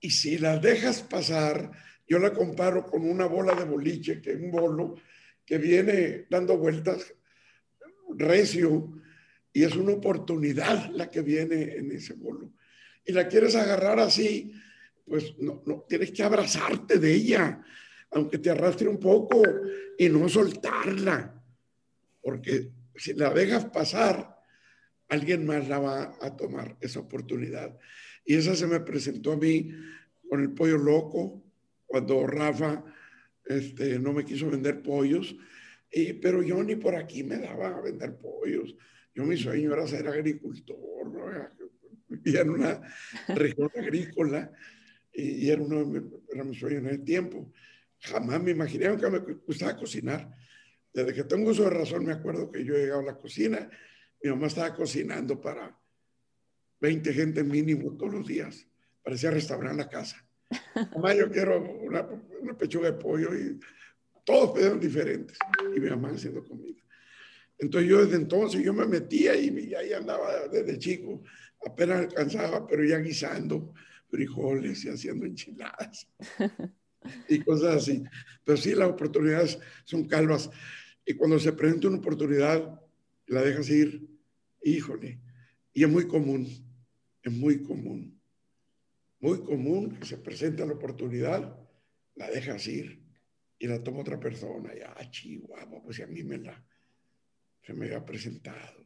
Y 0.00 0.10
si 0.10 0.38
las 0.38 0.62
dejas 0.62 1.02
pasar, 1.02 1.70
yo 2.08 2.18
la 2.18 2.32
comparo 2.32 2.86
con 2.86 3.06
una 3.06 3.26
bola 3.26 3.54
de 3.54 3.64
boliche, 3.64 4.22
que 4.22 4.32
es 4.32 4.40
un 4.40 4.50
bolo 4.50 4.94
que 5.44 5.58
viene 5.58 6.26
dando 6.30 6.56
vueltas 6.56 7.14
recio 8.16 8.92
y 9.52 9.64
es 9.64 9.76
una 9.76 9.92
oportunidad 9.92 10.90
la 10.90 11.10
que 11.10 11.20
viene 11.20 11.74
en 11.76 11.92
ese 11.92 12.14
bolo. 12.14 12.55
Y 13.06 13.12
la 13.12 13.28
quieres 13.28 13.54
agarrar 13.54 14.00
así, 14.00 14.52
pues 15.06 15.38
no, 15.38 15.62
no 15.64 15.84
tienes 15.88 16.10
que 16.10 16.22
abrazarte 16.22 16.98
de 16.98 17.14
ella, 17.14 17.64
aunque 18.10 18.38
te 18.38 18.50
arrastre 18.50 18.88
un 18.88 18.98
poco 18.98 19.42
y 19.98 20.08
no 20.08 20.28
soltarla, 20.28 21.42
porque 22.20 22.70
si 22.96 23.14
la 23.14 23.30
dejas 23.30 23.66
pasar, 23.66 24.36
alguien 25.08 25.46
más 25.46 25.68
la 25.68 25.78
va 25.78 26.18
a 26.20 26.36
tomar 26.36 26.76
esa 26.80 27.00
oportunidad. 27.00 27.78
Y 28.24 28.34
esa 28.34 28.56
se 28.56 28.66
me 28.66 28.80
presentó 28.80 29.32
a 29.32 29.36
mí 29.36 29.70
con 30.28 30.40
el 30.40 30.52
pollo 30.52 30.78
loco, 30.78 31.44
cuando 31.86 32.26
Rafa 32.26 32.84
este, 33.44 33.98
no 34.00 34.12
me 34.12 34.24
quiso 34.24 34.50
vender 34.50 34.82
pollos, 34.82 35.36
y, 35.90 36.14
pero 36.14 36.42
yo 36.42 36.62
ni 36.64 36.74
por 36.74 36.96
aquí 36.96 37.22
me 37.22 37.38
daba 37.38 37.78
a 37.78 37.80
vender 37.80 38.16
pollos. 38.18 38.74
Yo 39.14 39.24
mi 39.24 39.36
sueño 39.36 39.72
era 39.72 39.86
ser 39.86 40.08
agricultor, 40.08 41.06
¿no? 41.12 41.65
Vivía 42.26 42.40
en 42.42 42.50
una 42.50 42.80
región 43.28 43.70
agrícola 43.76 44.52
y, 45.12 45.48
era, 45.48 45.62
uno, 45.62 46.10
era 46.30 46.44
mi 46.44 46.54
sueño 46.54 46.78
en 46.78 46.86
el 46.88 47.04
tiempo. 47.04 47.52
Jamás 48.00 48.42
me 48.42 48.50
imaginé, 48.50 48.86
aunque 48.86 49.08
me 49.08 49.18
gustaba 49.18 49.76
cocinar. 49.76 50.30
Desde 50.92 51.14
que 51.14 51.24
tengo 51.24 51.50
uso 51.50 51.64
de 51.64 51.70
razón, 51.70 52.04
me 52.04 52.12
acuerdo 52.12 52.50
que 52.50 52.64
yo 52.64 52.74
llegaba 52.74 53.02
a 53.02 53.06
la 53.06 53.16
cocina, 53.16 53.70
mi 54.22 54.30
mamá 54.30 54.48
estaba 54.48 54.74
cocinando 54.74 55.40
para 55.40 55.78
20 56.80 57.12
gente 57.12 57.44
mínimo 57.44 57.96
todos 57.96 58.12
los 58.12 58.26
días. 58.26 58.66
Parecía 59.02 59.30
restaurar 59.30 59.74
la 59.74 59.88
casa. 59.88 60.26
Mamá, 60.94 61.14
yo 61.14 61.30
quiero 61.30 61.60
una, 61.80 62.06
una 62.40 62.58
pechuga 62.58 62.90
de 62.90 62.98
pollo 62.98 63.34
y 63.34 63.58
todos 64.24 64.50
pedían 64.50 64.80
diferentes. 64.80 65.38
Y 65.74 65.80
mi 65.80 65.88
mamá 65.90 66.10
haciendo 66.10 66.44
comida. 66.44 66.82
Entonces 67.58 67.88
yo 67.88 68.04
desde 68.04 68.16
entonces 68.16 68.62
yo 68.62 68.72
me 68.74 68.86
metía 68.86 69.34
y, 69.34 69.74
ahí 69.74 69.92
andaba 69.92 70.48
desde 70.48 70.78
chico, 70.78 71.22
apenas 71.64 72.00
alcanzaba, 72.00 72.66
pero 72.66 72.84
ya 72.84 72.98
guisando 72.98 73.72
frijoles 74.08 74.84
y 74.84 74.88
haciendo 74.88 75.26
enchiladas 75.26 76.08
y 77.28 77.40
cosas 77.40 77.76
así. 77.76 78.04
Pero 78.44 78.56
sí, 78.56 78.74
las 78.74 78.88
oportunidades 78.88 79.58
son 79.84 80.04
calvas. 80.06 80.50
Y 81.04 81.14
cuando 81.14 81.38
se 81.38 81.52
presenta 81.52 81.88
una 81.88 81.98
oportunidad, 81.98 82.80
la 83.26 83.42
dejas 83.42 83.68
ir, 83.70 84.06
híjole. 84.62 85.20
Y 85.72 85.84
es 85.84 85.90
muy 85.90 86.06
común, 86.06 86.46
es 87.22 87.32
muy 87.32 87.62
común 87.62 88.16
muy 89.20 89.42
común 89.42 89.98
que 89.98 90.06
se 90.06 90.18
presenta 90.18 90.64
la 90.64 90.74
oportunidad, 90.74 91.58
la 92.14 92.30
dejas 92.30 92.66
ir 92.66 93.02
y 93.58 93.66
la 93.66 93.82
toma 93.82 94.00
otra 94.00 94.20
persona. 94.20 94.74
Y, 94.74 94.80
ah, 94.80 95.10
chihuahua, 95.10 95.82
pues 95.82 96.00
a 96.00 96.06
mí 96.06 96.22
me 96.22 96.38
la, 96.38 96.64
se 97.62 97.72
me 97.72 97.92
ha 97.94 98.04
presentado. 98.04 98.85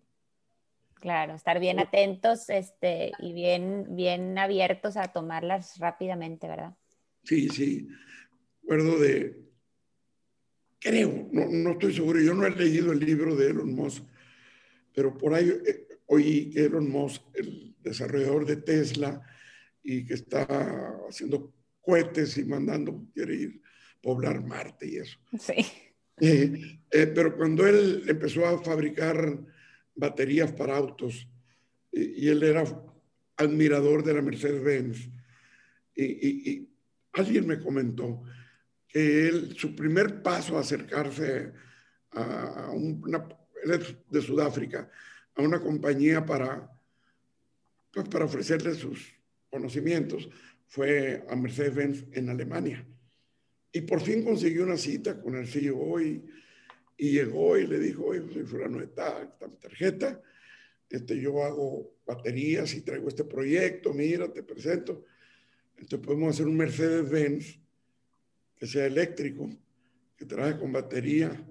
Claro, 1.01 1.35
estar 1.35 1.59
bien 1.59 1.81
atentos 1.81 2.51
este, 2.51 3.13
y 3.21 3.33
bien, 3.33 3.87
bien 3.97 4.37
abiertos 4.39 4.99
a 4.99 5.09
tomarlas 5.09 5.79
rápidamente, 5.79 6.47
¿verdad? 6.47 6.75
Sí, 7.25 7.49
sí. 7.49 7.89
Recuerdo 8.63 8.99
de, 8.99 9.41
creo, 10.79 11.29
no, 11.33 11.47
no, 11.47 11.73
estoy 11.73 11.95
seguro, 11.95 12.21
yo 12.21 12.35
no 12.35 12.47
he 12.47 12.51
leído 12.51 12.93
el 12.93 13.01
libro 13.01 13.35
de 13.35 13.51
Elon 13.51 13.75
Musk, 13.75 14.05
pero 14.95 15.17
por 15.17 15.35
ahí 15.35 15.49
eh, 15.49 15.87
oí 16.07 16.51
que 16.51 16.67
Elon 16.67 16.91
Musk, 16.91 17.23
el 17.35 17.75
desarrollador 17.81 18.45
de 18.45 18.57
Tesla, 18.57 19.23
y 19.83 20.05
que 20.05 20.15
está 20.15 20.47
haciendo 21.09 21.55
cohetes 21.81 22.37
y 22.37 22.45
mandando, 22.45 23.07
quiere 23.15 23.35
ir 23.35 23.63
a 23.97 24.01
poblar 24.03 24.45
Marte 24.45 24.87
y 24.87 24.97
eso. 24.97 25.19
Sí. 25.39 25.67
Eh, 26.21 26.79
eh, 26.91 27.07
pero 27.07 27.35
cuando 27.35 27.67
él 27.67 28.05
empezó 28.07 28.47
a 28.47 28.63
fabricar 28.63 29.41
baterías 29.95 30.53
para 30.53 30.77
autos, 30.77 31.29
y, 31.93 32.29
él 32.29 32.43
era 32.43 32.65
admirador 33.37 34.05
de 34.05 34.15
la 34.15 34.23
Mercedes-Benz, 34.23 35.09
y, 35.95 36.05
y, 36.05 36.69
alguien 37.13 37.47
me 37.47 37.59
comentó 37.59 38.23
que 38.89 39.51
su 39.57 39.75
primer 39.75 40.23
paso 40.23 40.57
a 40.57 40.61
acercarse 40.61 41.53
a 42.13 42.71
una, 42.73 43.29
de 44.11 44.21
Sudáfrica, 44.23 44.91
a 45.35 45.43
una 45.43 45.61
compañía 45.61 46.25
para, 46.25 46.71
pues 47.93 48.09
para 48.09 48.25
ofrecerle 48.25 48.75
sus 48.75 49.15
conocimientos 49.51 50.29
fue 50.67 51.25
a 51.29 51.37
Mercedes-Benz 51.37 52.07
en 52.13 52.29
Alemania. 52.29 52.87
Y 53.73 53.83
por 53.83 54.01
fin 54.01 54.25
consiguió 54.25 54.65
una 54.65 54.77
cita 54.77 55.21
con 55.21 55.37
el 55.37 55.47
CEO 55.47 56.01
y, 56.01 56.25
y 57.01 57.13
llegó 57.13 57.57
y 57.57 57.67
le 57.67 57.79
dijo, 57.79 58.05
oye, 58.05 58.23
soy 58.31 58.45
fulano 58.45 58.87
tal, 58.91 59.23
esta 59.23 59.49
mi 59.49 59.57
tarjeta, 59.57 60.21
este, 60.91 61.19
yo 61.19 61.43
hago 61.43 61.95
baterías 62.05 62.75
y 62.75 62.83
traigo 62.83 63.09
este 63.09 63.25
proyecto, 63.25 63.95
mira, 63.95 64.31
te 64.31 64.43
presento. 64.43 65.07
Entonces 65.79 66.07
podemos 66.07 66.35
hacer 66.35 66.47
un 66.47 66.59
Mercedes-Benz 66.59 67.59
que 68.55 68.67
sea 68.67 68.85
eléctrico, 68.85 69.49
que 70.15 70.27
traje 70.27 70.59
con 70.59 70.73
batería. 70.73 71.43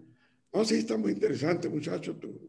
No, 0.54 0.64
sí, 0.64 0.76
está 0.76 0.98
muy 0.98 1.14
interesante, 1.14 1.68
muchacho. 1.68 2.16
Tú, 2.16 2.48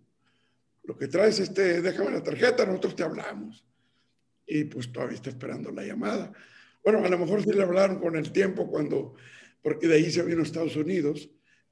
lo 0.83 0.99
que 0.99 1.09
traes, 1.09 1.41
este, 1.41 1.81
déjame 1.81 2.11
la 2.11 2.23
tarjeta, 2.23 2.67
nosotros 2.67 2.97
te 2.97 3.03
hablamos 3.03 3.65
y 4.45 4.65
pues 4.65 4.93
todavía 4.93 5.15
está 5.15 5.31
esperando 5.31 5.73
la 5.73 5.87
llamada. 5.87 6.35
Bueno, 6.85 7.03
a 7.03 7.09
lo 7.09 7.19
mejor 7.19 7.43
sí 7.43 7.51
le 7.51 7.63
hablaron 7.63 7.99
con 7.99 8.15
el 8.15 8.31
tiempo 8.31 8.69
cuando, 8.69 9.15
porque 9.63 9.89
de 9.89 9.95
ahí 9.95 10.11
se 10.11 10.23
vino 10.23 10.41
a 10.41 10.45
Estados 10.45 10.77
Unidos, 10.77 11.31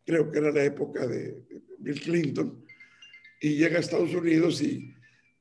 creo 0.09 0.31
que 0.31 0.39
era 0.39 0.51
la 0.51 0.65
época 0.65 1.07
de 1.07 1.45
Bill 1.81 2.01
Clinton, 2.01 2.65
y 3.43 3.57
llega 3.57 3.77
a 3.77 3.81
Estados 3.81 4.15
Unidos 4.15 4.63
y, 4.63 4.95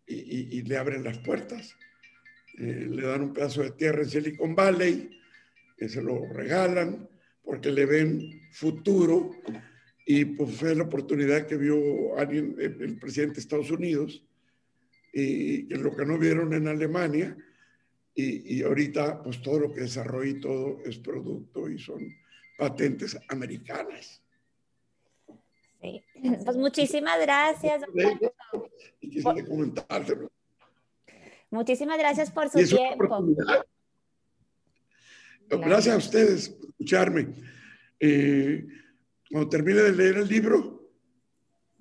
y, 0.05 0.61
le 0.63 0.75
abren 0.75 1.05
las 1.05 1.19
puertas. 1.19 1.73
Eh, 2.57 2.85
le 2.89 3.07
dan 3.07 3.21
un 3.21 3.33
pedazo 3.33 3.63
de 3.63 3.71
tierra 3.71 4.01
en 4.01 4.09
Silicon 4.09 4.55
Valley, 4.55 5.09
que 5.77 5.87
se 5.87 6.01
lo 6.01 6.21
regalan 6.33 7.07
porque 7.41 7.71
le 7.71 7.85
ven 7.85 8.41
futuro 8.51 9.31
y 10.05 10.25
pues 10.25 10.57
fue 10.57 10.75
la 10.75 10.83
oportunidad 10.83 11.47
que 11.47 11.55
vio 11.55 12.17
alguien, 12.17 12.57
el 12.59 12.99
presidente 12.99 13.35
de 13.35 13.39
Estados 13.39 13.71
Unidos, 13.71 14.21
y 15.13 15.61
lo 15.75 15.95
que 15.95 16.05
no 16.05 16.17
vieron 16.17 16.53
en 16.53 16.67
Alemania. 16.67 17.37
Y, 18.13 18.57
y, 18.57 18.63
ahorita, 18.63 19.23
pues 19.23 19.41
todo 19.41 19.59
lo 19.61 19.73
que 19.73 19.81
desarrolla 19.81 20.29
y 20.29 20.39
todo 20.41 20.81
es 20.83 20.97
producto 20.97 21.69
y 21.69 21.79
son 21.79 22.01
patentes 22.57 23.17
americanas. 23.29 24.26
Sí, 25.87 26.03
pues 26.45 26.57
muchísimas 26.57 27.19
gracias. 27.21 27.81
Y 29.01 29.09
quisiera 29.09 29.45
comentártelo. 29.45 30.31
Muchísimas 31.49 31.97
gracias 31.97 32.29
por 32.31 32.49
su 32.49 32.59
tiempo. 32.63 33.25
Gracias 35.49 35.95
a 35.95 35.97
ustedes 35.97 36.49
por 36.49 36.69
escucharme. 36.69 37.27
Eh, 37.99 38.67
cuando 39.31 39.49
termine 39.49 39.81
de 39.81 39.93
leer 39.93 40.17
el 40.17 40.27
libro. 40.27 40.89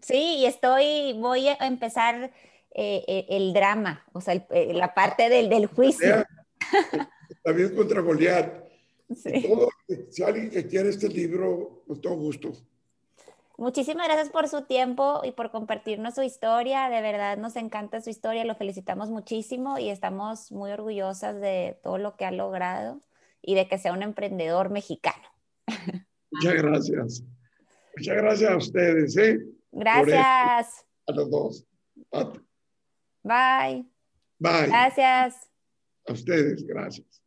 Sí, 0.01 0.37
y 0.39 0.47
estoy, 0.47 1.15
voy 1.15 1.49
a 1.49 1.67
empezar 1.67 2.33
eh, 2.75 3.05
eh, 3.09 3.27
el 3.29 3.53
drama, 3.53 4.05
o 4.13 4.21
sea, 4.21 4.47
la 4.51 4.95
parte 4.95 5.29
del, 5.29 5.49
del 5.49 5.67
juicio. 5.67 6.25
David 7.45 7.75
contra 7.75 8.01
Goliat. 8.01 8.67
si 10.11 10.23
alguien 10.23 10.51
que 10.51 10.67
quiere 10.67 10.91
este 10.91 11.09
libro, 11.09 11.83
con 11.87 12.01
todo 12.01 12.15
gusto. 12.15 12.53
Muchísimas 13.59 14.07
gracias 14.07 14.29
por 14.29 14.49
su 14.49 14.63
tiempo 14.63 15.23
y 15.25 15.33
por 15.33 15.51
compartirnos 15.51 16.15
su 16.15 16.23
historia. 16.23 16.91
De 16.91 17.01
verdad 17.01 17.39
nos 17.39 17.57
encanta 17.57 18.03
su 18.03 18.11
historia, 18.11 18.45
lo 18.45 18.55
felicitamos 18.55 19.11
muchísimo 19.11 19.79
y 19.79 19.89
estamos 19.89 20.53
muy 20.53 20.71
orgullosas 20.71 21.41
de 21.41 21.79
todo 21.83 21.97
lo 21.97 22.17
que 22.17 22.27
ha 22.27 22.33
logrado 22.33 23.01
y 23.41 23.55
de 23.55 23.67
que 23.67 23.79
sea 23.79 23.93
un 23.93 24.03
emprendedor 24.03 24.69
mexicano. 24.71 25.25
Muchas 26.31 26.55
gracias. 26.55 27.25
Muchas 27.97 28.17
gracias 28.17 28.51
a 28.51 28.57
ustedes. 28.57 29.17
¿eh? 29.17 29.39
Gracias. 29.73 30.87
A 31.07 31.13
los 31.13 31.31
dos. 31.31 31.67
Bye. 33.23 33.87
Bye. 34.39 34.67
Gracias. 34.69 35.51
A 36.07 36.13
ustedes, 36.13 36.67
gracias. 36.67 37.26